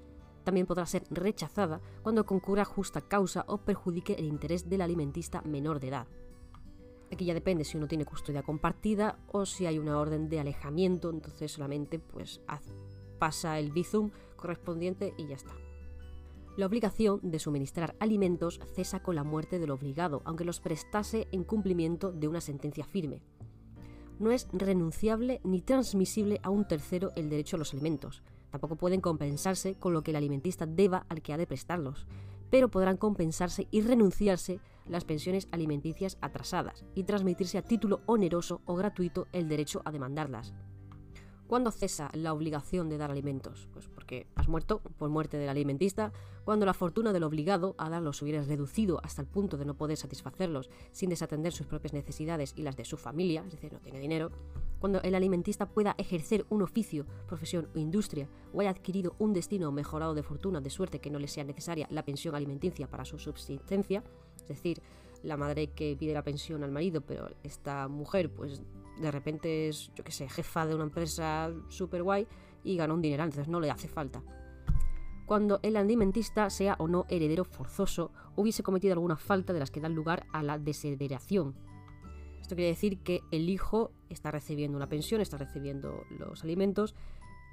También 0.43 0.65
podrá 0.65 0.87
ser 0.87 1.03
rechazada 1.11 1.79
cuando 2.01 2.25
concurra 2.25 2.65
justa 2.65 3.01
causa 3.01 3.45
o 3.47 3.59
perjudique 3.59 4.13
el 4.13 4.25
interés 4.25 4.67
del 4.67 4.81
alimentista 4.81 5.43
menor 5.43 5.79
de 5.79 5.89
edad. 5.89 6.07
Aquí 7.11 7.25
ya 7.25 7.35
depende 7.35 7.65
si 7.65 7.77
uno 7.77 7.87
tiene 7.87 8.03
custodia 8.03 8.41
compartida 8.41 9.19
o 9.27 9.45
si 9.45 9.67
hay 9.67 9.77
una 9.77 9.99
orden 9.99 10.27
de 10.27 10.39
alejamiento, 10.39 11.11
entonces 11.11 11.51
solamente 11.51 11.99
pues 11.99 12.41
pasa 13.19 13.59
el 13.59 13.71
bizum 13.71 14.09
correspondiente 14.35 15.13
y 15.17 15.27
ya 15.27 15.35
está. 15.35 15.64
La 16.57 16.67
obligación 16.67 17.19
de 17.21 17.39
suministrar 17.39 17.97
alimentos 17.99 18.61
cesa 18.73 19.03
con 19.03 19.15
la 19.15 19.25
muerte 19.25 19.59
del 19.59 19.71
obligado, 19.71 20.21
aunque 20.23 20.45
los 20.45 20.61
prestase 20.61 21.27
en 21.33 21.43
cumplimiento 21.43 22.13
de 22.13 22.29
una 22.29 22.39
sentencia 22.39 22.85
firme. 22.85 23.21
No 24.19 24.31
es 24.31 24.47
renunciable 24.53 25.41
ni 25.43 25.59
transmisible 25.59 26.39
a 26.43 26.49
un 26.49 26.65
tercero 26.65 27.11
el 27.17 27.29
derecho 27.29 27.57
a 27.57 27.59
los 27.59 27.73
alimentos. 27.73 28.23
Tampoco 28.51 28.77
pueden 28.77 29.01
compensarse 29.01 29.75
con 29.75 29.91
lo 29.91 30.01
que 30.01 30.11
el 30.11 30.17
alimentista 30.17 30.65
deba 30.65 31.05
al 31.09 31.21
que 31.21 31.33
ha 31.33 31.37
de 31.37 31.45
prestarlos, 31.45 32.07
pero 32.49 32.71
podrán 32.71 32.95
compensarse 32.95 33.67
y 33.69 33.81
renunciarse 33.81 34.61
las 34.87 35.03
pensiones 35.03 35.49
alimenticias 35.51 36.17
atrasadas 36.21 36.85
y 36.95 37.03
transmitirse 37.03 37.57
a 37.57 37.63
título 37.63 37.99
oneroso 38.05 38.61
o 38.63 38.75
gratuito 38.75 39.27
el 39.33 39.49
derecho 39.49 39.81
a 39.83 39.91
demandarlas. 39.91 40.53
¿Cuándo 41.47 41.71
cesa 41.71 42.09
la 42.13 42.31
obligación 42.31 42.87
de 42.87 42.97
dar 42.97 43.11
alimentos? 43.11 43.67
Pues 43.73 43.89
porque 44.05 44.27
has 44.35 44.47
muerto 44.47 44.81
por 44.99 45.09
muerte 45.09 45.37
del 45.37 45.49
alimentista, 45.49 46.13
cuando 46.43 46.67
la 46.67 46.75
fortuna 46.75 47.11
del 47.11 47.23
obligado 47.23 47.73
a 47.79 47.89
darlos 47.89 48.21
hubiera 48.21 48.43
reducido 48.43 48.99
hasta 49.03 49.23
el 49.23 49.27
punto 49.27 49.57
de 49.57 49.65
no 49.65 49.73
poder 49.73 49.97
satisfacerlos 49.97 50.69
sin 50.91 51.09
desatender 51.09 51.53
sus 51.53 51.65
propias 51.65 51.93
necesidades 51.93 52.53
y 52.55 52.61
las 52.61 52.77
de 52.77 52.85
su 52.85 52.97
familia, 52.97 53.43
es 53.47 53.53
decir, 53.53 53.73
no 53.73 53.79
tiene 53.79 53.99
dinero, 53.99 54.29
cuando 54.79 55.01
el 55.01 55.15
alimentista 55.15 55.65
pueda 55.65 55.95
ejercer 55.97 56.45
un 56.49 56.61
oficio, 56.61 57.07
profesión 57.25 57.67
o 57.73 57.79
industria, 57.79 58.29
o 58.53 58.61
haya 58.61 58.69
adquirido 58.69 59.15
un 59.17 59.33
destino 59.33 59.71
mejorado 59.71 60.13
de 60.13 60.21
fortuna 60.21 60.61
de 60.61 60.69
suerte 60.69 60.99
que 60.99 61.09
no 61.09 61.17
le 61.17 61.27
sea 61.27 61.43
necesaria 61.43 61.87
la 61.89 62.05
pensión 62.05 62.35
alimenticia 62.35 62.87
para 62.87 63.05
su 63.05 63.17
subsistencia, 63.17 64.03
es 64.35 64.47
decir, 64.47 64.83
la 65.23 65.35
madre 65.35 65.71
que 65.71 65.97
pide 65.97 66.13
la 66.13 66.23
pensión 66.23 66.63
al 66.63 66.71
marido, 66.71 67.01
pero 67.01 67.27
esta 67.41 67.87
mujer 67.87 68.29
pues 68.29 68.61
de 69.01 69.09
repente 69.09 69.67
es, 69.67 69.91
yo 69.95 70.03
qué 70.03 70.11
sé, 70.11 70.29
jefa 70.29 70.67
de 70.67 70.75
una 70.75 70.83
empresa 70.83 71.51
súper 71.69 72.03
guay 72.03 72.27
y 72.65 72.75
gana 72.75 72.93
un 72.93 73.01
dineral, 73.01 73.27
entonces 73.27 73.47
no 73.47 73.59
le 73.59 73.71
hace 73.71 73.87
falta. 73.87 74.21
Cuando 75.25 75.59
el 75.63 75.77
alimentista 75.77 76.49
sea 76.49 76.75
o 76.79 76.87
no 76.87 77.05
heredero 77.09 77.45
forzoso, 77.45 78.11
hubiese 78.35 78.63
cometido 78.63 78.93
alguna 78.93 79.15
falta 79.15 79.53
de 79.53 79.59
las 79.59 79.71
que 79.71 79.79
dan 79.79 79.95
lugar 79.95 80.25
a 80.33 80.43
la 80.43 80.59
desheredación. 80.59 81.55
Esto 82.41 82.55
quiere 82.55 82.69
decir 82.69 82.99
que 82.99 83.21
el 83.31 83.49
hijo 83.49 83.91
está 84.09 84.29
recibiendo 84.29 84.77
una 84.77 84.89
pensión, 84.89 85.21
está 85.21 85.37
recibiendo 85.37 86.03
los 86.19 86.43
alimentos, 86.43 86.93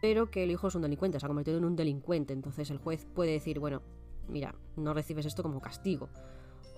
pero 0.02 0.30
que 0.30 0.42
el 0.42 0.50
hijo 0.50 0.68
es 0.68 0.74
un 0.74 0.82
delincuente, 0.82 1.20
se 1.20 1.26
ha 1.26 1.28
convertido 1.28 1.58
en 1.58 1.64
un 1.64 1.76
delincuente. 1.76 2.34
Entonces 2.34 2.70
el 2.70 2.78
juez 2.78 3.06
puede 3.14 3.32
decir, 3.32 3.58
bueno, 3.58 3.80
mira, 4.28 4.54
no 4.76 4.92
recibes 4.92 5.24
esto 5.24 5.42
como 5.42 5.60
castigo 5.60 6.08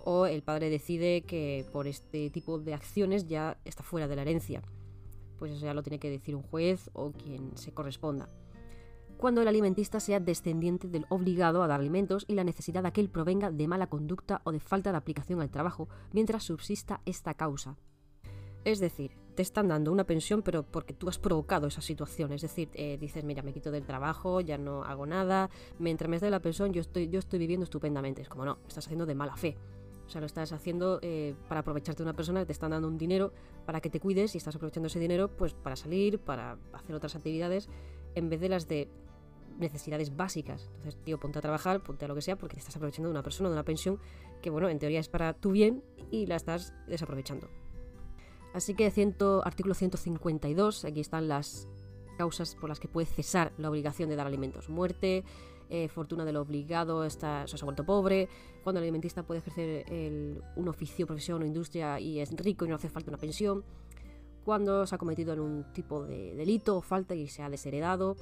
o 0.05 0.27
el 0.27 0.42
padre 0.42 0.70
decide 0.70 1.23
que 1.23 1.66
por 1.73 1.87
este 1.87 2.31
tipo 2.31 2.59
de 2.59 2.75
acciones 2.75 3.27
ya 3.27 3.59
está 3.64 3.83
fuera 3.83 4.07
de 4.07 4.16
la 4.16 4.23
herencia. 4.23 4.62
Pues 5.38 5.53
eso 5.53 5.64
ya 5.64 5.75
lo 5.75 5.83
tiene 5.83 5.99
que 5.99 6.11
decir 6.11 6.37
un 6.37 6.42
juez 6.42 6.90
o 6.92 7.12
quien 7.12 7.57
se 7.57 7.73
corresponda. 7.73 8.29
Cuando 9.16 9.42
el 9.42 9.49
alimentista 9.49 10.01
sea 10.01 10.20
descendiente 10.20 10.88
del 10.88 11.07
obligado 11.09 11.62
a 11.62 11.66
dar 11.66 11.81
alimentos 11.81 12.25
y 12.29 12.35
la 12.35 12.44
necesidad 12.44 12.83
de 12.83 12.92
que 12.92 13.01
él 13.01 13.09
provenga 13.09 13.51
de 13.51 13.68
mala 13.68 13.87
conducta 13.87 14.42
o 14.44 14.53
de 14.53 14.61
falta 14.61 14.90
de 14.90 14.99
aplicación 14.99 15.40
al 15.40 15.51
trabajo 15.51 15.88
mientras 16.12 16.42
subsista 16.42 17.01
esta 17.07 17.35
causa. 17.35 17.77
Es 18.64 18.81
decir, 18.81 19.12
te 19.35 19.42
están 19.42 19.68
dando 19.68 19.92
una 19.92 20.05
pensión, 20.05 20.42
pero 20.42 20.62
porque 20.62 20.94
tú 20.94 21.09
has 21.09 21.18
provocado 21.18 21.66
esa 21.66 21.81
situación. 21.81 22.33
Es 22.33 22.42
decir, 22.42 22.70
eh, 22.75 22.97
dices, 22.99 23.25
mira, 23.25 23.42
me 23.42 23.53
quito 23.53 23.70
del 23.70 23.85
trabajo, 23.85 24.40
ya 24.40 24.59
no 24.59 24.83
hago 24.85 25.07
nada, 25.07 25.51
mientras 25.79 26.09
me 26.09 26.18
dé 26.18 26.31
la 26.31 26.40
pensión 26.40 26.73
yo 26.73 26.81
estoy, 26.81 27.09
yo 27.09 27.18
estoy 27.18 27.38
viviendo 27.38 27.64
estupendamente. 27.64 28.23
Es 28.23 28.29
como, 28.29 28.44
no, 28.44 28.59
estás 28.66 28.87
haciendo 28.87 29.07
de 29.07 29.14
mala 29.14 29.37
fe. 29.37 29.57
O 30.07 30.11
sea, 30.11 30.21
lo 30.21 30.27
estás 30.27 30.53
haciendo 30.53 30.99
eh, 31.03 31.35
para 31.49 31.61
aprovecharte 31.61 32.03
de 32.03 32.05
una 32.05 32.17
persona 32.17 32.45
te 32.45 32.53
están 32.53 32.73
dando 32.73 32.88
un 32.88 32.99
dinero 32.99 33.33
para 33.64 33.81
que 33.81 33.90
te 33.90 34.01
cuides 34.01 34.35
y 34.35 34.38
estás 34.38 34.55
aprovechando 34.57 34.88
ese 34.88 34.99
dinero 34.99 35.29
pues 35.29 35.55
para 35.55 35.77
salir, 35.77 36.19
para 36.19 36.59
hacer 36.73 36.95
otras 36.95 37.17
actividades, 37.17 37.69
en 38.14 38.29
vez 38.29 38.40
de 38.40 38.49
las 38.49 38.69
de 38.69 38.88
necesidades 39.59 40.17
básicas. 40.17 40.69
Entonces, 40.77 40.97
tío, 41.05 41.19
ponte 41.19 41.38
a 41.38 41.43
trabajar, 41.43 41.83
ponte 41.83 42.05
a 42.05 42.09
lo 42.09 42.14
que 42.14 42.23
sea, 42.23 42.37
porque 42.37 42.55
te 42.55 42.61
estás 42.61 42.77
aprovechando 42.77 43.09
de 43.09 43.12
una 43.12 43.23
persona, 43.23 43.49
de 43.49 43.55
una 43.55 43.64
pensión 43.64 43.99
que, 44.43 44.51
bueno, 44.51 44.69
en 44.69 44.79
teoría 44.79 45.01
es 45.01 45.09
para 45.09 45.33
tu 45.33 45.53
bien 45.53 45.83
y 46.11 46.27
la 46.27 46.37
estás 46.37 46.75
desaprovechando. 46.87 47.49
Así 48.53 48.75
que 48.75 48.90
ciento, 48.90 49.43
artículo 49.45 49.75
152, 49.75 50.85
aquí 50.85 51.01
están 51.01 51.29
las 51.29 51.69
causas 52.17 52.55
por 52.55 52.69
las 52.69 52.79
que 52.79 52.88
puede 52.88 53.07
cesar 53.07 53.53
la 53.59 53.69
obligación 53.71 54.09
de 54.09 54.17
dar 54.17 54.27
alimentos. 54.27 54.69
Muerte, 54.69 55.25
eh, 55.70 55.88
fortuna 55.88 56.24
del 56.24 56.37
obligado 56.37 57.05
está, 57.05 57.46
se 57.46 57.57
ha 57.57 57.64
vuelto 57.64 57.85
pobre, 57.85 58.29
cuando 58.62 58.79
el 58.81 58.85
alimentista 58.85 59.22
puede 59.22 59.40
ejercer 59.40 59.85
un 60.57 60.68
oficio, 60.68 61.07
profesión 61.07 61.42
o 61.42 61.46
industria 61.46 62.00
y 62.00 62.20
es 62.20 62.31
rico 62.33 62.64
y 62.64 62.68
no 62.68 62.77
hace 62.77 62.88
falta 62.88 63.11
una 63.11 63.18
pensión, 63.18 63.64
cuando 64.44 64.87
se 64.87 64.94
ha 64.94 64.98
cometido 64.98 65.33
en 65.33 65.40
un 65.40 65.72
tipo 65.72 66.05
de 66.05 66.35
delito 66.35 66.77
o 66.77 66.83
falta 66.83 67.14
y 67.14 67.29
se 67.29 67.42
ha 67.42 67.50
desheredado, 67.50 68.16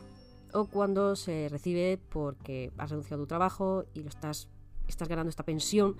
o 0.52 0.66
cuando 0.66 1.16
se 1.16 1.48
recibe 1.48 1.98
porque 2.08 2.72
has 2.78 2.90
renunciado 2.90 3.22
a 3.22 3.24
tu 3.24 3.28
trabajo 3.28 3.84
y 3.94 4.02
lo 4.02 4.08
estás, 4.08 4.48
estás 4.86 5.08
ganando 5.08 5.30
esta 5.30 5.44
pensión 5.44 5.96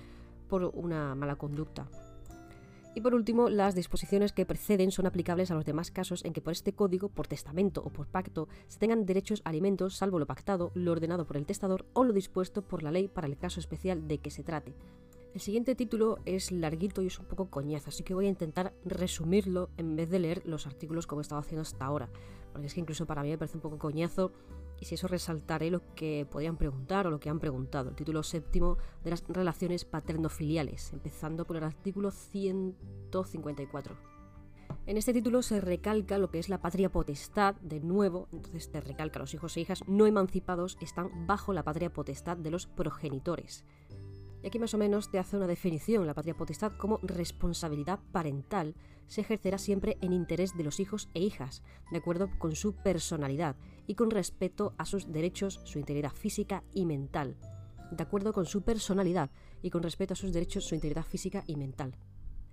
por 0.49 0.65
una 0.65 1.15
mala 1.15 1.37
conducta. 1.37 1.89
Y 2.95 3.01
por 3.01 3.15
último, 3.15 3.49
las 3.49 3.75
disposiciones 3.75 4.33
que 4.33 4.45
preceden 4.45 4.91
son 4.91 5.07
aplicables 5.07 5.51
a 5.51 5.55
los 5.55 5.65
demás 5.65 5.91
casos 5.91 6.25
en 6.25 6.35
que 6.35 6.43
por 6.43 6.53
este 6.53 6.75
código, 6.75 7.09
por 7.09 7.27
testamento 7.27 7.83
o 7.83 7.91
por 7.91 8.07
pacto, 8.07 8.49
se 8.69 8.79
tengan 8.79 9.07
derechos 9.07 9.41
a 9.45 9.49
alimentos 9.49 9.97
salvo 9.97 10.19
lo 10.19 10.27
pactado, 10.27 10.73
lo 10.75 10.93
ordenado 10.93 11.27
por 11.27 11.39
el 11.39 11.47
testador 11.47 11.87
o 11.95 12.05
lo 12.05 12.13
dispuesto 12.13 12.61
por 12.61 12.83
la 12.83 12.93
ley 12.93 13.09
para 13.09 13.27
el 13.27 13.39
caso 13.39 13.61
especial 13.61 14.07
de 14.09 14.19
que 14.19 14.31
se 14.31 14.43
trate. 14.43 14.75
El 15.35 15.41
siguiente 15.41 15.75
título 15.75 16.19
es 16.27 16.53
larguito 16.53 17.01
y 17.01 17.07
es 17.07 17.19
un 17.19 17.25
poco 17.25 17.49
coñazo, 17.49 17.89
así 17.89 18.03
que 18.03 18.13
voy 18.13 18.27
a 18.27 18.31
intentar 18.31 18.75
resumirlo 18.85 19.71
en 19.79 19.97
vez 19.97 20.11
de 20.11 20.19
leer 20.19 20.43
los 20.45 20.67
artículos 20.67 21.07
como 21.07 21.21
he 21.21 21.23
estado 21.23 21.41
haciendo 21.41 21.63
hasta 21.63 21.87
ahora, 21.87 22.11
es 22.63 22.75
que 22.75 22.81
incluso 22.81 23.07
para 23.07 23.23
mí 23.23 23.31
me 23.31 23.39
parece 23.39 23.57
un 23.57 23.63
poco 23.63 23.79
coñazo 23.79 24.33
y 24.81 24.85
si 24.85 24.97
eso 24.97 25.07
resaltaré 25.07 25.71
lo 25.71 25.95
que 25.95 26.27
podían 26.31 26.57
preguntar 26.57 27.07
o 27.07 27.11
lo 27.11 27.21
que 27.21 27.31
han 27.31 27.39
preguntado. 27.39 27.91
El 27.91 27.97
título 27.97 28.23
séptimo 28.23 28.79
de 29.05 29.11
las 29.11 29.25
relaciones 29.29 29.85
paterno-filiales, 29.85 30.93
empezando 30.93 31.47
por 31.47 31.57
el 31.57 31.65
artículo 31.65 32.11
154. 32.11 34.13
En 34.87 34.97
este 34.97 35.13
título 35.13 35.43
se 35.43 35.61
recalca 35.61 36.19
lo 36.19 36.31
que 36.31 36.41
es 36.41 36.49
la 36.49 36.61
patria 36.61 36.91
potestad, 36.91 37.55
de 37.57 37.79
nuevo, 37.79 38.27
entonces 38.33 38.73
te 38.73 38.81
recalca 38.81 39.21
los 39.21 39.33
hijos 39.35 39.57
e 39.57 39.61
hijas 39.61 39.85
no 39.87 40.07
emancipados 40.07 40.77
están 40.81 41.27
bajo 41.29 41.53
la 41.53 41.63
patria 41.63 41.93
potestad 41.93 42.37
de 42.37 42.51
los 42.51 42.67
progenitores. 42.67 43.65
Y 44.43 44.49
aquí 44.49 44.59
más 44.59 44.75
o 44.75 44.79
menos 44.79 45.11
te 45.11 45.19
hace 45.19 45.37
una 45.37 45.47
definición, 45.47 46.07
la 46.07 46.15
patria 46.15 46.37
potestad 46.37 46.73
como 46.77 46.99
responsabilidad 47.03 48.01
parental 48.11 48.75
se 49.07 49.21
ejercerá 49.21 49.59
siempre 49.59 49.99
en 50.01 50.13
interés 50.13 50.57
de 50.57 50.65
los 50.65 50.81
hijos 50.81 51.09
e 51.15 51.21
hijas, 51.21 51.63
de 51.91 51.99
acuerdo 51.99 52.29
con 52.39 52.57
su 52.57 52.75
personalidad 52.75 53.57
y 53.87 53.95
con 53.95 54.11
respeto 54.11 54.75
a 54.79 54.87
sus 54.87 55.13
derechos, 55.13 55.61
su 55.65 55.79
integridad 55.79 56.13
física 56.13 56.65
y 56.73 56.87
mental. 56.87 57.37
De 57.91 58.03
acuerdo 58.03 58.33
con 58.33 58.47
su 58.47 58.63
personalidad 58.63 59.31
y 59.61 59.71
con 59.71 59.83
respeto 59.83 60.15
a 60.15 60.17
sus 60.17 60.33
derechos, 60.33 60.65
su 60.65 60.75
integridad 60.75 61.05
física 61.05 61.45
y 61.47 61.57
mental. 61.57 61.97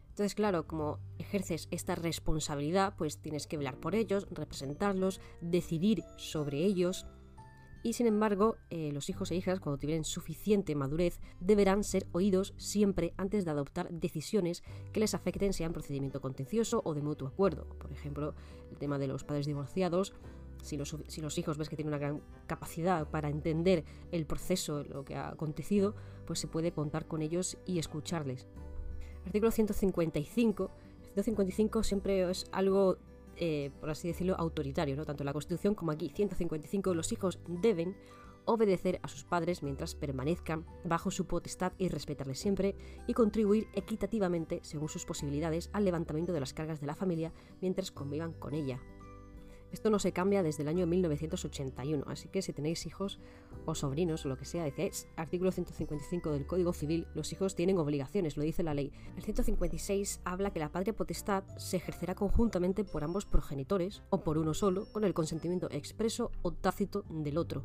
Entonces, 0.09 0.35
claro, 0.35 0.67
como 0.67 0.99
ejerces 1.17 1.69
esta 1.71 1.95
responsabilidad, 1.95 2.93
pues 2.97 3.19
tienes 3.19 3.47
que 3.47 3.57
velar 3.57 3.79
por 3.79 3.95
ellos, 3.95 4.27
representarlos, 4.31 5.21
decidir 5.39 6.03
sobre 6.17 6.57
ellos, 6.57 7.05
y 7.81 7.93
sin 7.93 8.07
embargo, 8.07 8.57
eh, 8.69 8.91
los 8.91 9.09
hijos 9.09 9.31
e 9.31 9.35
hijas, 9.35 9.59
cuando 9.59 9.77
tienen 9.77 10.03
suficiente 10.03 10.75
madurez, 10.75 11.19
deberán 11.39 11.83
ser 11.83 12.07
oídos 12.11 12.53
siempre 12.57 13.13
antes 13.17 13.45
de 13.45 13.51
adoptar 13.51 13.89
decisiones 13.89 14.63
que 14.91 14.99
les 14.99 15.13
afecten, 15.13 15.53
sea 15.53 15.67
en 15.67 15.73
procedimiento 15.73 16.19
contencioso 16.19 16.81
o 16.83 16.93
de 16.93 17.01
mutuo 17.01 17.27
acuerdo. 17.27 17.65
Por 17.79 17.91
ejemplo, 17.91 18.33
el 18.69 18.77
tema 18.77 18.99
de 18.99 19.07
los 19.07 19.23
padres 19.23 19.45
divorciados. 19.45 20.13
Si 20.61 20.75
los, 20.75 20.93
si 21.07 21.21
los 21.21 21.37
hijos 21.37 21.57
ves 21.57 21.69
que 21.69 21.77
tienen 21.77 21.93
una 21.93 21.99
gran 21.99 22.21
capacidad 22.45 23.07
para 23.09 23.29
entender 23.29 23.85
el 24.11 24.25
proceso, 24.25 24.83
lo 24.83 25.05
que 25.05 25.15
ha 25.15 25.29
acontecido, 25.29 25.95
pues 26.27 26.39
se 26.39 26.47
puede 26.47 26.73
contar 26.73 27.07
con 27.07 27.21
ellos 27.21 27.57
y 27.65 27.79
escucharles. 27.79 28.45
Artículo 29.25 29.51
155. 29.51 30.69
155 31.13 31.83
siempre 31.83 32.29
es 32.29 32.45
algo 32.51 32.97
eh, 33.39 33.71
por 33.79 33.89
así 33.89 34.07
decirlo, 34.07 34.35
autoritario, 34.37 34.95
¿no? 34.95 35.05
tanto 35.05 35.23
la 35.23 35.33
Constitución 35.33 35.73
como 35.75 35.91
aquí, 35.91 36.11
155, 36.13 36.93
los 36.93 37.11
hijos 37.11 37.39
deben 37.47 37.95
obedecer 38.45 38.99
a 39.03 39.07
sus 39.07 39.23
padres 39.23 39.63
mientras 39.63 39.95
permanezcan 39.95 40.65
bajo 40.83 41.11
su 41.11 41.25
potestad 41.25 41.73
y 41.77 41.87
respetarles 41.87 42.39
siempre, 42.39 42.75
y 43.07 43.13
contribuir 43.13 43.67
equitativamente, 43.73 44.59
según 44.63 44.89
sus 44.89 45.05
posibilidades, 45.05 45.69
al 45.73 45.85
levantamiento 45.85 46.33
de 46.33 46.39
las 46.39 46.53
cargas 46.53 46.81
de 46.81 46.87
la 46.87 46.95
familia 46.95 47.31
mientras 47.61 47.91
convivan 47.91 48.33
con 48.33 48.53
ella. 48.53 48.81
Esto 49.71 49.89
no 49.89 49.99
se 49.99 50.11
cambia 50.11 50.41
desde 50.41 50.63
el 50.63 50.69
año 50.69 50.87
1981, 50.87 52.05
así 52.07 52.27
que 52.27 52.41
si 52.41 52.53
tenéis 52.53 52.85
hijos 52.87 53.19
o 53.65 53.75
sobrinos 53.75 54.25
o 54.25 54.29
lo 54.29 54.37
que 54.37 54.45
sea, 54.45 54.63
decís 54.63 55.07
artículo 55.15 55.51
155 55.51 56.31
del 56.31 56.47
Código 56.47 56.73
Civil, 56.73 57.07
los 57.13 57.31
hijos 57.33 57.55
tienen 57.55 57.77
obligaciones, 57.77 58.35
lo 58.35 58.43
dice 58.43 58.63
la 58.63 58.73
ley. 58.73 58.91
El 59.15 59.23
156 59.23 60.21
habla 60.23 60.51
que 60.51 60.59
la 60.59 60.71
patria 60.71 60.95
potestad 60.95 61.43
se 61.57 61.77
ejercerá 61.77 62.15
conjuntamente 62.15 62.83
por 62.83 63.03
ambos 63.03 63.25
progenitores 63.25 64.01
o 64.09 64.23
por 64.23 64.39
uno 64.39 64.53
solo, 64.55 64.91
con 64.91 65.03
el 65.03 65.13
consentimiento 65.13 65.69
expreso 65.69 66.31
o 66.41 66.51
tácito 66.51 67.05
del 67.09 67.37
otro. 67.37 67.63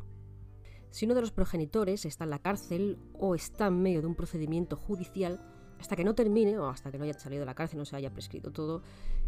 Si 0.91 1.07
uno 1.07 1.15
de 1.15 1.23
los 1.23 1.33
progenitores 1.33 2.05
está 2.05 2.25
en 2.25 2.31
la 2.31 2.39
cárcel 2.39 2.99
o 3.19 3.35
está 3.35 3.67
en 3.67 3.83
medio 3.83 4.01
de 4.01 4.07
un 4.07 4.15
procedimiento 4.15 4.77
judicial, 4.77 5.41
hasta 5.81 5.97
que 5.97 6.05
no 6.05 6.15
termine 6.15 6.59
o 6.59 6.69
hasta 6.69 6.93
que 6.93 6.99
no 6.99 7.05
haya 7.05 7.19
salido 7.19 7.41
de 7.41 7.47
la 7.47 7.55
cárcel, 7.55 7.79
no 7.79 7.85
se 7.85 7.97
haya 7.97 8.13
prescrito 8.13 8.53
todo, 8.53 8.83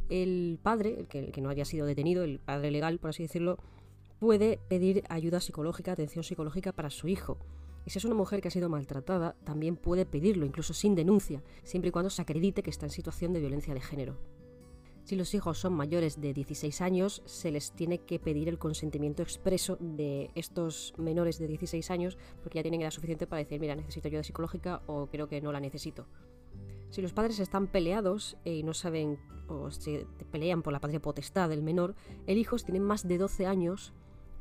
el 0.09 0.59
padre, 0.62 0.96
el 0.98 1.07
que, 1.07 1.40
no 1.40 1.48
haya 1.48 1.64
sido 1.64 1.86
detenido, 1.86 2.24
el 2.24 2.38
padre 2.38 2.70
legal, 2.70 2.98
por 2.98 3.11
así 3.11 3.22
decirlo, 3.22 3.59
puede 4.18 4.59
pedir 4.68 5.04
ayuda 5.09 5.40
psicológica, 5.40 5.92
atención 5.92 6.24
psicológica 6.24 6.72
para 6.72 6.90
su 6.90 7.09
hijo. 7.09 7.38
Y 7.84 7.90
si 7.90 7.98
es 7.98 8.04
una 8.04 8.14
mujer 8.14 8.40
que 8.40 8.48
ha 8.48 8.50
sido 8.50 8.68
maltratada, 8.68 9.36
también 9.44 9.76
puede 9.76 10.07
pedirlo, 10.07 10.44
incluso 10.44 10.74
sin 10.74 10.94
denuncia, 10.94 11.42
siempre 11.62 11.88
y 11.88 11.92
cuando 11.92 12.11
se 12.11 12.22
acredite 12.22 12.62
que 12.62 12.70
está 12.70 12.86
en 12.86 12.90
situación 12.90 13.32
de 13.32 13.40
violencia 13.40 13.74
de 13.74 13.80
género. 13.80 14.18
Si 15.07 15.14
los 15.14 15.34
hijos 15.34 15.59
son 15.59 15.72
mayores 15.72 16.20
de 16.20 16.34
16 16.34 16.80
años, 16.80 17.22
se 17.26 17.52
les 17.52 17.70
tiene 17.70 17.98
que 17.98 18.18
pedir 18.18 18.48
el 18.48 18.59
consentimiento 18.59 19.22
expreso 19.22 19.76
de 19.78 20.32
estos 20.34 20.94
menores 20.98 21.38
de 21.38 21.46
16 21.46 21.92
años, 21.92 22.18
porque 22.42 22.59
ya 22.59 22.62
tienen 22.64 22.82
edad 22.82 22.90
suficiente 22.90 23.28
para 23.28 23.38
decir, 23.38 23.61
mira, 23.61 23.76
necesito 23.76 24.09
ayuda 24.09 24.24
psicológica 24.24 24.82
o 24.86 25.07
creo 25.07 25.28
que 25.28 25.40
no 25.40 25.52
la 25.52 25.61
necesito. 25.61 26.09
Si 26.91 27.03
los 27.03 27.12
padres 27.12 27.39
están 27.41 27.66
peleados 27.66 28.37
y 28.45 28.62
no 28.62 28.74
saben 28.74 29.18
o 29.49 29.70
se 29.70 30.07
pelean 30.30 30.62
por 30.62 30.72
la 30.72 30.80
patria 30.80 31.01
potestad 31.01 31.49
del 31.49 31.62
menor, 31.62 31.95
el 32.26 32.39
hijo, 32.39 32.59
si 32.59 32.64
tiene 32.64 32.80
más 32.80 33.07
de 33.07 33.18
12 33.18 33.47
años, 33.47 33.93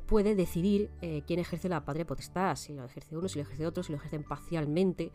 puede 0.06 0.34
decidir 0.34 0.90
eh, 1.02 1.22
quién 1.26 1.40
ejerce 1.40 1.68
la 1.68 1.84
patria 1.84 2.06
potestad, 2.06 2.56
si 2.56 2.72
lo 2.72 2.84
ejerce 2.84 3.16
uno, 3.16 3.28
si 3.28 3.38
lo 3.38 3.42
ejerce 3.42 3.66
otro, 3.66 3.82
si 3.82 3.92
lo 3.92 3.98
ejercen 3.98 4.22
parcialmente 4.22 5.12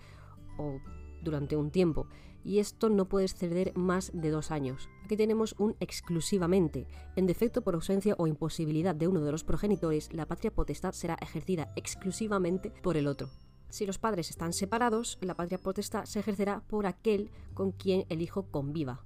o 0.57 0.79
durante 1.23 1.55
un 1.55 1.71
tiempo. 1.71 2.07
Y 2.43 2.59
esto 2.59 2.89
no 2.89 3.07
puede 3.07 3.25
exceder 3.25 3.71
más 3.75 4.11
de 4.13 4.31
dos 4.31 4.49
años. 4.49 4.89
Aquí 5.05 5.15
tenemos 5.15 5.55
un 5.59 5.75
exclusivamente. 5.79 6.87
En 7.15 7.27
defecto 7.27 7.61
por 7.61 7.75
ausencia 7.75 8.15
o 8.17 8.27
imposibilidad 8.27 8.95
de 8.95 9.07
uno 9.07 9.21
de 9.21 9.31
los 9.31 9.43
progenitores, 9.43 10.11
la 10.11 10.25
patria 10.25 10.51
potestad 10.51 10.93
será 10.93 11.17
ejercida 11.21 11.71
exclusivamente 11.75 12.71
por 12.81 12.97
el 12.97 13.07
otro. 13.07 13.29
Si 13.71 13.85
los 13.85 13.97
padres 13.97 14.29
están 14.29 14.51
separados, 14.51 15.17
la 15.21 15.35
patria 15.35 15.57
potestad 15.57 16.03
se 16.03 16.19
ejercerá 16.19 16.61
por 16.67 16.85
aquel 16.85 17.31
con 17.53 17.71
quien 17.71 18.05
el 18.09 18.21
hijo 18.21 18.43
conviva. 18.51 19.05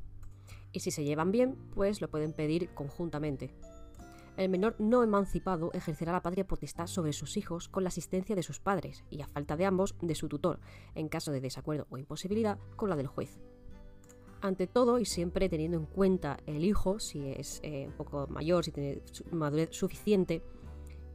Y 0.71 0.79
si 0.79 0.89
se 0.89 1.03
llevan 1.03 1.31
bien, 1.31 1.55
pues 1.75 2.01
lo 2.01 2.09
pueden 2.09 2.33
pedir 2.33 2.73
conjuntamente. 2.73 3.53
El 4.37 4.49
menor 4.49 4.75
no 4.79 5.03
emancipado 5.03 5.69
ejercerá 5.73 6.11
la 6.11 6.23
patria 6.23 6.47
potestad 6.47 6.87
sobre 6.87 7.13
sus 7.13 7.37
hijos 7.37 7.69
con 7.69 7.83
la 7.83 7.89
asistencia 7.89 8.35
de 8.35 8.41
sus 8.41 8.59
padres 8.59 9.05
y, 9.11 9.21
a 9.21 9.27
falta 9.27 9.55
de 9.55 9.65
ambos, 9.65 9.95
de 10.01 10.15
su 10.15 10.27
tutor, 10.27 10.59
en 10.95 11.09
caso 11.09 11.31
de 11.31 11.41
desacuerdo 11.41 11.85
o 11.91 11.99
imposibilidad, 11.99 12.57
con 12.75 12.89
la 12.89 12.95
del 12.95 13.07
juez. 13.07 13.39
Ante 14.41 14.65
todo, 14.65 14.97
y 14.97 15.05
siempre 15.05 15.47
teniendo 15.47 15.77
en 15.77 15.85
cuenta 15.85 16.37
el 16.47 16.65
hijo, 16.65 16.99
si 16.99 17.29
es 17.29 17.59
eh, 17.61 17.85
un 17.87 17.93
poco 17.93 18.25
mayor, 18.27 18.65
si 18.65 18.71
tiene 18.71 19.03
madurez 19.31 19.69
suficiente, 19.71 20.41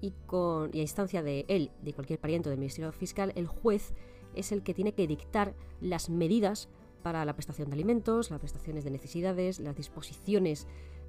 y, 0.01 0.13
con, 0.27 0.71
a 0.73 0.77
instancia 0.77 1.23
de 1.23 1.45
él, 1.49 1.71
de 1.83 1.93
cualquier 1.93 2.19
pariente 2.19 2.49
del 2.49 2.59
Ministerio 2.59 2.93
Fiscal, 2.93 3.33
el 3.37 3.47
juez 3.47 3.93
es 4.35 4.53
el 4.53 4.63
que 4.63 4.75
tiene 4.75 4.93
que 4.93 5.07
dictar 5.07 5.55
las 5.81 6.11
medidas 6.11 6.69
para 7.03 7.25
la 7.25 7.35
prestación 7.35 7.71
de 7.71 7.75
alimentos, 7.75 8.31
las 8.31 8.41
prestaciones 8.41 8.85
de 8.85 8.91
necesidades, 8.91 9.61
las 9.61 9.77
disposiciones 9.77 10.67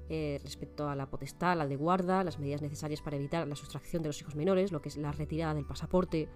eh, 0.08 0.40
respecto 0.42 0.88
a 0.88 0.96
la 0.96 1.06
potestad, 1.06 1.56
la 1.56 1.66
de 1.66 1.76
guarda, 1.76 2.24
las 2.24 2.38
medidas 2.38 2.60
necesarias 2.60 3.00
para 3.00 3.16
evitar 3.16 3.46
la 3.46 3.56
sustracción 3.56 4.02
de 4.02 4.08
los 4.08 4.20
hijos 4.20 4.34
menores, 4.34 4.72
lo 4.72 4.82
que 4.82 4.88
es 4.88 4.96
la 4.96 5.12
retirada 5.12 5.54
del 5.54 5.64
pasaporte, 5.64 6.28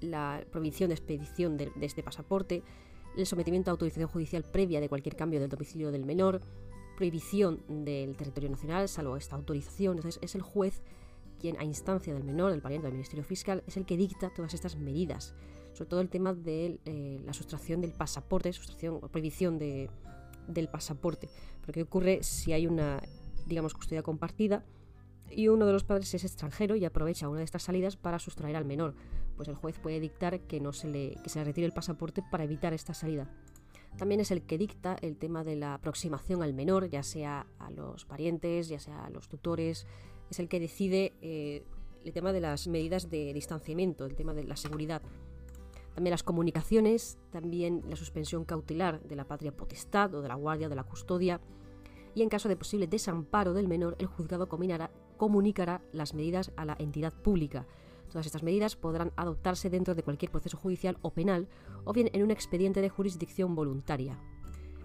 la 0.00 0.44
prohibición 0.50 0.88
de 0.88 0.94
expedición 0.94 1.56
de, 1.56 1.70
este 1.80 2.02
pasaporte, 2.02 2.62
el 3.16 3.26
sometimiento 3.26 3.70
a 3.70 3.72
autorización 3.72 4.08
judicial 4.08 4.42
previa 4.42 4.80
de 4.80 4.88
cualquier 4.88 5.16
cambio 5.16 5.40
del 5.40 5.48
domicilio 5.48 5.92
del 5.92 6.04
menor, 6.04 6.40
prohibición 6.96 7.62
del 7.68 8.16
territorio 8.16 8.50
nacional, 8.50 8.88
salvo 8.88 9.16
esta 9.16 9.36
autorización. 9.36 9.96
Entonces 9.96 10.20
es 10.22 10.34
el 10.34 10.42
juez 10.42 10.82
a 11.58 11.64
instancia 11.64 12.14
del 12.14 12.24
menor, 12.24 12.50
del 12.50 12.62
pariente 12.62 12.86
del 12.86 12.94
Ministerio 12.94 13.24
Fiscal, 13.24 13.62
es 13.66 13.76
el 13.76 13.84
que 13.84 13.96
dicta 13.96 14.30
todas 14.34 14.54
estas 14.54 14.76
medidas. 14.76 15.34
Sobre 15.72 15.88
todo 15.88 16.00
el 16.00 16.08
tema 16.08 16.34
de 16.34 16.78
eh, 16.84 17.20
la 17.24 17.32
sustracción 17.32 17.80
del 17.80 17.92
pasaporte, 17.92 18.52
sustracción 18.52 18.96
o 19.02 19.08
prohibición 19.08 19.58
de, 19.58 19.90
del 20.46 20.68
pasaporte. 20.68 21.28
Porque 21.64 21.82
ocurre 21.82 22.22
si 22.22 22.52
hay 22.52 22.66
una, 22.66 23.00
digamos, 23.46 23.74
custodia 23.74 24.02
compartida 24.02 24.64
y 25.30 25.48
uno 25.48 25.66
de 25.66 25.72
los 25.72 25.84
padres 25.84 26.12
es 26.14 26.24
extranjero 26.24 26.76
y 26.76 26.84
aprovecha 26.84 27.28
una 27.28 27.38
de 27.38 27.44
estas 27.44 27.62
salidas 27.62 27.96
para 27.96 28.18
sustraer 28.18 28.56
al 28.56 28.64
menor. 28.64 28.94
Pues 29.36 29.48
el 29.48 29.54
juez 29.54 29.78
puede 29.78 29.98
dictar 29.98 30.40
que, 30.40 30.60
no 30.60 30.72
se 30.72 30.88
le, 30.88 31.16
que 31.22 31.30
se 31.30 31.38
le 31.38 31.46
retire 31.46 31.66
el 31.66 31.72
pasaporte 31.72 32.22
para 32.30 32.44
evitar 32.44 32.74
esta 32.74 32.94
salida. 32.94 33.30
También 33.96 34.20
es 34.20 34.30
el 34.30 34.42
que 34.42 34.58
dicta 34.58 34.96
el 35.00 35.16
tema 35.16 35.44
de 35.44 35.56
la 35.56 35.74
aproximación 35.74 36.42
al 36.42 36.54
menor, 36.54 36.88
ya 36.88 37.02
sea 37.02 37.46
a 37.58 37.70
los 37.70 38.04
parientes, 38.04 38.68
ya 38.68 38.78
sea 38.78 39.04
a 39.04 39.10
los 39.10 39.28
tutores, 39.28 39.86
es 40.32 40.40
el 40.40 40.48
que 40.48 40.60
decide 40.60 41.12
eh, 41.22 41.62
el 42.04 42.12
tema 42.12 42.32
de 42.32 42.40
las 42.40 42.66
medidas 42.66 43.10
de 43.10 43.32
distanciamiento, 43.32 44.04
el 44.04 44.16
tema 44.16 44.34
de 44.34 44.44
la 44.44 44.56
seguridad. 44.56 45.02
También 45.94 46.12
las 46.12 46.22
comunicaciones, 46.22 47.18
también 47.30 47.82
la 47.88 47.96
suspensión 47.96 48.44
cautelar 48.44 49.02
de 49.02 49.14
la 49.14 49.26
patria 49.26 49.54
potestad 49.54 50.14
o 50.14 50.22
de 50.22 50.28
la 50.28 50.34
guardia 50.34 50.68
de 50.68 50.74
la 50.74 50.84
custodia. 50.84 51.40
Y 52.14 52.22
en 52.22 52.28
caso 52.28 52.48
de 52.48 52.56
posible 52.56 52.86
desamparo 52.86 53.52
del 53.52 53.68
menor, 53.68 53.96
el 53.98 54.06
juzgado 54.06 54.48
comunicará 55.16 55.82
las 55.92 56.14
medidas 56.14 56.50
a 56.56 56.64
la 56.64 56.76
entidad 56.78 57.12
pública. 57.12 57.66
Todas 58.10 58.26
estas 58.26 58.42
medidas 58.42 58.76
podrán 58.76 59.12
adoptarse 59.16 59.70
dentro 59.70 59.94
de 59.94 60.02
cualquier 60.02 60.30
proceso 60.30 60.56
judicial 60.56 60.98
o 61.02 61.10
penal 61.10 61.48
o 61.84 61.92
bien 61.92 62.10
en 62.12 62.22
un 62.22 62.30
expediente 62.30 62.80
de 62.80 62.88
jurisdicción 62.88 63.54
voluntaria. 63.54 64.18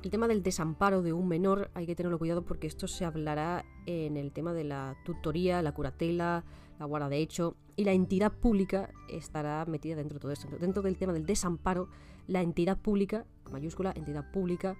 El 0.03 0.11
tema 0.11 0.27
del 0.27 0.43
desamparo 0.43 1.01
de 1.01 1.11
un 1.11 1.27
menor 1.27 1.71
hay 1.73 1.87
que 1.87 1.95
tenerlo 1.95 2.19
cuidado 2.19 2.43
porque 2.43 2.67
esto 2.67 2.87
se 2.87 3.03
hablará 3.03 3.65
en 3.87 4.15
el 4.15 4.31
tema 4.31 4.53
de 4.53 4.63
la 4.63 4.95
tutoría, 5.03 5.61
la 5.63 5.73
curatela, 5.73 6.45
la 6.77 6.85
guarda 6.85 7.09
de 7.09 7.17
hecho 7.17 7.55
y 7.75 7.83
la 7.83 7.93
entidad 7.93 8.31
pública 8.31 8.91
estará 9.09 9.65
metida 9.65 9.95
dentro 9.95 10.15
de 10.15 10.21
todo 10.21 10.31
esto. 10.31 10.47
Dentro 10.59 10.83
del 10.83 10.97
tema 10.97 11.13
del 11.13 11.25
desamparo, 11.25 11.89
la 12.27 12.41
entidad 12.41 12.77
pública, 12.77 13.25
mayúscula, 13.51 13.91
entidad 13.95 14.31
pública, 14.31 14.77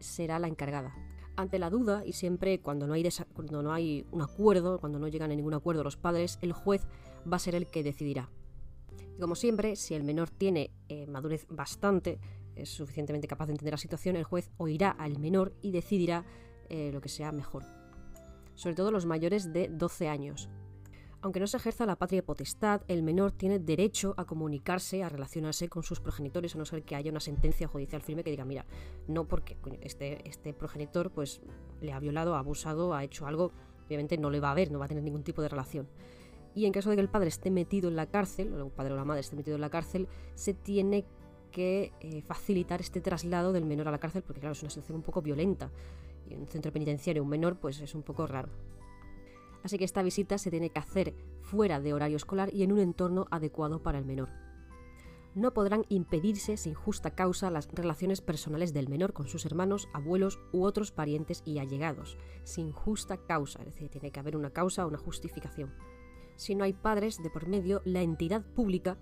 será 0.00 0.38
la 0.38 0.48
encargada. 0.48 0.94
Ante 1.36 1.58
la 1.58 1.70
duda 1.70 2.04
y 2.04 2.12
siempre 2.12 2.60
cuando 2.60 2.86
no 2.86 2.92
hay, 2.92 3.08
no 3.50 3.72
hay 3.72 4.06
un 4.10 4.22
acuerdo, 4.22 4.80
cuando 4.80 4.98
no 4.98 5.08
llegan 5.08 5.30
a 5.30 5.36
ningún 5.36 5.54
acuerdo 5.54 5.82
los 5.82 5.96
padres, 5.96 6.38
el 6.42 6.52
juez 6.52 6.86
va 7.30 7.36
a 7.36 7.40
ser 7.40 7.54
el 7.54 7.66
que 7.68 7.82
decidirá. 7.82 8.28
Y 9.16 9.20
como 9.20 9.34
siempre, 9.34 9.76
si 9.76 9.94
el 9.94 10.04
menor 10.04 10.30
tiene 10.30 10.70
eh, 10.88 11.06
madurez 11.06 11.46
bastante, 11.48 12.18
es 12.58 12.70
suficientemente 12.70 13.28
capaz 13.28 13.46
de 13.46 13.52
entender 13.52 13.72
la 13.72 13.78
situación, 13.78 14.16
el 14.16 14.24
juez 14.24 14.50
oirá 14.56 14.90
al 14.90 15.18
menor 15.18 15.54
y 15.62 15.72
decidirá 15.72 16.24
eh, 16.68 16.90
lo 16.92 17.00
que 17.00 17.08
sea 17.08 17.32
mejor. 17.32 17.64
Sobre 18.54 18.74
todo 18.74 18.90
los 18.90 19.06
mayores 19.06 19.52
de 19.52 19.68
12 19.68 20.08
años. 20.08 20.50
Aunque 21.20 21.40
no 21.40 21.48
se 21.48 21.56
ejerza 21.56 21.84
la 21.84 21.96
patria 21.96 22.24
potestad, 22.24 22.82
el 22.86 23.02
menor 23.02 23.32
tiene 23.32 23.58
derecho 23.58 24.14
a 24.16 24.24
comunicarse, 24.24 25.02
a 25.02 25.08
relacionarse 25.08 25.68
con 25.68 25.82
sus 25.82 25.98
progenitores, 25.98 26.54
a 26.54 26.58
no 26.58 26.64
ser 26.64 26.84
que 26.84 26.94
haya 26.94 27.10
una 27.10 27.18
sentencia 27.18 27.66
judicial 27.66 28.02
firme 28.02 28.22
que 28.22 28.30
diga, 28.30 28.44
mira, 28.44 28.66
no 29.08 29.26
porque 29.26 29.56
este, 29.80 30.28
este 30.28 30.54
progenitor 30.54 31.10
pues, 31.10 31.40
le 31.80 31.92
ha 31.92 31.98
violado, 31.98 32.36
ha 32.36 32.38
abusado, 32.38 32.94
ha 32.94 33.02
hecho 33.02 33.26
algo, 33.26 33.52
obviamente 33.86 34.16
no 34.16 34.30
le 34.30 34.38
va 34.38 34.52
a 34.52 34.54
ver, 34.54 34.70
no 34.70 34.78
va 34.78 34.84
a 34.84 34.88
tener 34.88 35.02
ningún 35.02 35.24
tipo 35.24 35.42
de 35.42 35.48
relación. 35.48 35.88
Y 36.54 36.66
en 36.66 36.72
caso 36.72 36.90
de 36.90 36.96
que 36.96 37.02
el 37.02 37.08
padre 37.08 37.28
esté 37.28 37.50
metido 37.50 37.88
en 37.88 37.96
la 37.96 38.06
cárcel, 38.06 38.52
o 38.52 38.64
el 38.64 38.70
padre 38.70 38.92
o 38.92 38.96
la 38.96 39.04
madre 39.04 39.20
esté 39.20 39.34
metido 39.34 39.56
en 39.56 39.60
la 39.60 39.70
cárcel, 39.70 40.08
se 40.34 40.54
tiene 40.54 41.04
que 41.48 41.92
eh, 42.00 42.22
facilitar 42.22 42.80
este 42.80 43.00
traslado 43.00 43.52
del 43.52 43.64
menor 43.64 43.88
a 43.88 43.90
la 43.90 43.98
cárcel, 43.98 44.22
porque 44.22 44.40
claro, 44.40 44.52
es 44.52 44.62
una 44.62 44.70
situación 44.70 44.96
un 44.96 45.02
poco 45.02 45.22
violenta. 45.22 45.70
Y 46.28 46.34
en 46.34 46.40
un 46.40 46.48
centro 46.48 46.72
penitenciario 46.72 47.22
un 47.22 47.28
menor, 47.28 47.56
pues 47.58 47.80
es 47.80 47.94
un 47.94 48.02
poco 48.02 48.26
raro. 48.26 48.48
Así 49.62 49.78
que 49.78 49.84
esta 49.84 50.02
visita 50.02 50.38
se 50.38 50.50
tiene 50.50 50.70
que 50.70 50.78
hacer 50.78 51.14
fuera 51.40 51.80
de 51.80 51.92
horario 51.92 52.16
escolar 52.16 52.52
y 52.54 52.62
en 52.62 52.72
un 52.72 52.78
entorno 52.78 53.26
adecuado 53.30 53.82
para 53.82 53.98
el 53.98 54.04
menor. 54.04 54.28
No 55.34 55.52
podrán 55.52 55.84
impedirse 55.88 56.56
sin 56.56 56.74
justa 56.74 57.10
causa 57.10 57.50
las 57.50 57.68
relaciones 57.72 58.20
personales 58.20 58.72
del 58.72 58.88
menor 58.88 59.12
con 59.12 59.28
sus 59.28 59.46
hermanos, 59.46 59.88
abuelos 59.92 60.40
u 60.52 60.64
otros 60.64 60.90
parientes 60.90 61.42
y 61.44 61.58
allegados, 61.58 62.18
sin 62.44 62.72
justa 62.72 63.18
causa, 63.18 63.60
es 63.60 63.66
decir, 63.66 63.88
tiene 63.88 64.10
que 64.10 64.20
haber 64.20 64.36
una 64.36 64.50
causa 64.50 64.84
o 64.84 64.88
una 64.88 64.98
justificación. 64.98 65.74
Si 66.36 66.54
no 66.54 66.64
hay 66.64 66.72
padres 66.72 67.22
de 67.22 67.30
por 67.30 67.46
medio, 67.46 67.82
la 67.84 68.02
entidad 68.02 68.44
pública 68.44 68.96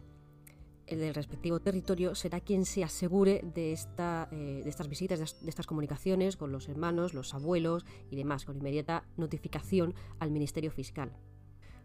el 0.86 1.00
del 1.00 1.14
respectivo 1.14 1.60
territorio 1.60 2.14
será 2.14 2.40
quien 2.40 2.64
se 2.64 2.84
asegure 2.84 3.42
de, 3.54 3.72
esta, 3.72 4.28
eh, 4.30 4.60
de 4.62 4.68
estas 4.68 4.88
visitas, 4.88 5.18
de, 5.18 5.48
estas 5.48 5.66
comunicaciones 5.66 6.36
con 6.36 6.52
los 6.52 6.68
hermanos, 6.68 7.14
los 7.14 7.34
abuelos 7.34 7.84
y 8.10 8.16
demás, 8.16 8.44
con 8.44 8.56
inmediata 8.56 9.04
notificación 9.16 9.94
al 10.20 10.30
Ministerio 10.30 10.70
Fiscal. 10.70 11.12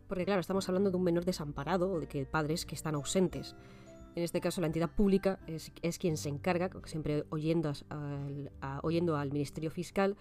Porque 0.08 0.26
claro, 0.26 0.41
estamos 0.41 0.68
hablando 0.68 0.91
de 0.91 0.97
un 0.97 1.04
menor 1.04 1.26
desamparado 1.26 1.91
o 1.91 1.99
de 1.99 2.08
que 2.08 2.26
padres 2.26 2.66
que 2.66 2.76
están 2.76 2.95
ausentes. 2.95 3.56
En 4.16 4.24
este 4.24 4.41
caso, 4.41 4.60
la 4.60 4.68
entidad 4.68 4.89
pública 4.93 5.39
es, 5.47 5.72
quien 5.97 6.18
se 6.18 6.30
encarga, 6.30 6.70
siempre 6.84 7.24
oyendo 7.30 7.72
al, 7.89 8.52
oyendo 8.84 9.16
al 9.16 9.32
Ministerio 9.32 9.72
Fiscal, 9.72 10.18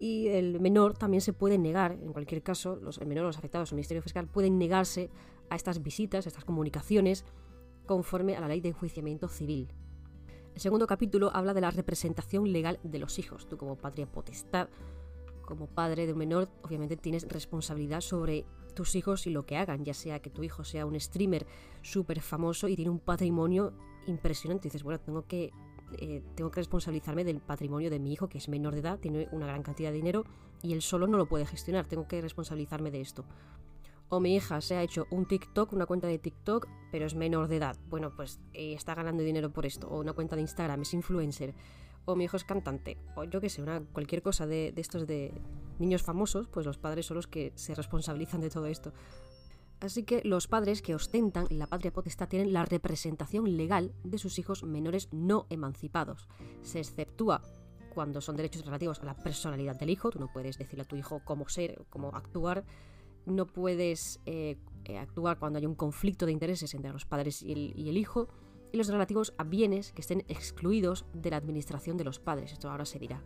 y 0.00 0.28
el 0.28 0.60
menor 0.60 0.96
también 0.96 1.20
se 1.20 1.32
puede 1.32 1.56
negar, 1.56 1.92
en 1.92 2.12
cualquier 2.12 2.42
caso, 2.42 2.76
los, 2.76 2.98
el 2.98 3.06
menor 3.06 3.24
o 3.24 3.28
los 3.28 3.38
afectados 3.38 3.72
al 3.72 3.76
Ministerio 3.76 4.02
Fiscal 4.02 4.26
pueden 4.26 4.58
negarse 4.58 5.10
a 5.50 5.56
estas 5.56 5.82
visitas, 5.82 6.26
a 6.26 6.28
estas 6.28 6.44
comunicaciones, 6.44 7.24
conforme 7.88 8.36
a 8.36 8.40
la 8.40 8.48
ley 8.48 8.60
de 8.60 8.68
enjuiciamiento 8.68 9.26
civil. 9.26 9.72
El 10.54 10.60
segundo 10.60 10.86
capítulo 10.86 11.30
habla 11.34 11.54
de 11.54 11.60
la 11.60 11.70
representación 11.72 12.52
legal 12.52 12.78
de 12.84 12.98
los 12.98 13.18
hijos. 13.18 13.48
Tú 13.48 13.56
como 13.56 13.76
patria 13.76 14.06
potestad, 14.06 14.68
como 15.44 15.66
padre 15.66 16.06
de 16.06 16.12
un 16.12 16.18
menor, 16.18 16.48
obviamente 16.62 16.96
tienes 16.96 17.26
responsabilidad 17.26 18.02
sobre 18.02 18.44
tus 18.74 18.94
hijos 18.94 19.26
y 19.26 19.30
lo 19.30 19.46
que 19.46 19.56
hagan, 19.56 19.84
ya 19.84 19.94
sea 19.94 20.20
que 20.20 20.30
tu 20.30 20.44
hijo 20.44 20.62
sea 20.62 20.84
un 20.84 21.00
streamer 21.00 21.46
súper 21.82 22.20
famoso 22.20 22.68
y 22.68 22.76
tiene 22.76 22.90
un 22.90 23.00
patrimonio 23.00 23.72
impresionante. 24.06 24.68
Y 24.68 24.70
dices, 24.70 24.82
bueno, 24.82 25.00
tengo 25.00 25.26
que, 25.26 25.52
eh, 25.98 26.22
tengo 26.34 26.50
que 26.50 26.60
responsabilizarme 26.60 27.24
del 27.24 27.40
patrimonio 27.40 27.88
de 27.88 27.98
mi 27.98 28.12
hijo, 28.12 28.28
que 28.28 28.38
es 28.38 28.48
menor 28.48 28.74
de 28.74 28.80
edad, 28.80 28.98
tiene 28.98 29.28
una 29.32 29.46
gran 29.46 29.62
cantidad 29.62 29.90
de 29.90 29.96
dinero 29.96 30.24
y 30.62 30.74
él 30.74 30.82
solo 30.82 31.06
no 31.06 31.16
lo 31.16 31.26
puede 31.26 31.46
gestionar. 31.46 31.86
Tengo 31.86 32.06
que 32.06 32.20
responsabilizarme 32.20 32.90
de 32.90 33.00
esto. 33.00 33.24
O 34.10 34.20
mi 34.20 34.34
hija 34.34 34.60
se 34.60 34.76
ha 34.76 34.82
hecho 34.82 35.06
un 35.10 35.26
TikTok, 35.26 35.72
una 35.72 35.86
cuenta 35.86 36.06
de 36.06 36.18
TikTok, 36.18 36.66
pero 36.90 37.06
es 37.06 37.14
menor 37.14 37.48
de 37.48 37.56
edad. 37.56 37.76
Bueno, 37.88 38.14
pues 38.14 38.40
eh, 38.54 38.72
está 38.72 38.94
ganando 38.94 39.22
dinero 39.22 39.52
por 39.52 39.66
esto. 39.66 39.88
O 39.88 40.00
una 40.00 40.14
cuenta 40.14 40.36
de 40.36 40.42
Instagram, 40.42 40.82
es 40.82 40.94
influencer. 40.94 41.54
O 42.06 42.16
mi 42.16 42.24
hijo 42.24 42.36
es 42.36 42.44
cantante. 42.44 42.96
O 43.16 43.24
yo 43.24 43.40
qué 43.40 43.50
sé, 43.50 43.62
una, 43.62 43.80
cualquier 43.80 44.22
cosa 44.22 44.46
de, 44.46 44.72
de 44.72 44.80
estos 44.80 45.06
de, 45.06 45.34
niños 45.78 46.02
famosos, 46.02 46.48
pues 46.48 46.66
los 46.66 46.78
padres 46.78 47.06
son 47.06 47.16
los 47.16 47.26
que 47.26 47.52
se 47.54 47.74
responsabilizan 47.74 48.40
de 48.40 48.50
todo 48.50 48.66
esto. 48.66 48.92
Así 49.80 50.02
que 50.02 50.22
los 50.24 50.48
padres 50.48 50.82
que 50.82 50.94
ostentan 50.94 51.46
la 51.50 51.68
patria 51.68 51.92
potestad 51.92 52.28
tienen 52.28 52.52
la 52.52 52.64
representación 52.64 53.56
legal 53.56 53.94
de 54.02 54.18
sus 54.18 54.38
hijos 54.38 54.64
menores 54.64 55.08
no 55.12 55.46
emancipados. 55.50 56.28
Se 56.62 56.80
exceptúa 56.80 57.42
cuando 57.94 58.20
son 58.20 58.36
derechos 58.36 58.64
relativos 58.64 59.00
a 59.00 59.04
la 59.04 59.14
personalidad 59.14 59.78
del 59.78 59.90
hijo, 59.90 60.10
tú 60.10 60.18
no 60.18 60.32
puedes 60.32 60.58
decirle 60.58 60.82
a 60.82 60.88
tu 60.88 60.96
hijo 60.96 61.22
cómo 61.24 61.48
ser, 61.48 61.84
cómo 61.90 62.08
actuar, 62.08 62.64
no 63.28 63.46
puedes 63.46 64.20
eh, 64.26 64.56
eh, 64.84 64.98
actuar 64.98 65.38
cuando 65.38 65.58
hay 65.58 65.66
un 65.66 65.74
conflicto 65.74 66.26
de 66.26 66.32
intereses 66.32 66.74
entre 66.74 66.92
los 66.92 67.04
padres 67.04 67.42
y 67.42 67.52
el, 67.52 67.96
hijo, 67.96 68.28
y 68.72 68.76
los 68.76 68.88
relativos 68.88 69.34
a 69.38 69.44
bienes 69.44 69.92
que 69.92 70.00
estén 70.00 70.24
excluidos 70.28 71.04
de 71.12 71.30
la 71.30 71.36
administración 71.36 71.96
de 71.96 72.04
los 72.04 72.18
padres, 72.18 72.52
esto 72.52 72.70
ahora 72.70 72.84
se 72.84 72.98
dirá. 72.98 73.22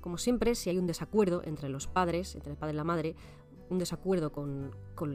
Como 0.00 0.18
siempre, 0.18 0.54
si 0.54 0.70
hay 0.70 0.78
un 0.78 0.86
desacuerdo 0.86 1.42
entre 1.44 1.68
los 1.68 1.86
padres, 1.86 2.34
entre 2.34 2.52
el 2.52 2.58
padre 2.58 2.74
y 2.74 2.76
la 2.76 2.84
madre, 2.84 3.16
un 3.68 3.78
desacuerdo 3.78 4.32
con, 4.32 4.72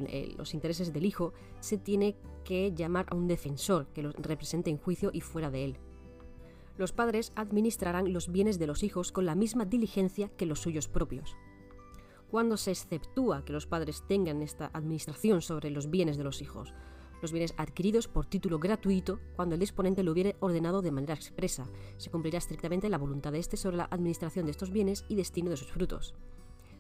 eh, 0.08 0.34
los 0.38 0.54
intereses 0.54 0.94
del 0.94 1.06
hijo, 1.06 1.34
se 1.60 1.78
tiene 1.78 2.16
que 2.44 2.74
llamar 2.74 3.08
a 3.10 3.16
un 3.16 3.28
defensor 3.28 3.88
que 3.94 4.04
los 4.04 4.14
represente 4.16 4.70
en 4.70 4.78
juicio 4.78 5.10
y 5.14 5.22
fuera 5.22 5.50
de 5.50 5.66
él. 5.66 5.78
Los 6.78 6.92
padres 6.92 7.32
administrarán 7.36 8.14
los 8.14 8.32
bienes 8.32 8.60
de 8.60 8.68
los 8.68 8.84
hijos 8.84 9.12
con 9.12 9.26
la 9.26 9.36
misma 9.36 9.66
diligencia 9.66 10.30
que 10.30 10.46
los 10.46 10.60
suyos 10.60 10.88
propios. 10.88 11.36
Cuando 12.34 12.58
se 12.58 12.72
exceptúa 12.72 13.46
que 13.46 13.54
los 13.54 13.68
padres 13.68 14.06
tengan 14.08 14.42
esta 14.42 14.72
administración 14.74 15.44
sobre 15.44 15.70
los 15.70 15.92
bienes 15.92 16.18
de 16.18 16.24
los 16.24 16.42
hijos, 16.42 16.74
los 17.22 17.32
bienes 17.32 17.54
adquiridos 17.58 18.08
por 18.08 18.26
título 18.26 18.58
gratuito 18.58 19.20
cuando 19.36 19.54
el 19.54 19.60
disponente 19.60 20.02
lo 20.02 20.14
hubiere 20.14 20.36
ordenado 20.40 20.82
de 20.82 20.90
manera 20.90 21.14
expresa. 21.14 21.70
Se 21.98 22.10
cumplirá 22.10 22.40
estrictamente 22.40 22.90
la 22.90 22.98
voluntad 22.98 23.34
de 23.34 23.38
éste 23.38 23.56
sobre 23.56 23.78
la 23.78 23.88
administración 23.92 24.46
de 24.46 24.52
estos 24.52 24.72
bienes 24.72 25.06
y 25.10 25.14
destino 25.14 25.52
de 25.52 25.58
sus 25.58 25.72
frutos. 25.72 26.16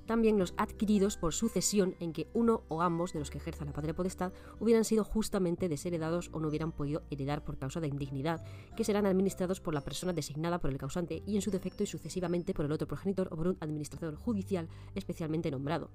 También 0.06 0.38
los 0.38 0.54
adquiridos 0.58 1.18
por 1.18 1.34
sucesión 1.34 1.96
en 2.00 2.12
que 2.12 2.28
uno 2.34 2.64
o 2.68 2.82
ambos 2.82 3.14
de 3.14 3.20
los 3.20 3.32
que 3.32 3.38
ejerzan 3.38 3.68
la 3.68 3.74
patria 3.74 3.96
potestad 3.96 4.34
hubieran 4.60 4.84
sido 4.84 5.04
justamente 5.04 5.70
desheredados 5.70 6.30
o 6.34 6.40
no 6.40 6.50
hubieran 6.50 6.72
podido 6.72 7.04
heredar 7.10 7.44
por 7.44 7.58
causa 7.58 7.80
de 7.80 7.88
indignidad, 7.88 8.44
que 8.76 8.84
serán 8.84 9.06
administrados 9.06 9.62
por 9.62 9.74
la 9.74 9.82
persona 9.82 10.14
designada 10.14 10.60
por 10.60 10.72
el 10.72 10.78
causante 10.78 11.24
y 11.26 11.36
en 11.36 11.42
su 11.42 11.52
defecto 11.52 11.84
y 11.84 11.88
sucesivamente 11.88 12.54
por 12.54 12.66
el 12.66 12.72
otro 12.72 12.88
progenitor 12.88 13.30
o 13.32 13.38
por 13.38 13.48
un 13.48 13.58
administrador 13.62 14.16
judicial 14.16 14.68
especialmente 14.96 15.52
nombrado 15.52 15.90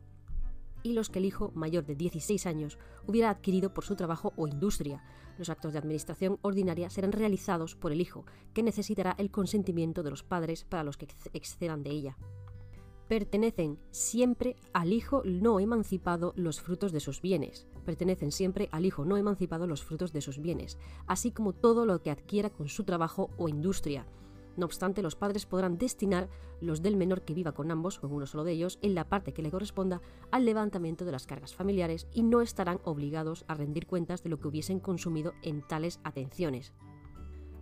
y 0.82 0.92
los 0.92 1.10
que 1.10 1.18
el 1.18 1.24
hijo 1.24 1.52
mayor 1.54 1.84
de 1.84 1.94
16 1.94 2.46
años 2.46 2.78
hubiera 3.06 3.30
adquirido 3.30 3.72
por 3.74 3.84
su 3.84 3.96
trabajo 3.96 4.32
o 4.36 4.46
industria. 4.46 5.02
Los 5.38 5.50
actos 5.50 5.72
de 5.72 5.78
administración 5.78 6.38
ordinaria 6.42 6.90
serán 6.90 7.12
realizados 7.12 7.76
por 7.76 7.92
el 7.92 8.00
hijo, 8.00 8.24
que 8.54 8.62
necesitará 8.62 9.14
el 9.18 9.30
consentimiento 9.30 10.02
de 10.02 10.10
los 10.10 10.22
padres 10.22 10.64
para 10.64 10.84
los 10.84 10.96
que 10.96 11.08
excedan 11.32 11.82
de 11.82 11.90
ella. 11.90 12.16
Pertenecen 13.08 13.78
siempre 13.90 14.56
al 14.72 14.92
hijo 14.92 15.22
no 15.24 15.60
emancipado 15.60 16.32
los 16.36 16.60
frutos 16.60 16.92
de 16.92 17.00
sus 17.00 17.20
bienes. 17.20 17.66
Pertenecen 17.84 18.32
siempre 18.32 18.68
al 18.70 18.84
hijo 18.84 19.04
no 19.04 19.16
emancipado 19.16 19.66
los 19.66 19.82
frutos 19.82 20.12
de 20.12 20.20
sus 20.20 20.40
bienes, 20.40 20.78
así 21.06 21.30
como 21.30 21.52
todo 21.52 21.86
lo 21.86 22.02
que 22.02 22.10
adquiera 22.10 22.50
con 22.50 22.68
su 22.68 22.84
trabajo 22.84 23.30
o 23.38 23.48
industria 23.48 24.06
no 24.58 24.66
obstante, 24.66 25.02
los 25.02 25.14
padres 25.14 25.46
podrán 25.46 25.78
destinar 25.78 26.28
los 26.60 26.82
del 26.82 26.96
menor 26.96 27.22
que 27.22 27.32
viva 27.32 27.52
con 27.52 27.70
ambos 27.70 28.00
en 28.02 28.12
uno 28.12 28.26
solo 28.26 28.42
de 28.42 28.52
ellos 28.52 28.80
en 28.82 28.96
la 28.96 29.08
parte 29.08 29.32
que 29.32 29.40
le 29.40 29.52
corresponda 29.52 30.02
al 30.32 30.44
levantamiento 30.44 31.04
de 31.04 31.12
las 31.12 31.28
cargas 31.28 31.54
familiares 31.54 32.08
y 32.12 32.24
no 32.24 32.42
estarán 32.42 32.80
obligados 32.82 33.44
a 33.46 33.54
rendir 33.54 33.86
cuentas 33.86 34.24
de 34.24 34.30
lo 34.30 34.40
que 34.40 34.48
hubiesen 34.48 34.80
consumido 34.80 35.32
en 35.42 35.62
tales 35.62 36.00
atenciones 36.02 36.72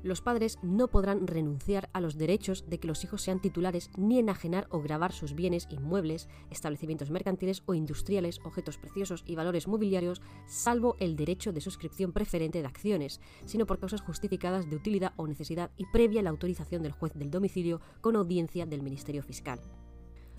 los 0.07 0.21
padres 0.21 0.59
no 0.63 0.89
podrán 0.89 1.27
renunciar 1.27 1.91
a 1.93 2.01
los 2.01 2.17
derechos 2.17 2.65
de 2.69 2.79
que 2.79 2.87
los 2.87 3.03
hijos 3.05 3.23
sean 3.23 3.41
titulares 3.41 3.91
ni 3.97 4.19
enajenar 4.19 4.69
o 4.71 4.81
grabar 4.81 5.13
sus 5.13 5.35
bienes 5.35 5.67
inmuebles, 5.71 6.29
establecimientos 6.51 7.11
mercantiles 7.11 7.63
o 7.67 7.75
industriales, 7.75 8.41
objetos 8.45 8.79
preciosos 8.79 9.25
y 9.27 9.35
valores 9.35 9.69
mobiliarios, 9.69 10.23
salvo 10.47 10.97
el 11.01 11.17
derecho 11.17 11.53
de 11.53 11.61
suscripción 11.61 12.13
preferente 12.13 12.61
de 12.61 12.69
acciones, 12.69 13.21
sino 13.45 13.67
por 13.67 13.79
causas 13.79 14.01
justificadas 14.01 14.71
de 14.71 14.77
utilidad 14.77 15.13
o 15.17 15.27
necesidad 15.27 15.71
y 15.77 15.87
previa 15.87 16.23
la 16.23 16.31
autorización 16.31 16.83
del 16.83 16.93
juez 16.93 17.13
del 17.15 17.31
domicilio 17.31 17.81
con 18.01 18.17
audiencia 18.17 18.67
del 18.67 18.83
Ministerio 18.83 19.23
Fiscal 19.23 19.61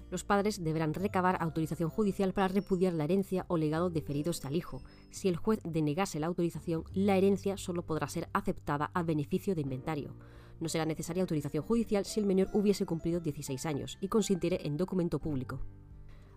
los 0.10 0.24
padres 0.24 0.64
deberán 0.64 0.93
recabar 0.93 1.38
autorización 1.39 1.89
judicial 1.89 2.34
para 2.34 2.47
repudiar 2.47 2.93
la 2.93 3.03
herencia 3.03 3.45
o 3.47 3.58
legado 3.58 3.89
deferidos 3.89 4.43
al 4.45 4.55
hijo. 4.55 4.82
Si 5.10 5.28
el 5.28 5.38
juez 5.38 5.60
denegase 5.64 6.20
la 6.20 6.28
autorización, 6.28 6.84
la 6.93 7.18
herencia 7.18 7.58
solo 7.58 7.84
podrá 7.84 8.08
ser 8.08 8.30
aceptada 8.34 8.91
a 8.93 9.03
beneficio 9.03 9.55
de 9.55 9.62
inventario. 9.62 10.16
No 10.60 10.70
será 10.70 10.86
necesaria 10.86 11.22
autorización 11.22 11.64
judicial 11.64 12.05
si 12.05 12.20
el 12.20 12.26
menor 12.26 12.49
hubiese 12.53 12.86
cumplido 12.86 13.20
16 13.20 13.66
años 13.66 13.97
y 14.01 14.08
consintiere 14.08 14.66
en 14.66 14.78
documento 14.78 15.20
público. 15.20 15.60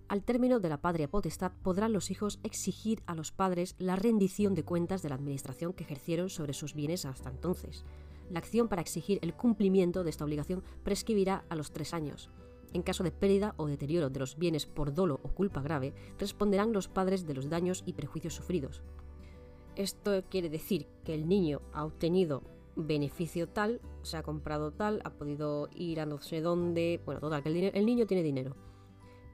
Al 0.08 0.24
término 0.24 0.58
de 0.58 0.68
la 0.68 0.80
patria 0.80 1.08
potestad 1.08 1.52
podrán 1.62 1.92
los 1.92 2.10
hijos 2.10 2.40
exigir 2.42 3.00
a 3.06 3.14
los 3.14 3.30
padres 3.30 3.76
la 3.78 3.94
rendición 3.94 4.56
de 4.56 4.64
cuentas 4.64 5.02
de 5.02 5.08
la 5.08 5.14
administración 5.14 5.72
que 5.72 5.84
ejercieron 5.84 6.28
sobre 6.30 6.52
sus 6.52 6.74
bienes 6.74 7.06
hasta 7.06 7.30
entonces. 7.30 7.84
La 8.28 8.40
acción 8.40 8.68
para 8.68 8.82
exigir 8.82 9.20
el 9.22 9.34
cumplimiento 9.34 10.02
de 10.02 10.10
esta 10.10 10.24
obligación 10.24 10.64
prescribirá 10.82 11.44
a 11.48 11.54
los 11.54 11.70
tres 11.70 11.94
años. 11.94 12.28
En 12.72 12.82
caso 12.82 13.02
de 13.02 13.10
pérdida 13.10 13.54
o 13.56 13.66
deterioro 13.66 14.10
de 14.10 14.20
los 14.20 14.36
bienes 14.36 14.66
por 14.66 14.94
dolo 14.94 15.20
o 15.22 15.28
culpa 15.28 15.60
grave, 15.60 15.92
responderán 16.18 16.72
los 16.72 16.88
padres 16.88 17.26
de 17.26 17.34
los 17.34 17.48
daños 17.48 17.82
y 17.86 17.94
perjuicios 17.94 18.34
sufridos. 18.34 18.82
Esto 19.76 20.22
quiere 20.28 20.50
decir 20.50 20.86
que 21.04 21.14
el 21.14 21.28
niño 21.28 21.62
ha 21.72 21.84
obtenido 21.84 22.42
beneficio 22.76 23.48
tal, 23.48 23.80
se 24.02 24.16
ha 24.16 24.22
comprado 24.22 24.72
tal, 24.72 25.00
ha 25.04 25.10
podido 25.10 25.68
ir 25.74 26.00
a 26.00 26.06
no 26.06 26.20
sé 26.20 26.40
dónde, 26.40 27.00
bueno, 27.04 27.20
total, 27.20 27.42
que 27.42 27.68
el, 27.68 27.86
niño 27.86 28.06
tiene 28.06 28.22
dinero. 28.22 28.56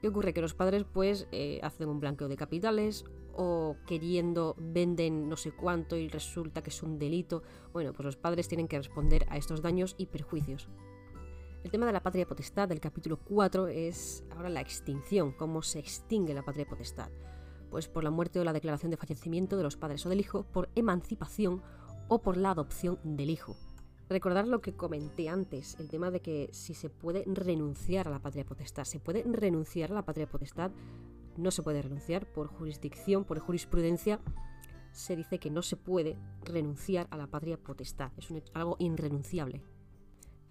¿Qué 0.01 0.09
ocurre? 0.09 0.33
Que 0.33 0.41
los 0.41 0.53
padres 0.53 0.85
pues 0.91 1.27
eh, 1.31 1.59
hacen 1.63 1.89
un 1.89 1.99
blanqueo 1.99 2.27
de 2.27 2.37
capitales 2.37 3.05
o 3.35 3.75
queriendo 3.85 4.55
venden 4.57 5.29
no 5.29 5.37
sé 5.37 5.51
cuánto 5.51 5.95
y 5.95 6.07
resulta 6.07 6.61
que 6.61 6.69
es 6.69 6.83
un 6.83 6.99
delito. 6.99 7.43
Bueno, 7.73 7.93
pues 7.93 8.05
los 8.05 8.17
padres 8.17 8.47
tienen 8.47 8.67
que 8.67 8.77
responder 8.77 9.25
a 9.29 9.37
estos 9.37 9.61
daños 9.61 9.95
y 9.97 10.07
perjuicios. 10.07 10.69
El 11.63 11.71
tema 11.71 11.85
de 11.85 11.91
la 11.91 12.03
patria 12.03 12.27
potestad 12.27 12.69
del 12.69 12.79
capítulo 12.79 13.17
4 13.17 13.67
es 13.67 14.23
ahora 14.31 14.49
la 14.49 14.61
extinción, 14.61 15.33
cómo 15.33 15.61
se 15.61 15.79
extingue 15.79 16.33
la 16.33 16.43
patria 16.45 16.67
potestad. 16.67 17.09
Pues 17.69 17.87
por 17.87 18.03
la 18.03 18.11
muerte 18.11 18.39
o 18.39 18.43
la 18.43 18.53
declaración 18.53 18.91
de 18.91 18.97
fallecimiento 18.97 19.57
de 19.57 19.63
los 19.63 19.75
padres 19.75 20.05
o 20.05 20.09
del 20.09 20.21
hijo, 20.21 20.43
por 20.43 20.69
emancipación 20.75 21.61
o 22.07 22.21
por 22.21 22.37
la 22.37 22.51
adopción 22.51 22.99
del 23.03 23.31
hijo. 23.31 23.57
Recordar 24.07 24.47
lo 24.47 24.61
que 24.61 24.75
comenté 24.75 25.27
antes, 25.27 25.77
el 25.79 25.89
tema 25.89 26.11
de 26.11 26.21
que 26.21 26.49
si 26.53 26.73
se 26.73 26.89
puede 26.89 27.25
renunciar 27.25 28.07
a 28.07 28.11
la 28.11 28.19
patria 28.19 28.45
potestad. 28.45 28.85
¿Se 28.85 28.99
puede 28.99 29.23
renunciar 29.23 29.91
a 29.91 29.95
la 29.95 30.05
patria 30.05 30.29
potestad? 30.29 30.71
No 31.35 31.51
se 31.51 31.63
puede 31.63 31.81
renunciar 31.81 32.31
por 32.31 32.47
jurisdicción, 32.47 33.25
por 33.25 33.39
jurisprudencia. 33.39 34.21
Se 34.93 35.17
dice 35.17 35.39
que 35.39 35.49
no 35.49 35.61
se 35.61 35.75
puede 35.75 36.17
renunciar 36.43 37.07
a 37.09 37.17
la 37.17 37.27
patria 37.27 37.57
potestad. 37.57 38.11
Es 38.15 38.31
algo 38.53 38.77
irrenunciable 38.79 39.61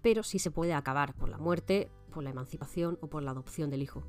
pero 0.07 0.23
sí 0.23 0.39
se 0.39 0.51
puede 0.51 0.73
acabar 0.73 1.13
por 1.15 1.27
la 1.27 1.37
muerte, 1.37 1.91
por 2.13 2.23
la 2.23 2.29
emancipación 2.29 2.97
o 3.01 3.07
por 3.07 3.23
la 3.23 3.31
adopción 3.31 3.69
del 3.69 3.81
hijo. 3.81 4.03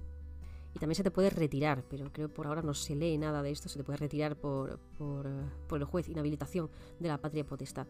Y 0.72 0.78
también 0.78 0.94
se 0.94 1.02
te 1.02 1.10
puede 1.10 1.28
retirar, 1.28 1.82
pero 1.90 2.12
creo 2.12 2.28
que 2.28 2.34
por 2.36 2.46
ahora 2.46 2.62
no 2.62 2.72
se 2.72 2.94
lee 2.94 3.18
nada 3.18 3.42
de 3.42 3.50
esto, 3.50 3.68
se 3.68 3.80
te 3.80 3.82
puede 3.82 3.96
retirar 3.96 4.36
por, 4.36 4.78
el 5.72 5.84
juez, 5.84 6.08
inhabilitación 6.08 6.70
de 7.00 7.08
la 7.08 7.20
patria 7.20 7.44
potestad. 7.44 7.88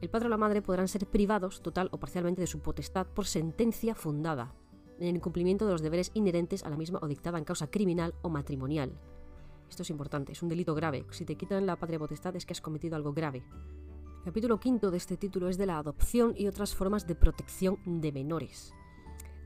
El 0.00 0.10
padre 0.10 0.26
o 0.26 0.28
la 0.28 0.36
madre 0.36 0.60
podrán 0.60 0.88
ser 0.88 1.06
privados 1.06 1.62
total 1.62 1.88
o 1.92 2.00
parcialmente 2.00 2.40
de 2.40 2.48
su 2.48 2.58
potestad 2.58 3.06
por 3.06 3.26
sentencia 3.26 3.94
fundada, 3.94 4.52
en 4.98 5.14
el 5.14 5.20
cumplimiento 5.20 5.66
de 5.66 5.72
los 5.72 5.82
deberes 5.82 6.10
inherentes 6.14 6.64
a 6.64 6.68
la 6.68 6.76
misma 6.76 6.98
o 7.00 7.06
dictada 7.06 7.38
en 7.38 7.44
causa 7.44 7.70
criminal 7.70 8.12
o 8.22 8.28
matrimonial. 8.28 8.98
Esto 9.70 9.84
es 9.84 9.90
importante, 9.90 10.32
es 10.32 10.42
un 10.42 10.48
delito 10.48 10.74
grave. 10.74 11.06
Si 11.12 11.24
te 11.24 11.36
quitan 11.36 11.64
la 11.64 11.76
patria 11.76 12.00
potestad 12.00 12.34
es 12.34 12.44
que 12.44 12.54
has 12.54 12.60
cometido 12.60 12.96
algo 12.96 13.12
grave. 13.12 13.44
Capítulo 14.26 14.58
quinto 14.58 14.90
de 14.90 14.96
este 14.96 15.16
título 15.16 15.48
es 15.48 15.56
de 15.56 15.66
la 15.66 15.78
adopción 15.78 16.34
y 16.36 16.48
otras 16.48 16.74
formas 16.74 17.06
de 17.06 17.14
protección 17.14 17.78
de 17.84 18.10
menores, 18.10 18.74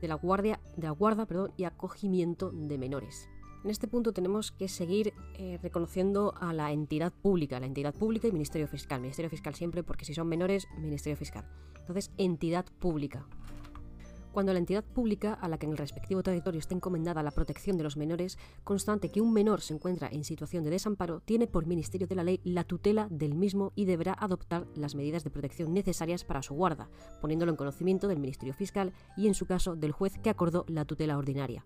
de 0.01 0.07
la, 0.07 0.15
guardia, 0.15 0.59
de 0.75 0.87
la 0.87 0.89
guarda 0.89 1.27
perdón, 1.27 1.53
y 1.55 1.65
acogimiento 1.65 2.49
de 2.49 2.79
menores. 2.79 3.29
En 3.63 3.69
este 3.69 3.87
punto 3.87 4.11
tenemos 4.11 4.51
que 4.51 4.67
seguir 4.67 5.13
eh, 5.35 5.59
reconociendo 5.61 6.33
a 6.41 6.51
la 6.51 6.71
entidad 6.71 7.13
pública, 7.13 7.59
la 7.59 7.67
entidad 7.67 7.93
pública 7.93 8.27
y 8.27 8.31
Ministerio 8.31 8.67
Fiscal. 8.67 9.01
Ministerio 9.01 9.29
Fiscal 9.29 9.53
siempre, 9.53 9.83
porque 9.83 10.03
si 10.03 10.15
son 10.15 10.27
menores, 10.27 10.67
Ministerio 10.79 11.15
Fiscal. 11.15 11.45
Entonces, 11.81 12.09
entidad 12.17 12.65
pública. 12.79 13.27
Cuando 14.31 14.53
la 14.53 14.59
entidad 14.59 14.83
pública 14.83 15.33
a 15.33 15.49
la 15.49 15.57
que 15.57 15.65
en 15.65 15.73
el 15.73 15.77
respectivo 15.77 16.23
territorio 16.23 16.59
está 16.59 16.73
encomendada 16.73 17.21
la 17.21 17.31
protección 17.31 17.77
de 17.77 17.83
los 17.83 17.97
menores, 17.97 18.37
constante 18.63 19.09
que 19.09 19.19
un 19.19 19.33
menor 19.33 19.59
se 19.59 19.73
encuentra 19.73 20.07
en 20.09 20.23
situación 20.23 20.63
de 20.63 20.69
desamparo, 20.69 21.19
tiene 21.19 21.47
por 21.47 21.65
Ministerio 21.65 22.07
de 22.07 22.15
la 22.15 22.23
Ley 22.23 22.39
la 22.45 22.63
tutela 22.63 23.07
del 23.09 23.35
mismo 23.35 23.73
y 23.75 23.85
deberá 23.85 24.13
adoptar 24.13 24.67
las 24.75 24.95
medidas 24.95 25.25
de 25.25 25.31
protección 25.31 25.73
necesarias 25.73 26.23
para 26.23 26.43
su 26.43 26.53
guarda, 26.53 26.89
poniéndolo 27.19 27.51
en 27.51 27.57
conocimiento 27.57 28.07
del 28.07 28.19
Ministerio 28.19 28.53
Fiscal 28.53 28.93
y, 29.17 29.27
en 29.27 29.33
su 29.33 29.45
caso, 29.45 29.75
del 29.75 29.91
juez 29.91 30.17
que 30.17 30.29
acordó 30.29 30.65
la 30.69 30.85
tutela 30.85 31.17
ordinaria 31.17 31.65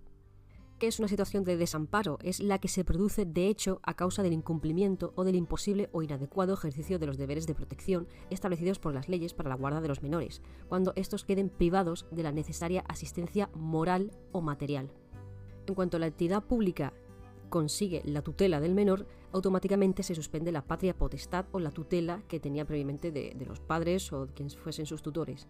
es 0.82 0.99
una 0.99 1.07
situación 1.07 1.43
de 1.43 1.57
desamparo, 1.57 2.19
es 2.21 2.39
la 2.39 2.59
que 2.59 2.67
se 2.67 2.84
produce 2.84 3.26
de 3.26 3.47
hecho 3.47 3.80
a 3.84 3.95
causa 3.95 4.23
del 4.23 4.34
incumplimiento 4.34 5.13
o 5.15 5.23
del 5.23 5.36
imposible 5.36 5.89
o 5.93 6.01
inadecuado 6.01 6.53
ejercicio 6.53 6.99
de 6.99 7.07
los 7.07 7.17
deberes 7.17 7.47
de 7.47 7.55
protección 7.55 8.07
establecidos 8.30 8.80
por 8.80 8.93
las 8.93 9.07
leyes 9.07 9.34
para 9.34 9.49
la 9.49 9.55
guarda 9.55 9.82
de 9.82 9.88
los 9.88 10.03
menores, 10.03 10.41
cuando 10.67 10.93
estos 10.95 11.23
queden 11.23 11.49
privados 11.49 12.05
de 12.11 12.23
la 12.23 12.32
necesaria 12.32 12.84
asistencia 12.88 13.49
moral 13.53 14.11
o 14.32 14.41
material. 14.41 14.91
En 15.65 15.73
cuanto 15.76 15.97
la 15.97 16.07
entidad 16.07 16.43
pública 16.43 16.93
consigue 17.49 18.01
la 18.05 18.21
tutela 18.21 18.59
del 18.59 18.76
menor, 18.76 19.07
automáticamente 19.32 20.03
se 20.03 20.15
suspende 20.15 20.51
la 20.51 20.65
patria 20.65 20.97
potestad 20.97 21.45
o 21.51 21.59
la 21.59 21.71
tutela 21.71 22.21
que 22.28 22.39
tenía 22.39 22.65
previamente 22.65 23.11
de, 23.11 23.36
los 23.45 23.59
padres 23.59 24.11
o 24.11 24.28
quienes 24.36 24.57
fuesen 24.57 24.86
sus 24.86 25.01
tutores 25.01 25.47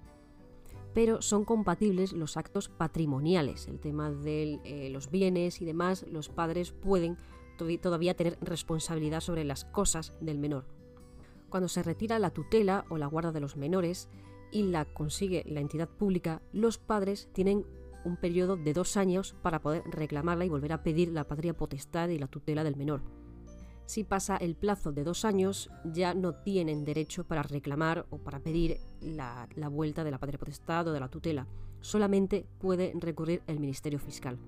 pero 0.95 1.21
son 1.21 1.43
compatibles 1.43 2.13
los 2.13 2.37
actos 2.37 2.69
patrimoniales, 2.69 3.67
el 3.67 3.81
tema 3.81 4.09
de 4.11 4.61
eh, 4.63 4.89
los 4.89 5.11
bienes 5.11 5.61
y 5.61 5.65
demás, 5.65 6.05
los 6.09 6.29
padres 6.29 6.71
pueden 6.71 7.17
todavía 7.81 8.15
tener 8.15 8.37
responsabilidad 8.41 9.19
sobre 9.19 9.43
las 9.43 9.65
cosas 9.65 10.13
del 10.21 10.39
menor. 10.39 10.65
Cuando 11.49 11.67
se 11.67 11.83
retira 11.83 12.17
la 12.17 12.29
tutela 12.29 12.85
o 12.89 12.97
la 12.97 13.07
guarda 13.07 13.33
de 13.33 13.41
los 13.41 13.57
menores 13.57 14.07
y 14.53 14.63
la 14.63 14.85
consigue 14.85 15.43
la 15.45 15.59
entidad 15.59 15.89
pública, 15.89 16.41
los 16.53 16.77
padres 16.77 17.27
tienen 17.33 17.65
un 18.05 18.15
periodo 18.15 18.55
de 18.55 18.73
dos 18.73 18.95
años 18.95 19.35
para 19.41 19.61
poder 19.61 19.83
reclamarla 19.85 20.45
y 20.45 20.49
volver 20.49 20.71
a 20.71 20.81
pedir 20.81 21.09
la 21.09 21.27
patria 21.27 21.57
potestad 21.57 22.07
y 22.07 22.19
la 22.19 22.27
tutela 22.27 22.63
del 22.63 22.77
menor 22.77 23.01
si 23.85 24.03
pasa 24.03 24.37
el 24.37 24.55
plazo 24.55 24.91
de 24.91 25.03
dos 25.03 25.25
años, 25.25 25.69
ya 25.83 26.13
no 26.13 26.33
tienen 26.33 26.85
derecho 26.85 27.23
para 27.23 27.43
reclamar 27.43 28.05
o 28.09 28.17
para 28.17 28.39
pedir 28.39 28.79
la, 28.99 29.47
vuelta 29.69 30.03
de 30.03 30.11
la 30.11 30.17
patria 30.17 30.39
potestad 30.39 30.87
o 30.87 30.91
de 30.91 30.99
la 30.99 31.09
tutela. 31.09 31.47
Solamente 31.81 32.47
puede 32.59 32.93
recurrir 32.95 33.43
el 33.45 33.59
Ministerio 33.59 33.99
Fiscal. 33.99 34.39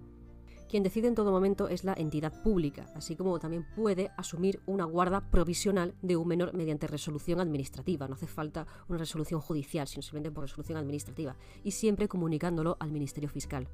Quien 0.67 0.83
decide 0.83 1.07
en 1.07 1.15
todo 1.15 1.31
momento 1.31 1.69
es 1.69 1.83
la 1.83 1.93
entidad 1.93 2.43
pública, 2.43 2.87
así 2.93 3.15
como 3.15 3.39
también 3.39 3.65
puede 3.75 4.11
asumir 4.17 4.59
una 4.65 4.83
guarda 4.83 5.29
provisional 5.31 5.95
de 6.01 6.17
un 6.17 6.27
menor 6.27 6.53
mediante 6.53 6.87
resolución 6.87 7.39
administrativa. 7.39 8.07
No 8.07 8.15
hace 8.15 8.27
falta 8.27 8.67
una 8.89 8.97
resolución 8.97 9.39
judicial, 9.39 9.87
sino 9.87 10.01
simplemente 10.01 10.33
por 10.33 10.43
resolución 10.43 10.77
administrativa, 10.77 11.37
y 11.63 11.71
siempre 11.71 12.09
comunicándolo 12.09 12.75
al 12.79 12.91
Ministerio 12.91 13.29
Fiscal. 13.29 13.69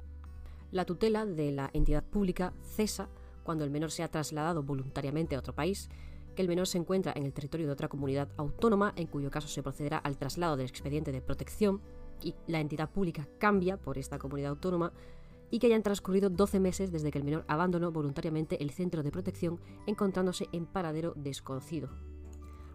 La 0.70 0.84
tutela 0.84 1.24
de 1.24 1.50
la 1.50 1.70
entidad 1.72 2.04
pública 2.04 2.52
cesa 2.62 3.08
cuando 3.44 3.62
el 3.62 3.70
menor 3.70 3.92
se 3.92 4.02
ha 4.02 4.10
trasladado 4.10 4.64
voluntariamente 4.64 5.36
a 5.36 5.38
otro 5.38 5.54
país, 5.54 5.88
que 6.34 6.42
el 6.42 6.48
menor 6.48 6.66
se 6.66 6.78
encuentra 6.78 7.12
en 7.14 7.24
el 7.24 7.32
territorio 7.32 7.66
de 7.66 7.72
otra 7.72 7.88
comunidad 7.88 8.28
autónoma, 8.36 8.92
en 8.96 9.06
cuyo 9.06 9.30
caso 9.30 9.46
se 9.46 9.62
procederá 9.62 9.98
al 9.98 10.18
traslado 10.18 10.56
del 10.56 10.66
expediente 10.66 11.12
de 11.12 11.20
protección 11.20 11.80
y 12.20 12.34
la 12.48 12.60
entidad 12.60 12.90
pública 12.90 13.28
cambia 13.38 13.76
por 13.76 13.98
esta 13.98 14.18
comunidad 14.18 14.50
autónoma, 14.50 14.92
y 15.50 15.60
que 15.60 15.68
hayan 15.68 15.84
transcurrido 15.84 16.30
12 16.30 16.58
meses 16.58 16.90
desde 16.90 17.12
que 17.12 17.18
el 17.18 17.24
menor 17.24 17.44
abandonó 17.46 17.92
voluntariamente 17.92 18.60
el 18.60 18.70
centro 18.70 19.04
de 19.04 19.12
protección 19.12 19.60
encontrándose 19.86 20.48
en 20.50 20.66
paradero 20.66 21.12
desconocido. 21.14 21.90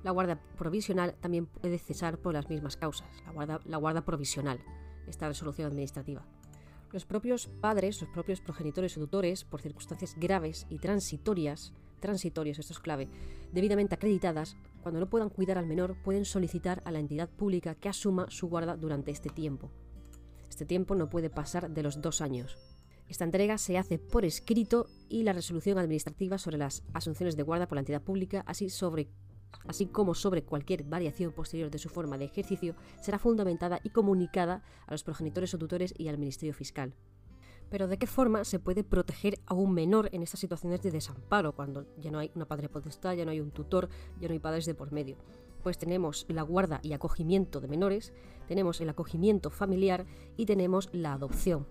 La 0.03 0.11
guarda 0.11 0.39
provisional 0.57 1.15
también 1.19 1.45
puede 1.45 1.77
cesar 1.77 2.19
por 2.19 2.33
las 2.33 2.49
mismas 2.49 2.77
causas, 2.77 3.09
la 3.25 3.33
guarda, 3.33 3.59
la 3.65 3.77
guarda 3.77 4.05
provisional, 4.05 4.61
esta 5.07 5.27
resolución 5.27 5.67
administrativa. 5.67 6.25
Los 6.91 7.05
propios 7.05 7.47
padres, 7.61 8.01
los 8.01 8.09
propios 8.09 8.41
progenitores 8.41 8.97
o 8.97 9.01
tutores, 9.01 9.43
por 9.43 9.61
circunstancias 9.61 10.15
graves 10.17 10.65
y 10.69 10.79
transitorias, 10.79 11.71
transitorias, 11.99 12.57
esto 12.57 12.73
es 12.73 12.79
clave, 12.79 13.07
debidamente 13.51 13.93
acreditadas, 13.93 14.57
cuando 14.81 14.99
no 14.99 15.09
puedan 15.09 15.29
cuidar 15.29 15.59
al 15.59 15.67
menor, 15.67 15.95
pueden 16.03 16.25
solicitar 16.25 16.81
a 16.85 16.91
la 16.91 16.99
entidad 16.99 17.29
pública 17.29 17.75
que 17.75 17.89
asuma 17.89 18.25
su 18.31 18.47
guarda 18.47 18.75
durante 18.75 19.11
este 19.11 19.29
tiempo. 19.29 19.69
Este 20.49 20.65
tiempo 20.65 20.95
no 20.95 21.11
puede 21.11 21.29
pasar 21.29 21.69
de 21.69 21.83
los 21.83 22.01
dos 22.01 22.21
años. 22.21 22.57
Esta 23.07 23.23
entrega 23.23 23.59
se 23.59 23.77
hace 23.77 23.99
por 23.99 24.25
escrito 24.25 24.87
y 25.09 25.23
la 25.23 25.33
resolución 25.33 25.77
administrativa 25.77 26.37
sobre 26.39 26.57
las 26.57 26.83
asunciones 26.93 27.35
de 27.35 27.43
guarda 27.43 27.67
por 27.67 27.75
la 27.75 27.81
entidad 27.81 28.01
pública, 28.01 28.43
así 28.47 28.69
sobre 28.69 29.09
así 29.67 29.85
como 29.85 30.15
sobre 30.15 30.43
cualquier 30.43 30.83
variación 30.83 31.31
posterior 31.31 31.69
de 31.69 31.77
su 31.77 31.89
forma 31.89 32.17
de 32.17 32.25
ejercicio, 32.25 32.75
será 33.01 33.19
fundamentada 33.19 33.79
y 33.83 33.89
comunicada 33.89 34.63
a 34.87 34.91
los 34.91 35.03
progenitores 35.03 35.53
o 35.53 35.57
tutores 35.57 35.93
y 35.97 36.07
al 36.07 36.17
Ministerio 36.17 36.53
Fiscal. 36.53 36.93
Pero 37.69 37.87
¿de 37.87 37.97
qué 37.97 38.07
forma 38.07 38.45
se 38.45 38.59
puede 38.59 38.83
proteger 38.83 39.39
a 39.45 39.53
un 39.53 39.73
menor 39.73 40.09
en 40.11 40.23
estas 40.23 40.39
situaciones 40.39 40.81
de 40.81 40.91
desamparo, 40.91 41.53
cuando 41.53 41.85
ya 41.97 42.09
no 42.09 42.19
hay 42.19 42.31
una 42.33 42.47
padre 42.47 42.67
potestad, 42.67 43.13
ya 43.13 43.25
no 43.25 43.31
hay 43.31 43.39
un 43.39 43.51
tutor, 43.51 43.89
ya 44.19 44.27
no 44.27 44.33
hay 44.33 44.39
padres 44.39 44.65
de 44.65 44.73
por 44.73 44.91
medio? 44.91 45.17
Pues 45.61 45.77
tenemos 45.77 46.25
la 46.29 46.41
guarda 46.41 46.79
y 46.81 46.93
acogimiento 46.93 47.59
de 47.59 47.67
menores, 47.67 48.13
tenemos 48.47 48.81
el 48.81 48.89
acogimiento 48.89 49.51
familiar 49.51 50.05
y 50.35 50.45
tenemos 50.45 50.89
la 50.93 51.13
adopción. 51.13 51.67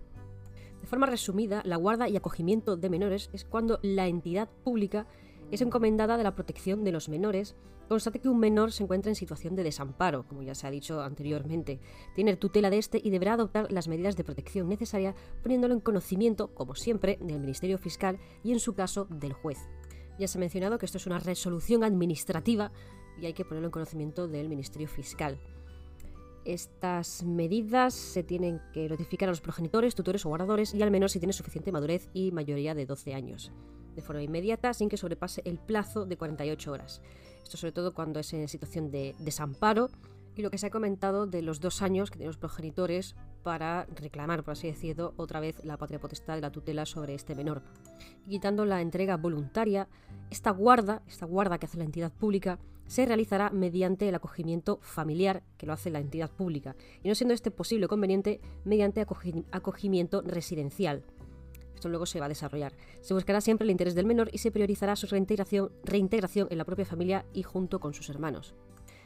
De 0.79 0.87
forma 0.87 1.07
resumida, 1.07 1.61
la 1.65 1.75
guarda 1.75 2.07
y 2.07 2.15
acogimiento 2.15 2.77
de 2.77 2.89
menores 2.89 3.29
es 3.33 3.43
cuando 3.43 3.79
la 3.81 4.07
entidad 4.07 4.49
pública 4.63 5.07
es 5.51 5.61
encomendada 5.61 6.17
de 6.17 6.23
la 6.23 6.35
protección 6.35 6.83
de 6.83 6.91
los 6.91 7.09
menores, 7.09 7.55
constate 7.87 8.19
que 8.19 8.29
un 8.29 8.39
menor 8.39 8.71
se 8.71 8.83
encuentra 8.83 9.09
en 9.09 9.15
situación 9.15 9.55
de 9.55 9.63
desamparo, 9.63 10.27
como 10.27 10.43
ya 10.43 10.53
se 10.53 10.67
ha 10.67 10.71
dicho 10.71 11.01
anteriormente, 11.01 11.79
tiene 12.13 12.37
tutela 12.37 12.69
de 12.69 12.77
este 12.77 13.01
y 13.03 13.09
deberá 13.09 13.33
adoptar 13.33 13.71
las 13.71 13.87
medidas 13.87 14.15
de 14.15 14.23
protección 14.23 14.69
necesarias 14.69 15.15
poniéndolo 15.41 15.73
en 15.73 15.79
conocimiento, 15.79 16.53
como 16.53 16.75
siempre, 16.75 17.17
del 17.21 17.39
Ministerio 17.39 17.79
Fiscal 17.79 18.19
y 18.43 18.51
en 18.51 18.59
su 18.59 18.75
caso 18.75 19.05
del 19.09 19.33
juez. 19.33 19.57
Ya 20.19 20.27
se 20.27 20.37
ha 20.37 20.41
mencionado 20.41 20.77
que 20.77 20.85
esto 20.85 20.97
es 20.97 21.07
una 21.07 21.19
resolución 21.19 21.83
administrativa 21.83 22.71
y 23.19 23.25
hay 23.25 23.33
que 23.33 23.45
ponerlo 23.45 23.67
en 23.67 23.71
conocimiento 23.71 24.27
del 24.27 24.49
Ministerio 24.49 24.87
Fiscal. 24.87 25.39
Estas 26.45 27.23
medidas 27.23 27.93
se 27.93 28.23
tienen 28.23 28.61
que 28.73 28.87
notificar 28.87 29.29
a 29.29 29.31
los 29.31 29.41
progenitores, 29.41 29.95
tutores 29.95 30.25
o 30.25 30.29
guardadores 30.29 30.73
y 30.73 30.81
al 30.81 30.91
menos 30.91 31.11
si 31.11 31.19
tiene 31.19 31.33
suficiente 31.33 31.71
madurez 31.71 32.09
y 32.13 32.31
mayoría 32.31 32.75
de 32.75 32.85
12 32.85 33.13
años 33.13 33.51
de 33.99 34.05
forma 34.05 34.23
inmediata 34.23 34.73
sin 34.73 34.89
que 34.89 34.97
sobrepase 34.97 35.41
el 35.45 35.57
plazo 35.59 36.05
de 36.05 36.17
48 36.17 36.71
horas. 36.71 37.01
Esto 37.43 37.57
sobre 37.57 37.73
todo 37.73 37.93
cuando 37.93 38.19
es 38.19 38.33
en 38.33 38.47
situación 38.47 38.91
de 38.91 39.15
desamparo 39.19 39.89
y 40.35 40.41
lo 40.41 40.49
que 40.49 40.57
se 40.57 40.67
ha 40.67 40.71
comentado 40.71 41.27
de 41.27 41.41
los 41.41 41.59
dos 41.59 41.81
años 41.81 42.09
que 42.09 42.17
tienen 42.17 42.29
los 42.29 42.37
progenitores 42.37 43.15
para 43.43 43.85
reclamar, 43.95 44.43
por 44.43 44.53
así 44.53 44.67
decirlo, 44.67 45.13
otra 45.17 45.39
vez 45.39 45.63
la 45.65 45.77
patria 45.77 45.99
potestad 45.99 46.35
de 46.35 46.41
la 46.41 46.51
tutela 46.51 46.85
sobre 46.85 47.13
este 47.13 47.35
menor. 47.35 47.61
quitando 48.27 48.63
la 48.63 48.81
entrega 48.81 49.17
voluntaria, 49.17 49.87
esta 50.29 50.51
guarda, 50.51 51.01
esta 51.07 51.25
guarda 51.25 51.57
que 51.57 51.65
hace 51.65 51.77
la 51.77 51.83
entidad 51.83 52.11
pública, 52.11 52.59
se 52.87 53.05
realizará 53.05 53.49
mediante 53.49 54.07
el 54.07 54.15
acogimiento 54.15 54.79
familiar 54.81 55.43
que 55.57 55.65
lo 55.65 55.73
hace 55.73 55.89
la 55.89 55.99
entidad 55.99 56.31
pública, 56.31 56.75
y 57.03 57.09
no 57.09 57.15
siendo 57.15 57.33
este 57.33 57.51
posible 57.51 57.85
o 57.85 57.89
conveniente, 57.89 58.39
mediante 58.63 59.01
acogimiento 59.01 60.21
residencial, 60.21 61.03
esto 61.79 61.87
luego 61.87 62.05
se 62.05 62.19
va 62.19 62.25
a 62.25 62.29
desarrollar. 62.29 62.73
Se 63.01 63.13
buscará 63.13 63.39
siempre 63.39 63.63
el 63.63 63.71
interés 63.71 63.95
del 63.95 64.05
menor 64.05 64.29
y 64.33 64.39
se 64.39 64.51
priorizará 64.51 64.97
su 64.97 65.07
reintegración, 65.07 66.47
en 66.49 66.57
la 66.57 66.65
propia 66.65 66.85
familia 66.85 67.25
y 67.33 67.43
junto 67.43 67.79
con 67.79 67.93
sus 67.93 68.09
hermanos. 68.09 68.53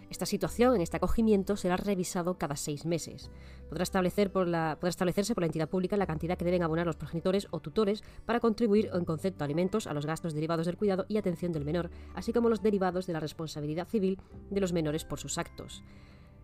Esta 0.10 0.26
situación, 0.26 0.76
en 0.76 0.82
este 0.82 0.98
acogimiento, 0.98 1.56
será 1.56 1.78
revisado 1.78 2.38
cada 2.38 2.56
seis 2.56 2.86
meses. 2.86 3.30
Podrá, 3.70 3.86
podrá 3.86 4.90
establecerse 4.90 5.34
por 5.34 5.44
la 5.44 5.48
entidad 5.48 5.70
pública 5.70 5.98
la 5.98 6.08
cantidad 6.08 6.38
que 6.38 6.46
deben 6.46 6.64
abonar 6.64 6.86
los 6.86 6.98
progenitores 6.98 7.48
o 7.52 7.60
tutores 7.60 8.04
para 8.26 8.40
contribuir 8.40 8.90
en 8.94 9.06
concepto 9.06 9.40
de 9.40 9.46
alimentos 9.46 9.88
a 9.88 9.94
los 9.94 10.06
gastos 10.06 10.34
derivados 10.34 10.66
del 10.66 10.78
cuidado 10.78 11.06
y 11.08 11.18
atención 11.18 11.52
del 11.52 11.66
menor, 11.66 11.90
así 12.16 12.34
como 12.34 12.50
los 12.50 12.62
derivados 12.62 13.06
de 13.08 13.14
la 13.14 13.20
responsabilidad 13.20 13.88
civil 13.88 14.20
de 14.50 14.62
los 14.62 14.74
menores 14.74 15.06
por 15.06 15.20
sus 15.20 15.38
actos 15.38 15.84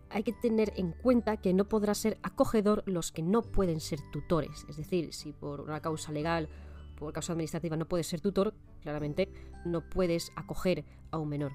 hay 0.10 0.24
que 0.24 0.34
tener 0.34 0.74
en 0.76 0.92
cuenta 0.92 1.38
que 1.38 1.54
no 1.54 1.66
podrá 1.68 1.94
ser 1.94 2.18
acogedor 2.24 2.84
los 2.86 3.12
que 3.12 3.22
no 3.22 3.42
pueden 3.42 3.80
ser 3.80 4.00
tutores. 4.12 4.66
Es 4.70 4.78
decir, 4.78 5.14
si 5.14 5.34
por 5.34 5.62
una 5.62 5.82
causa 5.82 6.12
legal, 6.12 6.50
por 6.98 7.14
causa 7.14 7.34
administrativa 7.34 7.78
no 7.78 7.88
puedes 7.88 8.08
ser 8.08 8.22
tutor, 8.22 8.54
claramente 8.82 9.32
no 9.66 9.88
puedes 9.90 10.32
acoger 10.36 10.86
a 11.12 11.18
un 11.18 11.30
menor. 11.30 11.52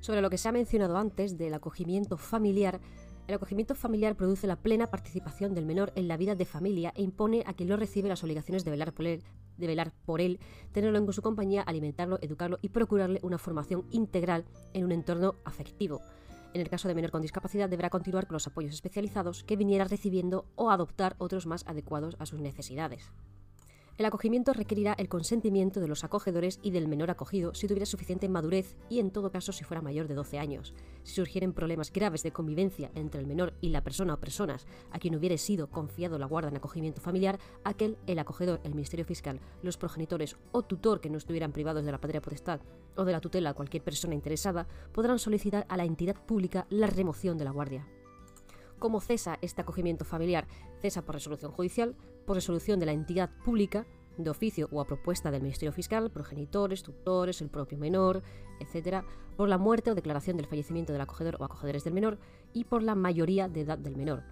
Sobre 0.00 0.22
lo 0.22 0.30
que 0.30 0.38
se 0.38 0.48
ha 0.48 0.52
mencionado 0.52 0.96
antes 0.96 1.36
del 1.36 1.54
acogimiento 1.54 2.16
familiar, 2.16 2.80
el 3.26 3.34
acogimiento 3.34 3.74
familiar 3.74 4.16
produce 4.16 4.46
la 4.46 4.56
plena 4.56 4.86
participación 4.86 5.54
del 5.54 5.66
menor 5.66 5.92
en 5.96 6.08
la 6.08 6.16
vida 6.16 6.34
de 6.34 6.46
familia 6.46 6.94
e 6.96 7.02
impone 7.02 7.42
a 7.46 7.52
quien 7.52 7.68
lo 7.68 7.76
recibe 7.76 8.08
las 8.08 8.24
obligaciones 8.24 8.64
de 8.64 8.70
velar 8.70 8.94
por 8.94 9.06
él, 9.06 9.22
de 9.58 9.66
velar 9.66 9.92
por 10.06 10.22
él, 10.22 10.40
tenerlo 10.72 10.98
en 10.98 11.12
su 11.12 11.20
compañía, 11.20 11.60
alimentarlo, 11.62 12.18
educarlo 12.22 12.58
y 12.62 12.70
procurarle 12.70 13.20
una 13.22 13.36
formación 13.36 13.84
integral 13.90 14.46
en 14.72 14.84
un 14.84 14.92
entorno 14.92 15.34
afectivo. 15.44 16.00
En 16.54 16.60
el 16.60 16.68
caso 16.68 16.88
de 16.88 16.94
menor 16.94 17.10
con 17.10 17.22
discapacidad, 17.22 17.68
deberá 17.68 17.90
continuar 17.90 18.26
con 18.26 18.34
los 18.34 18.46
apoyos 18.46 18.74
especializados 18.74 19.44
que 19.44 19.56
viniera 19.56 19.84
recibiendo 19.84 20.46
o 20.56 20.70
adoptar 20.70 21.14
otros 21.18 21.46
más 21.46 21.64
adecuados 21.66 22.16
a 22.18 22.26
sus 22.26 22.40
necesidades. 22.40 23.12
El 23.98 24.06
acogimiento 24.06 24.52
requerirá 24.52 24.92
el 24.92 25.08
consentimiento 25.08 25.80
de 25.80 25.88
los 25.88 26.04
acogedores 26.04 26.60
y 26.62 26.70
del 26.70 26.86
menor 26.86 27.10
acogido 27.10 27.52
si 27.52 27.66
tuviera 27.66 27.84
suficiente 27.84 28.28
madurez 28.28 28.76
y 28.88 29.00
en 29.00 29.10
todo 29.10 29.32
caso 29.32 29.50
si 29.50 29.64
fuera 29.64 29.82
mayor 29.82 30.06
de 30.06 30.14
12 30.14 30.38
años. 30.38 30.72
Si 31.02 31.16
surgieren 31.16 31.52
problemas 31.52 31.92
graves 31.92 32.22
de 32.22 32.30
convivencia 32.30 32.92
entre 32.94 33.20
el 33.20 33.26
menor 33.26 33.54
y 33.60 33.70
la 33.70 33.82
persona 33.82 34.14
o 34.14 34.20
personas 34.20 34.68
a 34.92 35.00
quien 35.00 35.16
hubiere 35.16 35.36
sido 35.36 35.68
confiado 35.68 36.16
la 36.16 36.26
guarda 36.26 36.48
en 36.48 36.56
acogimiento 36.56 37.00
familiar, 37.00 37.40
aquel, 37.64 37.98
el 38.06 38.20
acogedor, 38.20 38.60
el 38.62 38.70
Ministerio 38.70 39.04
Fiscal, 39.04 39.40
los 39.62 39.76
progenitores 39.76 40.36
o 40.52 40.62
tutor 40.62 41.00
que 41.00 41.10
no 41.10 41.18
estuvieran 41.18 41.50
privados 41.50 41.84
de 41.84 41.90
la 41.90 42.00
patria 42.00 42.22
potestad 42.22 42.60
o 42.94 43.04
de 43.04 43.10
la 43.10 43.20
tutela 43.20 43.50
a 43.50 43.54
cualquier 43.54 43.82
persona 43.82 44.14
interesada, 44.14 44.68
podrán 44.92 45.18
solicitar 45.18 45.66
a 45.68 45.76
la 45.76 45.84
entidad 45.84 46.24
pública 46.24 46.68
la 46.70 46.86
remoción 46.86 47.36
de 47.36 47.44
la 47.44 47.50
guardia. 47.50 47.97
¿Cómo 48.78 49.00
cesa 49.00 49.38
este 49.42 49.62
acogimiento 49.62 50.04
familiar? 50.04 50.46
Cesa 50.80 51.02
por 51.02 51.16
resolución 51.16 51.50
judicial, 51.50 51.96
por 52.26 52.36
resolución 52.36 52.78
de 52.78 52.86
la 52.86 52.92
entidad 52.92 53.30
pública, 53.44 53.86
de 54.16 54.30
oficio 54.30 54.68
o 54.72 54.80
a 54.80 54.86
propuesta 54.86 55.30
del 55.30 55.42
Ministerio 55.42 55.72
Fiscal, 55.72 56.10
progenitores, 56.10 56.82
tutores, 56.82 57.40
el 57.40 57.50
propio 57.50 57.78
menor, 57.78 58.22
etc., 58.60 59.04
por 59.36 59.48
la 59.48 59.58
muerte 59.58 59.90
o 59.90 59.94
declaración 59.94 60.36
del 60.36 60.46
fallecimiento 60.46 60.92
del 60.92 61.02
acogedor 61.02 61.36
o 61.40 61.44
acogedores 61.44 61.84
del 61.84 61.94
menor 61.94 62.18
y 62.52 62.64
por 62.64 62.82
la 62.82 62.94
mayoría 62.94 63.48
de 63.48 63.60
edad 63.62 63.78
del 63.78 63.96
menor. 63.96 64.24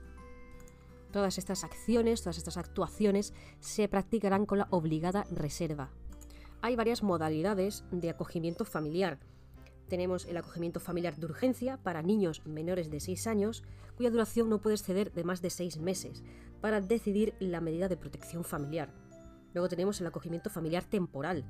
Todas 1.12 1.38
estas 1.38 1.64
acciones, 1.64 2.20
todas 2.20 2.38
estas 2.38 2.56
actuaciones 2.56 3.32
se 3.60 3.88
practicarán 3.88 4.46
con 4.46 4.58
la 4.58 4.68
obligada 4.70 5.24
reserva. 5.30 5.90
Hay 6.62 6.74
varias 6.74 7.02
modalidades 7.02 7.84
de 7.90 8.10
acogimiento 8.10 8.64
familiar 8.64 9.18
tenemos 9.88 10.26
el 10.26 10.36
acogimiento 10.36 10.80
familiar 10.80 11.16
de 11.16 11.26
urgencia 11.26 11.78
para 11.78 12.02
niños 12.02 12.44
menores 12.44 12.90
de 12.90 13.00
6 13.00 13.26
años, 13.26 13.62
cuya 13.96 14.10
duración 14.10 14.48
no 14.48 14.60
puede 14.60 14.76
exceder 14.76 15.12
de 15.12 15.24
más 15.24 15.42
de 15.42 15.50
6 15.50 15.78
meses, 15.78 16.22
para 16.60 16.80
decidir 16.80 17.34
la 17.38 17.60
medida 17.60 17.88
de 17.88 17.96
protección 17.96 18.44
familiar. 18.44 18.92
Luego 19.54 19.68
tenemos 19.68 20.00
el 20.00 20.06
acogimiento 20.06 20.50
familiar 20.50 20.84
temporal, 20.84 21.44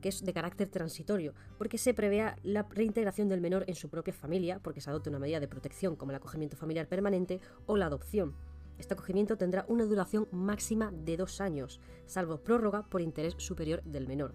que 0.00 0.08
es 0.08 0.24
de 0.24 0.32
carácter 0.32 0.68
transitorio, 0.68 1.32
porque 1.58 1.78
se 1.78 1.94
prevé 1.94 2.34
la 2.42 2.64
reintegración 2.64 3.28
del 3.28 3.40
menor 3.40 3.64
en 3.68 3.76
su 3.76 3.88
propia 3.88 4.12
familia, 4.12 4.58
porque 4.60 4.80
se 4.80 4.90
adopta 4.90 5.10
una 5.10 5.20
medida 5.20 5.40
de 5.40 5.48
protección 5.48 5.96
como 5.96 6.10
el 6.10 6.16
acogimiento 6.16 6.56
familiar 6.56 6.88
permanente 6.88 7.40
o 7.66 7.76
la 7.76 7.86
adopción. 7.86 8.34
Este 8.78 8.94
acogimiento 8.94 9.36
tendrá 9.36 9.64
una 9.68 9.84
duración 9.84 10.26
máxima 10.32 10.90
de 10.90 11.16
dos 11.16 11.40
años, 11.40 11.80
salvo 12.06 12.38
prórroga 12.42 12.82
por 12.88 13.00
interés 13.00 13.34
superior 13.38 13.82
del 13.84 14.08
menor. 14.08 14.34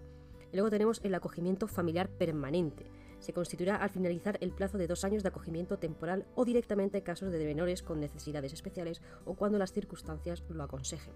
Y 0.50 0.56
luego 0.56 0.70
tenemos 0.70 1.00
el 1.04 1.14
acogimiento 1.14 1.68
familiar 1.68 2.08
permanente, 2.08 2.86
se 3.18 3.32
constituirá 3.32 3.76
al 3.76 3.90
finalizar 3.90 4.38
el 4.40 4.52
plazo 4.52 4.78
de 4.78 4.86
dos 4.86 5.04
años 5.04 5.22
de 5.22 5.30
acogimiento 5.30 5.78
temporal 5.78 6.26
o 6.34 6.44
directamente 6.44 6.98
en 6.98 7.04
casos 7.04 7.32
de 7.32 7.44
menores 7.44 7.82
con 7.82 8.00
necesidades 8.00 8.52
especiales 8.52 9.02
o 9.24 9.34
cuando 9.34 9.58
las 9.58 9.72
circunstancias 9.72 10.44
lo 10.48 10.62
aconsejen. 10.62 11.14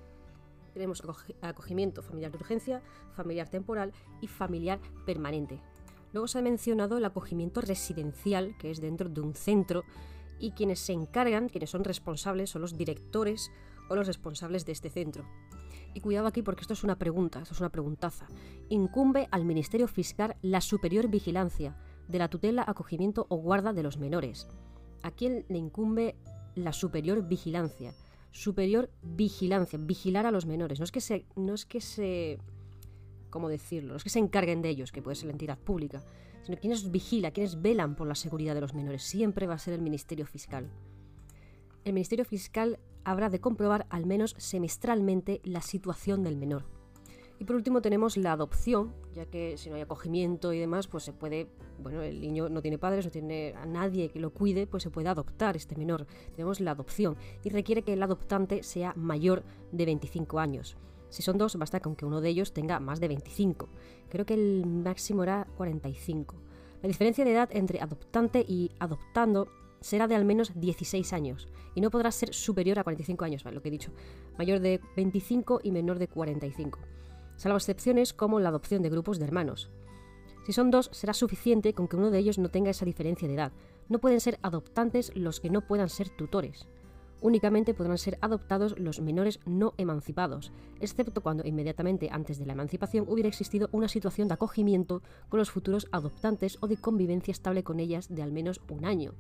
Tenemos 0.72 1.02
acogimiento 1.42 2.02
familiar 2.02 2.32
de 2.32 2.38
urgencia, 2.38 2.82
familiar 3.14 3.48
temporal 3.48 3.92
y 4.20 4.26
familiar 4.26 4.80
permanente. 5.04 5.60
Luego 6.12 6.28
se 6.28 6.38
ha 6.38 6.42
mencionado 6.42 6.98
el 6.98 7.04
acogimiento 7.04 7.60
residencial, 7.60 8.56
que 8.58 8.70
es 8.70 8.80
dentro 8.80 9.08
de 9.08 9.20
un 9.20 9.34
centro, 9.34 9.84
y 10.38 10.52
quienes 10.52 10.80
se 10.80 10.92
encargan, 10.92 11.48
quienes 11.48 11.70
son 11.70 11.84
responsables, 11.84 12.50
son 12.50 12.62
los 12.62 12.76
directores 12.76 13.50
o 13.88 13.96
los 13.96 14.06
responsables 14.06 14.66
de 14.66 14.72
este 14.72 14.90
centro. 14.90 15.24
Y 15.94 16.00
cuidado 16.00 16.26
aquí 16.26 16.42
porque 16.42 16.62
esto 16.62 16.72
es 16.72 16.84
una 16.84 16.98
pregunta, 16.98 17.40
esto 17.40 17.54
es 17.54 17.60
una 17.60 17.70
preguntaza. 17.70 18.26
Incumbe 18.68 19.28
al 19.30 19.44
Ministerio 19.44 19.88
Fiscal 19.88 20.36
la 20.42 20.60
superior 20.60 21.08
vigilancia, 21.08 21.76
de 22.12 22.18
la 22.18 22.28
tutela, 22.28 22.64
acogimiento 22.66 23.26
o 23.28 23.36
guarda 23.36 23.72
de 23.72 23.82
los 23.82 23.98
menores. 23.98 24.46
¿A 25.02 25.10
quién 25.10 25.44
le 25.48 25.58
incumbe 25.58 26.14
la 26.54 26.72
superior 26.72 27.26
vigilancia? 27.26 27.94
Superior 28.30 28.90
vigilancia, 29.02 29.78
vigilar 29.82 30.26
a 30.26 30.30
los 30.30 30.46
menores. 30.46 30.78
No 30.78 30.84
es 30.84 30.92
que 30.92 31.00
se, 31.00 31.26
no 31.34 31.54
es 31.54 31.66
que 31.66 31.80
se, 31.80 32.38
¿cómo 33.30 33.48
decirlo? 33.48 33.90
No 33.90 33.96
es 33.96 34.04
que 34.04 34.10
se 34.10 34.20
encarguen 34.20 34.62
de 34.62 34.68
ellos, 34.68 34.92
que 34.92 35.02
puede 35.02 35.16
ser 35.16 35.26
la 35.26 35.32
entidad 35.32 35.58
pública, 35.58 36.04
sino 36.44 36.58
quienes 36.58 36.90
vigila, 36.90 37.32
quienes 37.32 37.60
velan 37.60 37.96
por 37.96 38.06
la 38.06 38.14
seguridad 38.14 38.54
de 38.54 38.60
los 38.60 38.74
menores. 38.74 39.02
Siempre 39.02 39.46
va 39.46 39.54
a 39.54 39.58
ser 39.58 39.74
el 39.74 39.82
Ministerio 39.82 40.26
Fiscal. 40.26 40.70
El 41.84 41.94
Ministerio 41.94 42.24
Fiscal 42.24 42.78
habrá 43.04 43.28
de 43.30 43.40
comprobar 43.40 43.86
al 43.90 44.06
menos 44.06 44.36
semestralmente 44.38 45.40
la 45.44 45.60
situación 45.60 46.22
del 46.22 46.36
menor 46.36 46.81
y 47.42 47.44
por 47.44 47.56
último 47.56 47.82
tenemos 47.82 48.16
la 48.16 48.30
adopción, 48.30 48.92
ya 49.16 49.26
que 49.26 49.58
si 49.58 49.68
no 49.68 49.74
hay 49.74 49.82
acogimiento 49.82 50.52
y 50.52 50.60
demás, 50.60 50.86
pues 50.86 51.02
se 51.02 51.12
puede, 51.12 51.48
bueno, 51.82 52.00
el 52.00 52.20
niño 52.20 52.48
no 52.48 52.62
tiene 52.62 52.78
padres, 52.78 53.04
no 53.04 53.10
tiene 53.10 53.52
a 53.60 53.66
nadie 53.66 54.10
que 54.10 54.20
lo 54.20 54.30
cuide, 54.30 54.68
pues 54.68 54.84
se 54.84 54.90
puede 54.90 55.08
adoptar 55.08 55.56
este 55.56 55.74
menor. 55.74 56.06
Tenemos 56.36 56.60
la 56.60 56.70
adopción 56.70 57.16
y 57.42 57.48
requiere 57.48 57.82
que 57.82 57.94
el 57.94 58.02
adoptante 58.04 58.62
sea 58.62 58.92
mayor 58.94 59.42
de 59.72 59.86
25 59.86 60.38
años. 60.38 60.76
Si 61.08 61.22
son 61.22 61.36
dos, 61.36 61.56
basta 61.56 61.80
con 61.80 61.96
que 61.96 62.06
uno 62.06 62.20
de 62.20 62.28
ellos 62.28 62.52
tenga 62.52 62.78
más 62.78 63.00
de 63.00 63.08
25. 63.08 63.68
Creo 64.08 64.24
que 64.24 64.34
el 64.34 64.64
máximo 64.64 65.24
era 65.24 65.48
45. 65.56 66.36
La 66.80 66.86
diferencia 66.86 67.24
de 67.24 67.32
edad 67.32 67.48
entre 67.50 67.80
adoptante 67.80 68.44
y 68.46 68.70
adoptando 68.78 69.48
será 69.80 70.06
de 70.06 70.14
al 70.14 70.24
menos 70.24 70.52
16 70.54 71.12
años 71.12 71.48
y 71.74 71.80
no 71.80 71.90
podrá 71.90 72.12
ser 72.12 72.34
superior 72.34 72.78
a 72.78 72.84
45 72.84 73.24
años, 73.24 73.44
lo 73.44 73.60
que 73.60 73.68
he 73.68 73.72
dicho, 73.72 73.90
mayor 74.38 74.60
de 74.60 74.80
25 74.94 75.58
y 75.64 75.72
menor 75.72 75.98
de 75.98 76.06
45 76.06 76.78
salvo 77.42 77.58
excepciones 77.58 78.12
como 78.12 78.38
la 78.38 78.50
adopción 78.50 78.82
de 78.82 78.88
grupos 78.88 79.18
de 79.18 79.24
hermanos. 79.24 79.68
Si 80.46 80.52
son 80.52 80.70
dos, 80.70 80.90
será 80.92 81.12
suficiente 81.12 81.74
con 81.74 81.88
que 81.88 81.96
uno 81.96 82.12
de 82.12 82.18
ellos 82.18 82.38
no 82.38 82.50
tenga 82.50 82.70
esa 82.70 82.84
diferencia 82.84 83.26
de 83.26 83.34
edad. 83.34 83.52
No 83.88 83.98
pueden 83.98 84.20
ser 84.20 84.38
adoptantes 84.42 85.10
los 85.16 85.40
que 85.40 85.50
no 85.50 85.66
puedan 85.66 85.88
ser 85.88 86.08
tutores. 86.08 86.68
Únicamente 87.20 87.74
podrán 87.74 87.98
ser 87.98 88.16
adoptados 88.20 88.78
los 88.78 89.00
menores 89.00 89.40
no 89.44 89.74
emancipados, 89.76 90.52
excepto 90.78 91.20
cuando 91.20 91.44
inmediatamente 91.44 92.10
antes 92.12 92.38
de 92.38 92.46
la 92.46 92.52
emancipación 92.52 93.06
hubiera 93.08 93.28
existido 93.28 93.68
una 93.72 93.88
situación 93.88 94.28
de 94.28 94.34
acogimiento 94.34 95.02
con 95.28 95.38
los 95.38 95.50
futuros 95.50 95.88
adoptantes 95.90 96.58
o 96.60 96.68
de 96.68 96.76
convivencia 96.76 97.32
estable 97.32 97.64
con 97.64 97.80
ellas 97.80 98.08
de 98.08 98.22
al 98.22 98.30
menos 98.30 98.60
un 98.70 98.84
año. 98.84 99.14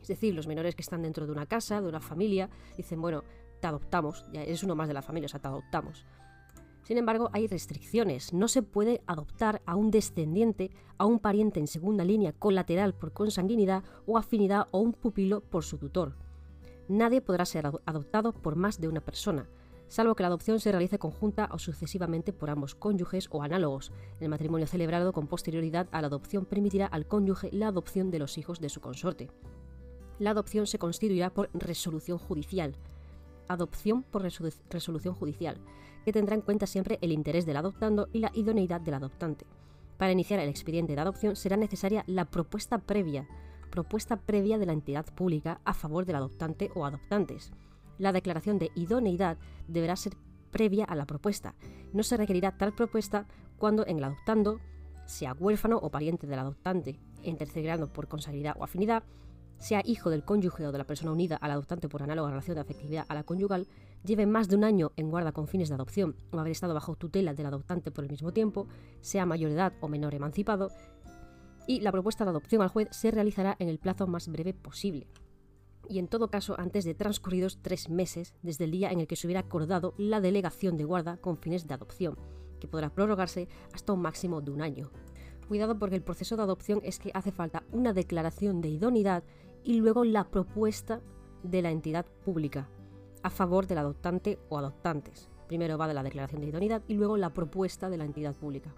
Es 0.00 0.06
decir, 0.06 0.32
los 0.32 0.46
menores 0.46 0.76
que 0.76 0.82
están 0.82 1.02
dentro 1.02 1.26
de 1.26 1.32
una 1.32 1.46
casa, 1.46 1.80
de 1.80 1.88
una 1.88 2.00
familia, 2.00 2.50
dicen, 2.76 3.00
bueno, 3.00 3.24
te 3.60 3.66
adoptamos, 3.66 4.26
ya 4.32 4.44
eres 4.44 4.62
uno 4.62 4.76
más 4.76 4.86
de 4.86 4.94
la 4.94 5.02
familia, 5.02 5.26
o 5.26 5.28
sea, 5.28 5.40
te 5.40 5.48
adoptamos. 5.48 6.06
Sin 6.88 6.96
embargo, 6.96 7.28
hay 7.34 7.46
restricciones. 7.46 8.32
No 8.32 8.48
se 8.48 8.62
puede 8.62 9.02
adoptar 9.06 9.60
a 9.66 9.76
un 9.76 9.90
descendiente, 9.90 10.70
a 10.96 11.04
un 11.04 11.18
pariente 11.18 11.60
en 11.60 11.66
segunda 11.66 12.02
línea 12.02 12.32
colateral 12.32 12.94
por 12.94 13.12
consanguinidad 13.12 13.84
o 14.06 14.16
afinidad 14.16 14.68
o 14.70 14.78
un 14.78 14.94
pupilo 14.94 15.42
por 15.42 15.64
su 15.64 15.76
tutor. 15.76 16.14
Nadie 16.88 17.20
podrá 17.20 17.44
ser 17.44 17.66
adoptado 17.66 18.32
por 18.32 18.56
más 18.56 18.80
de 18.80 18.88
una 18.88 19.02
persona, 19.02 19.50
salvo 19.86 20.14
que 20.14 20.22
la 20.22 20.28
adopción 20.28 20.60
se 20.60 20.72
realice 20.72 20.98
conjunta 20.98 21.50
o 21.52 21.58
sucesivamente 21.58 22.32
por 22.32 22.48
ambos 22.48 22.74
cónyuges 22.74 23.28
o 23.32 23.42
análogos. 23.42 23.92
El 24.18 24.30
matrimonio 24.30 24.66
celebrado 24.66 25.12
con 25.12 25.26
posterioridad 25.26 25.88
a 25.92 26.00
la 26.00 26.06
adopción 26.06 26.46
permitirá 26.46 26.86
al 26.86 27.06
cónyuge 27.06 27.50
la 27.52 27.68
adopción 27.68 28.10
de 28.10 28.20
los 28.20 28.38
hijos 28.38 28.60
de 28.60 28.70
su 28.70 28.80
consorte. 28.80 29.28
La 30.18 30.30
adopción 30.30 30.66
se 30.66 30.78
constituirá 30.78 31.28
por 31.28 31.50
resolución 31.52 32.16
judicial. 32.16 32.76
Adopción 33.46 34.04
por 34.04 34.22
resolución 34.22 35.14
judicial 35.14 35.60
que 36.08 36.12
tendrá 36.14 36.34
en 36.34 36.40
cuenta 36.40 36.66
siempre 36.66 36.98
el 37.02 37.12
interés 37.12 37.44
del 37.44 37.58
adoptando 37.58 38.08
y 38.14 38.20
la 38.20 38.30
idoneidad 38.32 38.80
del 38.80 38.94
adoptante. 38.94 39.44
Para 39.98 40.12
iniciar 40.12 40.40
el 40.40 40.48
expediente 40.48 40.94
de 40.94 41.00
adopción 41.02 41.36
será 41.36 41.58
necesaria 41.58 42.02
la 42.06 42.24
propuesta 42.24 42.78
previa, 42.78 43.28
propuesta 43.70 44.16
previa 44.16 44.56
de 44.56 44.64
la 44.64 44.72
entidad 44.72 45.04
pública 45.04 45.60
a 45.66 45.74
favor 45.74 46.06
del 46.06 46.16
adoptante 46.16 46.70
o 46.74 46.86
adoptantes. 46.86 47.52
La 47.98 48.12
declaración 48.12 48.58
de 48.58 48.70
idoneidad 48.74 49.36
deberá 49.66 49.96
ser 49.96 50.14
previa 50.50 50.86
a 50.86 50.96
la 50.96 51.04
propuesta. 51.04 51.54
No 51.92 52.02
se 52.02 52.16
requerirá 52.16 52.56
tal 52.56 52.72
propuesta 52.72 53.26
cuando 53.58 53.86
en 53.86 53.98
el 53.98 54.04
adoptando 54.04 54.60
sea 55.04 55.34
huérfano 55.34 55.76
o 55.76 55.90
pariente 55.90 56.26
del 56.26 56.38
adoptante, 56.38 56.98
en 57.22 57.36
tercer 57.36 57.64
grado 57.64 57.92
por 57.92 58.08
consanguinidad 58.08 58.56
o 58.58 58.64
afinidad, 58.64 59.02
sea 59.58 59.82
hijo 59.84 60.08
del 60.08 60.24
cónyuge 60.24 60.66
o 60.66 60.72
de 60.72 60.78
la 60.78 60.86
persona 60.86 61.12
unida 61.12 61.36
al 61.36 61.50
adoptante 61.50 61.90
por 61.90 62.02
análoga 62.02 62.30
relación 62.30 62.54
de 62.54 62.62
afectividad 62.62 63.04
a 63.10 63.14
la 63.14 63.24
conyugal, 63.24 63.68
lleve 64.04 64.26
más 64.26 64.48
de 64.48 64.56
un 64.56 64.64
año 64.64 64.92
en 64.96 65.10
guarda 65.10 65.32
con 65.32 65.48
fines 65.48 65.68
de 65.68 65.74
adopción 65.74 66.16
o 66.32 66.38
haber 66.38 66.52
estado 66.52 66.74
bajo 66.74 66.96
tutela 66.96 67.34
del 67.34 67.46
adoptante 67.46 67.90
por 67.90 68.04
el 68.04 68.10
mismo 68.10 68.32
tiempo, 68.32 68.68
sea 69.00 69.26
mayor 69.26 69.50
edad 69.50 69.72
o 69.80 69.88
menor 69.88 70.14
emancipado, 70.14 70.70
y 71.66 71.80
la 71.80 71.92
propuesta 71.92 72.24
de 72.24 72.30
adopción 72.30 72.62
al 72.62 72.68
juez 72.68 72.88
se 72.92 73.10
realizará 73.10 73.56
en 73.58 73.68
el 73.68 73.78
plazo 73.78 74.06
más 74.06 74.28
breve 74.28 74.54
posible. 74.54 75.06
Y 75.88 75.98
en 75.98 76.08
todo 76.08 76.30
caso 76.30 76.58
antes 76.58 76.84
de 76.84 76.94
transcurridos 76.94 77.58
tres 77.62 77.88
meses 77.88 78.34
desde 78.42 78.64
el 78.64 78.70
día 78.70 78.90
en 78.90 79.00
el 79.00 79.06
que 79.06 79.16
se 79.16 79.26
hubiera 79.26 79.40
acordado 79.40 79.94
la 79.96 80.20
delegación 80.20 80.76
de 80.76 80.84
guarda 80.84 81.18
con 81.18 81.36
fines 81.36 81.66
de 81.66 81.74
adopción, 81.74 82.16
que 82.60 82.68
podrá 82.68 82.90
prorrogarse 82.90 83.48
hasta 83.72 83.92
un 83.92 84.00
máximo 84.00 84.40
de 84.40 84.50
un 84.50 84.62
año. 84.62 84.90
Cuidado 85.46 85.78
porque 85.78 85.96
el 85.96 86.02
proceso 86.02 86.36
de 86.36 86.42
adopción 86.42 86.80
es 86.82 86.98
que 86.98 87.10
hace 87.14 87.32
falta 87.32 87.64
una 87.72 87.92
declaración 87.92 88.60
de 88.60 88.68
idoneidad 88.68 89.24
y 89.64 89.74
luego 89.74 90.04
la 90.04 90.28
propuesta 90.28 91.00
de 91.42 91.62
la 91.62 91.70
entidad 91.70 92.06
pública 92.24 92.68
a 93.22 93.30
favor 93.30 93.66
del 93.66 93.78
adoptante 93.78 94.38
o 94.48 94.58
adoptantes. 94.58 95.28
Primero 95.46 95.78
va 95.78 95.88
de 95.88 95.94
la 95.94 96.02
declaración 96.02 96.40
de 96.40 96.48
idoneidad 96.48 96.82
y 96.88 96.94
luego 96.94 97.16
la 97.16 97.32
propuesta 97.32 97.88
de 97.88 97.96
la 97.96 98.04
entidad 98.04 98.34
pública. 98.34 98.74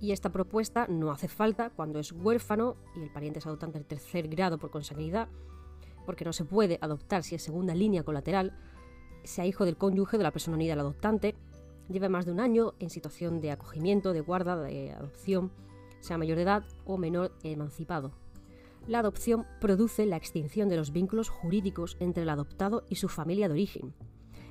Y 0.00 0.12
esta 0.12 0.30
propuesta 0.30 0.86
no 0.88 1.10
hace 1.10 1.28
falta 1.28 1.70
cuando 1.70 1.98
es 1.98 2.12
huérfano 2.12 2.76
y 2.96 3.02
el 3.02 3.10
pariente 3.10 3.40
es 3.40 3.46
adoptante 3.46 3.78
del 3.78 3.86
tercer 3.86 4.28
grado 4.28 4.58
por 4.58 4.70
consanguinidad, 4.70 5.28
porque 6.06 6.24
no 6.24 6.32
se 6.32 6.44
puede 6.44 6.78
adoptar 6.80 7.22
si 7.22 7.34
es 7.34 7.42
segunda 7.42 7.74
línea 7.74 8.04
colateral, 8.04 8.56
sea 9.24 9.46
hijo 9.46 9.64
del 9.64 9.76
cónyuge 9.76 10.16
de 10.16 10.22
la 10.22 10.30
persona 10.30 10.56
unida 10.56 10.74
al 10.74 10.80
adoptante, 10.80 11.34
lleve 11.88 12.08
más 12.08 12.26
de 12.26 12.32
un 12.32 12.40
año 12.40 12.74
en 12.78 12.90
situación 12.90 13.40
de 13.40 13.50
acogimiento, 13.50 14.12
de 14.12 14.20
guarda, 14.20 14.56
de 14.56 14.92
adopción, 14.92 15.50
sea 16.00 16.16
mayor 16.16 16.36
de 16.36 16.44
edad 16.44 16.64
o 16.84 16.96
menor 16.96 17.32
emancipado. 17.42 18.12
La 18.88 19.00
adopción 19.00 19.44
produce 19.60 20.06
la 20.06 20.16
extinción 20.16 20.70
de 20.70 20.78
los 20.78 20.92
vínculos 20.92 21.28
jurídicos 21.28 21.98
entre 22.00 22.22
el 22.22 22.30
adoptado 22.30 22.84
y 22.88 22.94
su 22.94 23.10
familia 23.10 23.46
de 23.46 23.52
origen, 23.52 23.92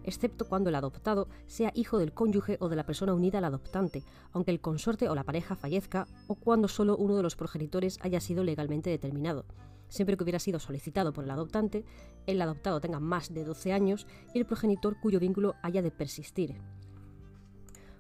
excepto 0.03 0.47
cuando 0.47 0.69
el 0.69 0.75
adoptado 0.75 1.27
sea 1.47 1.71
hijo 1.73 1.97
del 1.97 2.13
cónyuge 2.13 2.57
o 2.59 2.69
de 2.69 2.75
la 2.75 2.85
persona 2.85 3.15
unida 3.15 3.39
al 3.39 3.45
adoptante, 3.45 4.03
aunque 4.33 4.51
el 4.51 4.61
consorte 4.61 5.09
o 5.09 5.15
la 5.15 5.23
pareja 5.23 5.55
fallezca 5.55 6.05
o 6.27 6.35
cuando 6.35 6.67
solo 6.67 6.95
uno 6.97 7.17
de 7.17 7.23
los 7.23 7.35
progenitores 7.35 7.97
haya 8.01 8.19
sido 8.19 8.43
legalmente 8.43 8.91
determinado, 8.91 9.43
siempre 9.87 10.15
que 10.15 10.23
hubiera 10.23 10.37
sido 10.37 10.59
solicitado 10.59 11.13
por 11.13 11.23
el 11.23 11.31
adoptante, 11.31 11.83
el 12.27 12.39
adoptado 12.39 12.79
tenga 12.79 12.99
más 12.99 13.33
de 13.33 13.43
12 13.43 13.73
años 13.73 14.05
y 14.35 14.37
el 14.37 14.45
progenitor 14.45 14.99
cuyo 15.01 15.19
vínculo 15.19 15.55
haya 15.63 15.81
de 15.81 15.89
persistir. 15.89 16.61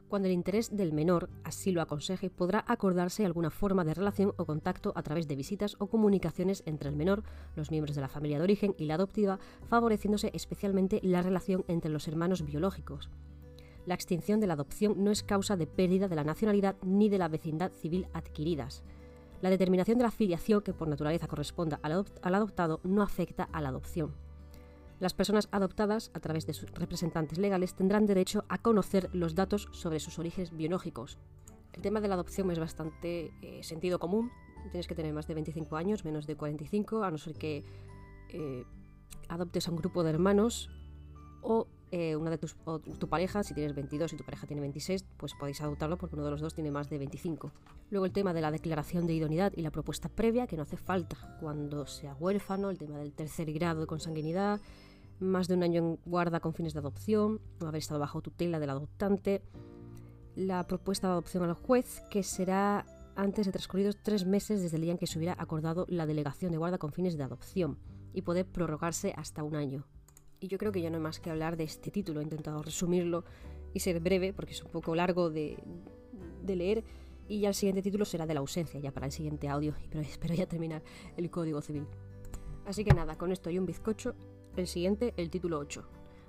Cuando 0.07 0.29
el 0.29 0.33
interés 0.33 0.75
del 0.75 0.93
menor 0.93 1.29
así 1.43 1.71
lo 1.71 1.81
aconseje, 1.81 2.29
podrá 2.29 2.63
acordarse 2.67 3.25
alguna 3.25 3.49
forma 3.49 3.83
de 3.83 3.93
relación 3.93 4.33
o 4.37 4.45
contacto 4.45 4.93
a 4.95 5.03
través 5.03 5.27
de 5.27 5.35
visitas 5.35 5.75
o 5.79 5.87
comunicaciones 5.87 6.63
entre 6.65 6.89
el 6.89 6.95
menor, 6.95 7.23
los 7.55 7.71
miembros 7.71 7.93
de 7.93 8.01
la 8.01 8.07
familia 8.07 8.37
de 8.37 8.45
origen 8.45 8.73
y 8.77 8.85
la 8.85 8.95
adoptiva, 8.95 9.39
favoreciéndose 9.67 10.31
especialmente 10.33 11.01
la 11.03 11.21
relación 11.21 11.65
entre 11.67 11.91
los 11.91 12.07
hermanos 12.07 12.45
biológicos. 12.45 13.09
La 13.85 13.95
extinción 13.95 14.39
de 14.39 14.47
la 14.47 14.53
adopción 14.53 15.03
no 15.03 15.11
es 15.11 15.23
causa 15.23 15.57
de 15.57 15.67
pérdida 15.67 16.07
de 16.07 16.15
la 16.15 16.23
nacionalidad 16.23 16.77
ni 16.83 17.09
de 17.09 17.17
la 17.17 17.27
vecindad 17.27 17.73
civil 17.73 18.07
adquiridas. 18.13 18.83
La 19.41 19.49
determinación 19.49 19.97
de 19.97 20.05
la 20.05 20.11
filiación 20.11 20.61
que 20.61 20.73
por 20.73 20.87
naturaleza 20.87 21.27
corresponda 21.27 21.79
al, 21.83 22.05
adoptado 22.33 22.79
no 22.83 23.01
afecta 23.01 23.43
a 23.43 23.61
la 23.61 23.69
adopción. 23.69 24.26
Las 24.99 25.13
personas 25.13 25.47
adoptadas, 25.51 26.09
a 26.15 26.19
través 26.19 26.47
de 26.47 26.53
sus 26.53 26.71
representantes 26.71 27.37
legales, 27.37 27.75
tendrán 27.75 28.07
derecho 28.07 28.45
a 28.49 28.57
conocer 28.57 29.09
los 29.13 29.35
datos 29.35 29.69
sobre 29.71 29.99
sus 29.99 30.17
orígenes 30.17 30.55
biológicos. 30.55 31.19
El 31.73 31.83
tema 31.83 32.01
de 32.01 32.07
la 32.07 32.15
adopción 32.15 32.49
es 32.49 32.57
bastante 32.57 33.31
eh, 33.43 33.63
sentido 33.63 33.99
común. 33.99 34.31
Tienes 34.71 34.87
que 34.87 34.95
tener 34.95 35.13
más 35.13 35.27
de 35.27 35.35
25 35.35 35.75
años, 35.75 36.03
menos 36.03 36.25
de 36.25 36.35
45, 36.35 37.03
a 37.03 37.11
no 37.11 37.19
ser 37.19 37.35
que 37.35 37.63
eh, 38.29 38.65
adoptes 39.29 39.67
a 39.67 39.71
un 39.71 39.77
grupo 39.77 40.03
de 40.03 40.09
hermanos 40.09 40.71
o 41.43 41.67
eh, 41.91 42.15
una 42.15 42.31
de 42.31 42.37
tus, 42.37 42.55
tu 42.99 43.07
pareja, 43.07 43.43
si 43.43 43.53
tienes 43.53 43.73
22 43.73 44.11
y 44.11 44.17
tu 44.17 44.25
pareja 44.25 44.47
tiene 44.47 44.61
26, 44.61 45.05
pues 45.15 45.33
podéis 45.35 45.61
adoptarlo 45.61 45.97
porque 45.97 46.15
uno 46.15 46.25
de 46.25 46.31
los 46.31 46.41
dos 46.41 46.53
tiene 46.53 46.71
más 46.71 46.89
de 46.89 46.97
25. 46.97 47.51
Luego 47.91 48.05
el 48.05 48.11
tema 48.11 48.33
de 48.33 48.41
la 48.41 48.51
declaración 48.51 49.07
de 49.07 49.13
idoneidad 49.13 49.53
y 49.55 49.61
la 49.61 49.71
propuesta 49.71 50.09
previa, 50.09 50.47
que 50.47 50.57
no 50.57 50.63
hace 50.63 50.75
falta 50.75 51.37
cuando 51.39 51.85
sea 51.85 52.15
huérfano, 52.15 52.71
el 52.71 52.77
tema 52.77 52.97
del 52.97 53.13
tercer 53.13 53.53
grado 53.53 53.81
de 53.81 53.87
consanguinidad, 53.87 54.59
más 55.19 55.47
de 55.47 55.55
un 55.55 55.63
año 55.63 55.79
en 55.79 55.99
guarda 56.05 56.39
con 56.39 56.53
fines 56.53 56.73
de 56.73 56.79
adopción, 56.79 57.41
no 57.59 57.67
haber 57.67 57.79
estado 57.79 57.99
bajo 57.99 58.21
tutela 58.21 58.59
del 58.59 58.69
adoptante, 58.69 59.41
la 60.35 60.65
propuesta 60.67 61.07
de 61.07 61.13
adopción 61.13 61.43
al 61.43 61.53
juez, 61.53 62.01
que 62.09 62.23
será 62.23 62.85
antes 63.15 63.47
de 63.47 63.51
transcurridos 63.51 63.97
tres 64.03 64.25
meses 64.25 64.61
desde 64.61 64.77
el 64.77 64.83
día 64.83 64.91
en 64.91 64.97
que 64.99 65.07
se 65.07 65.17
hubiera 65.17 65.35
acordado 65.37 65.85
la 65.89 66.05
delegación 66.05 66.51
de 66.51 66.57
guarda 66.57 66.77
con 66.77 66.91
fines 66.91 67.17
de 67.17 67.23
adopción, 67.23 67.79
y 68.13 68.21
poder 68.21 68.45
prorrogarse 68.45 69.13
hasta 69.15 69.43
un 69.43 69.55
año. 69.55 69.85
Y 70.39 70.47
yo 70.47 70.57
creo 70.57 70.71
que 70.71 70.81
ya 70.81 70.89
no 70.89 70.97
hay 70.97 71.03
más 71.03 71.19
que 71.19 71.29
hablar 71.29 71.57
de 71.57 71.63
este 71.63 71.91
título, 71.91 72.19
he 72.19 72.23
intentado 72.23 72.61
resumirlo 72.61 73.25
y 73.73 73.79
ser 73.79 73.99
breve, 73.99 74.33
porque 74.33 74.53
es 74.53 74.63
un 74.63 74.71
poco 74.71 74.95
largo 74.95 75.29
de, 75.29 75.57
leer, 76.45 76.83
y 77.27 77.41
ya 77.41 77.49
el 77.49 77.55
siguiente 77.55 77.81
título 77.81 78.05
será 78.05 78.25
de 78.25 78.33
la 78.33 78.39
ausencia, 78.39 78.79
ya 78.79 78.91
para 78.91 79.07
el 79.07 79.11
siguiente 79.11 79.49
audio, 79.49 79.73
pero 79.89 80.01
espero 80.01 80.35
ya 80.35 80.47
terminar 80.47 80.83
el 81.15 81.29
Código 81.29 81.61
Civil. 81.61 81.87
Así 82.65 82.83
que 82.83 82.93
nada, 82.93 83.17
con 83.17 83.31
esto 83.31 83.49
y 83.49 83.57
un 83.57 83.65
bizcocho 83.65 84.15
el 84.61 84.67
siguiente, 84.67 85.13
el 85.17 85.29
título 85.29 85.59
8. 85.59 85.83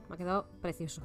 Me 0.09 0.14
ha 0.14 0.18
quedado 0.18 0.49
precioso. 0.61 1.03